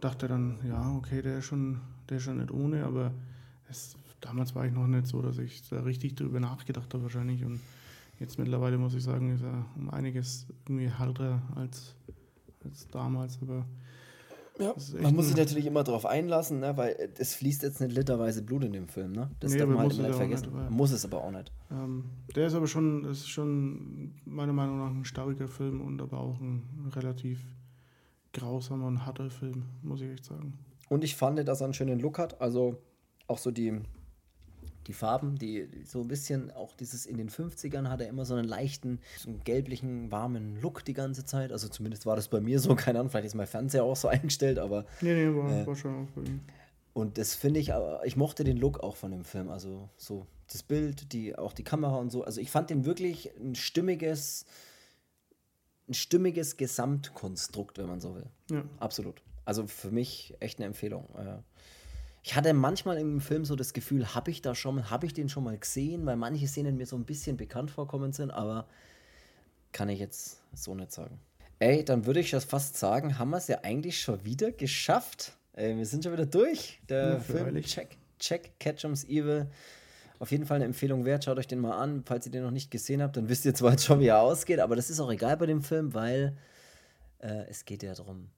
Dachte 0.00 0.28
dann, 0.28 0.58
ja, 0.68 0.94
okay, 0.96 1.22
der 1.22 1.38
ist 1.38 1.46
schon, 1.46 1.80
der 2.08 2.18
ist 2.18 2.24
schon 2.24 2.38
nicht 2.38 2.50
ohne, 2.50 2.84
aber 2.84 3.12
es, 3.68 3.96
damals 4.20 4.54
war 4.54 4.66
ich 4.66 4.72
noch 4.72 4.86
nicht 4.86 5.06
so, 5.06 5.22
dass 5.22 5.38
ich 5.38 5.68
da 5.68 5.80
richtig 5.80 6.16
drüber 6.16 6.40
nachgedacht 6.40 6.92
habe 6.92 7.04
wahrscheinlich. 7.04 7.44
Und 7.44 7.60
jetzt 8.20 8.38
mittlerweile 8.38 8.76
muss 8.76 8.94
ich 8.94 9.02
sagen, 9.02 9.34
ist 9.34 9.42
er 9.42 9.64
um 9.76 9.90
einiges 9.90 10.46
irgendwie 10.66 10.90
härter 10.90 11.40
als, 11.54 11.94
als 12.64 12.88
damals. 12.90 13.38
Aber 13.40 13.64
Ja, 14.58 14.72
man 15.00 15.16
muss 15.16 15.26
sich 15.26 15.36
natürlich 15.36 15.66
immer 15.66 15.82
darauf 15.82 16.06
einlassen, 16.06 16.60
ne, 16.60 16.76
weil 16.76 17.10
es 17.18 17.34
fließt 17.34 17.62
jetzt 17.64 17.80
nicht 17.80 17.92
literweise 17.94 18.42
Blut 18.42 18.62
in 18.62 18.72
dem 18.72 18.86
Film. 18.86 19.10
Ne? 19.12 19.30
Das 19.40 19.52
Nee, 19.52 19.58
darf 19.58 19.68
man 19.68 19.78
halt 19.78 19.88
muss 19.88 19.98
immer 19.98 20.08
nicht 20.08 20.16
vergessen. 20.16 20.52
nicht, 20.56 20.70
muss 20.70 20.92
es 20.92 21.04
aber 21.04 21.24
auch 21.24 21.32
nicht. 21.32 21.50
Ähm, 21.72 22.04
der 22.36 22.46
ist 22.46 22.54
aber 22.54 22.68
schon, 22.68 23.04
ist 23.04 23.28
schon 23.28 24.14
meiner 24.24 24.52
Meinung 24.52 24.78
nach 24.78 24.90
ein 24.90 25.04
starker 25.04 25.48
Film 25.48 25.80
und 25.80 26.00
aber 26.00 26.20
auch 26.20 26.40
ein 26.40 26.62
relativ 26.94 27.40
grausamer 28.32 28.86
und 28.86 29.04
harter 29.04 29.28
Film, 29.30 29.64
muss 29.82 30.00
ich 30.00 30.10
echt 30.10 30.24
sagen. 30.24 30.56
Und 30.88 31.02
ich 31.02 31.16
fand, 31.16 31.38
dass 31.48 31.60
er 31.60 31.64
einen 31.64 31.74
schönen 31.74 31.98
Look 31.98 32.18
hat. 32.18 32.40
Also 32.40 32.78
auch 33.26 33.38
so 33.38 33.50
die, 33.50 33.80
die 34.86 34.92
Farben, 34.92 35.36
die 35.36 35.68
so 35.84 36.00
ein 36.00 36.08
bisschen, 36.08 36.50
auch 36.50 36.74
dieses 36.76 37.06
in 37.06 37.16
den 37.16 37.30
50ern 37.30 37.88
hat 37.88 38.00
er 38.00 38.08
immer 38.08 38.24
so 38.24 38.34
einen 38.34 38.46
leichten, 38.48 39.00
so 39.18 39.30
einen 39.30 39.40
gelblichen, 39.44 40.10
warmen 40.10 40.60
Look 40.60 40.84
die 40.84 40.94
ganze 40.94 41.24
Zeit. 41.24 41.52
Also 41.52 41.68
zumindest 41.68 42.06
war 42.06 42.16
das 42.16 42.28
bei 42.28 42.40
mir 42.40 42.60
so, 42.60 42.74
keine 42.76 42.98
Ahnung, 43.00 43.10
vielleicht 43.10 43.26
ist 43.26 43.34
mein 43.34 43.46
Fernseher 43.46 43.84
auch 43.84 43.96
so 43.96 44.08
eingestellt, 44.14 44.58
aber 44.58 44.84
Nee, 45.00 45.14
nee, 45.26 45.36
war, 45.36 45.50
Äh. 45.50 45.66
war 45.66 45.74
schon 45.76 46.04
auch 46.06 46.10
bei 46.12 46.22
ihm. 46.22 46.40
Und 46.92 47.18
das 47.18 47.34
finde 47.34 47.58
ich, 47.58 47.74
aber 47.74 48.06
ich 48.06 48.16
mochte 48.16 48.44
den 48.44 48.56
Look 48.56 48.78
auch 48.80 48.94
von 48.96 49.10
dem 49.10 49.24
Film. 49.24 49.48
Also 49.50 49.88
so 49.96 50.26
das 50.52 50.62
Bild, 50.62 51.12
die, 51.12 51.36
auch 51.36 51.52
die 51.52 51.64
Kamera 51.64 51.96
und 51.96 52.10
so. 52.12 52.22
Also 52.22 52.40
ich 52.40 52.50
fand 52.52 52.70
den 52.70 52.84
wirklich 52.84 53.32
ein 53.36 53.56
stimmiges, 53.56 54.44
ein 55.88 55.94
stimmiges 55.94 56.56
Gesamtkonstrukt, 56.56 57.78
wenn 57.78 57.86
man 57.86 58.00
so 58.00 58.14
will. 58.14 58.26
Ja. 58.50 58.62
Absolut. 58.78 59.22
Also 59.44 59.66
für 59.66 59.90
mich 59.90 60.34
echt 60.40 60.58
eine 60.58 60.66
Empfehlung. 60.66 61.08
Äh, 61.16 61.38
Ich 62.26 62.34
hatte 62.34 62.54
manchmal 62.54 62.96
im 62.96 63.20
Film 63.20 63.44
so 63.44 63.54
das 63.54 63.74
Gefühl, 63.74 64.14
habe 64.14 64.30
ich 64.30 64.40
da 64.40 64.54
schon, 64.54 64.88
habe 64.88 65.04
ich 65.04 65.12
den 65.12 65.28
schon 65.28 65.44
mal 65.44 65.58
gesehen, 65.58 66.06
weil 66.06 66.16
manche 66.16 66.48
Szenen 66.48 66.78
mir 66.78 66.86
so 66.86 66.96
ein 66.96 67.04
bisschen 67.04 67.36
bekannt 67.36 67.70
vorkommen 67.70 68.12
sind, 68.12 68.30
aber 68.30 68.66
kann 69.72 69.90
ich 69.90 69.98
jetzt 69.98 70.40
so 70.54 70.74
nicht 70.74 70.90
sagen. 70.90 71.20
Ey, 71.58 71.84
dann 71.84 72.06
würde 72.06 72.20
ich 72.20 72.30
das 72.30 72.46
fast 72.46 72.78
sagen, 72.78 73.18
haben 73.18 73.28
wir 73.28 73.36
es 73.36 73.48
ja 73.48 73.58
eigentlich 73.62 74.00
schon 74.00 74.24
wieder 74.24 74.52
geschafft. 74.52 75.36
Ey, 75.52 75.76
wir 75.76 75.84
sind 75.84 76.02
schon 76.02 76.14
wieder 76.14 76.24
durch. 76.24 76.80
Der 76.88 77.08
Ja, 77.14 77.20
Film 77.20 77.44
freilich. 77.44 77.66
Check, 77.66 77.98
Check, 78.18 78.58
Ketchum's 78.58 79.04
Evil. 79.04 79.50
Auf 80.18 80.30
jeden 80.30 80.46
Fall 80.46 80.56
eine 80.56 80.64
Empfehlung 80.64 81.04
wert. 81.04 81.24
Schaut 81.24 81.36
euch 81.36 81.46
den 81.46 81.60
mal 81.60 81.76
an. 81.76 82.04
Falls 82.06 82.24
ihr 82.24 82.32
den 82.32 82.42
noch 82.42 82.50
nicht 82.50 82.70
gesehen 82.70 83.02
habt, 83.02 83.18
dann 83.18 83.28
wisst 83.28 83.44
ihr 83.44 83.54
zwar 83.54 83.72
jetzt 83.72 83.84
schon, 83.84 84.00
wie 84.00 84.06
er 84.06 84.22
ausgeht, 84.22 84.60
aber 84.60 84.76
das 84.76 84.88
ist 84.88 84.98
auch 84.98 85.12
egal 85.12 85.36
bei 85.36 85.44
dem 85.44 85.60
Film, 85.60 85.92
weil 85.92 86.38
äh, 87.18 87.44
es 87.50 87.66
geht 87.66 87.82
ja 87.82 87.92
darum, 87.92 88.30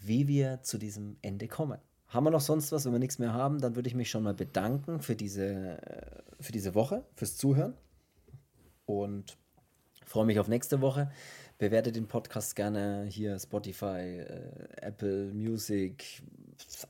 wie 0.00 0.28
wir 0.28 0.60
zu 0.62 0.76
diesem 0.76 1.16
Ende 1.22 1.48
kommen. 1.48 1.78
Haben 2.12 2.26
wir 2.26 2.30
noch 2.30 2.42
sonst 2.42 2.70
was? 2.72 2.84
Wenn 2.84 2.92
wir 2.92 2.98
nichts 2.98 3.18
mehr 3.18 3.32
haben, 3.32 3.58
dann 3.58 3.74
würde 3.74 3.88
ich 3.88 3.94
mich 3.94 4.10
schon 4.10 4.22
mal 4.22 4.34
bedanken 4.34 5.00
für 5.00 5.16
diese, 5.16 5.80
äh, 5.80 6.22
für 6.40 6.52
diese 6.52 6.74
Woche, 6.74 7.04
fürs 7.14 7.38
Zuhören. 7.38 7.72
Und 8.84 9.38
freue 10.04 10.26
mich 10.26 10.38
auf 10.38 10.46
nächste 10.46 10.82
Woche. 10.82 11.10
Bewertet 11.56 11.96
den 11.96 12.08
Podcast 12.08 12.54
gerne 12.54 13.06
hier 13.08 13.38
Spotify, 13.38 14.18
äh, 14.18 14.26
Apple 14.82 15.32
Music, 15.32 16.22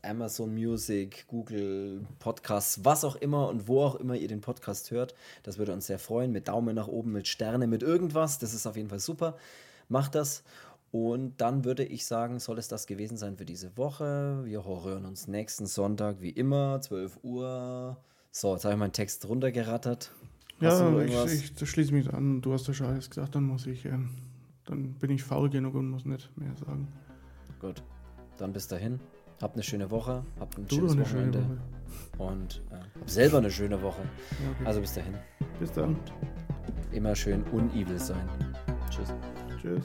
Amazon 0.02 0.52
Music, 0.54 1.24
Google 1.28 2.04
Podcasts, 2.18 2.84
was 2.84 3.04
auch 3.04 3.14
immer 3.14 3.48
und 3.48 3.68
wo 3.68 3.82
auch 3.82 3.94
immer 3.94 4.16
ihr 4.16 4.26
den 4.26 4.40
Podcast 4.40 4.90
hört. 4.90 5.14
Das 5.44 5.56
würde 5.56 5.72
uns 5.72 5.86
sehr 5.86 6.00
freuen. 6.00 6.32
Mit 6.32 6.48
Daumen 6.48 6.74
nach 6.74 6.88
oben, 6.88 7.12
mit 7.12 7.28
Sterne, 7.28 7.68
mit 7.68 7.84
irgendwas. 7.84 8.40
Das 8.40 8.54
ist 8.54 8.66
auf 8.66 8.74
jeden 8.74 8.88
Fall 8.88 8.98
super. 8.98 9.36
Macht 9.88 10.16
das. 10.16 10.42
Und 10.92 11.40
dann 11.40 11.64
würde 11.64 11.84
ich 11.84 12.04
sagen, 12.04 12.38
soll 12.38 12.58
es 12.58 12.68
das 12.68 12.86
gewesen 12.86 13.16
sein 13.16 13.38
für 13.38 13.46
diese 13.46 13.78
Woche. 13.78 14.42
Wir 14.44 14.62
hören 14.64 15.06
uns 15.06 15.26
nächsten 15.26 15.64
Sonntag 15.64 16.20
wie 16.20 16.28
immer, 16.28 16.82
12 16.82 17.20
Uhr. 17.22 17.96
So, 18.30 18.52
jetzt 18.52 18.64
habe 18.66 18.74
ich 18.74 18.78
meinen 18.78 18.92
Text 18.92 19.26
runtergerattert. 19.26 20.12
Hast 20.60 20.80
Ja, 20.80 21.24
ich, 21.24 21.60
ich 21.60 21.68
schließe 21.70 21.94
mich 21.94 22.12
an. 22.12 22.42
Du 22.42 22.52
hast 22.52 22.68
ja 22.68 22.74
schon 22.74 22.88
alles 22.88 23.08
gesagt, 23.08 23.34
dann 23.34 23.44
muss 23.44 23.66
ich, 23.66 23.86
ähm, 23.86 24.10
dann 24.66 24.92
bin 24.92 25.10
ich 25.10 25.22
faul 25.24 25.48
genug 25.48 25.74
und 25.76 25.88
muss 25.88 26.04
nicht 26.04 26.30
mehr 26.36 26.54
sagen. 26.56 26.86
Gut, 27.58 27.82
dann 28.36 28.52
bis 28.52 28.68
dahin. 28.68 29.00
Habt 29.40 29.54
eine 29.54 29.62
schöne 29.62 29.90
Woche, 29.90 30.22
habt 30.38 30.58
ein 30.58 30.66
Du 30.66 30.76
schönes 30.76 30.92
eine 30.92 31.06
schöne 31.06 31.34
Wochenende 31.34 31.58
Woche. 32.18 32.30
und 32.30 32.62
äh, 32.70 32.74
habt 32.98 33.10
selber 33.10 33.38
eine 33.38 33.50
schöne 33.50 33.80
Woche. 33.80 34.02
Ja, 34.02 34.50
okay. 34.50 34.66
Also 34.66 34.80
bis 34.82 34.92
dahin. 34.92 35.14
Bis 35.58 35.72
dann. 35.72 35.96
Immer 36.92 37.16
schön 37.16 37.42
unevil 37.44 37.98
sein. 37.98 38.28
Tschüss. 38.90 39.12
Tschüss. 39.58 39.84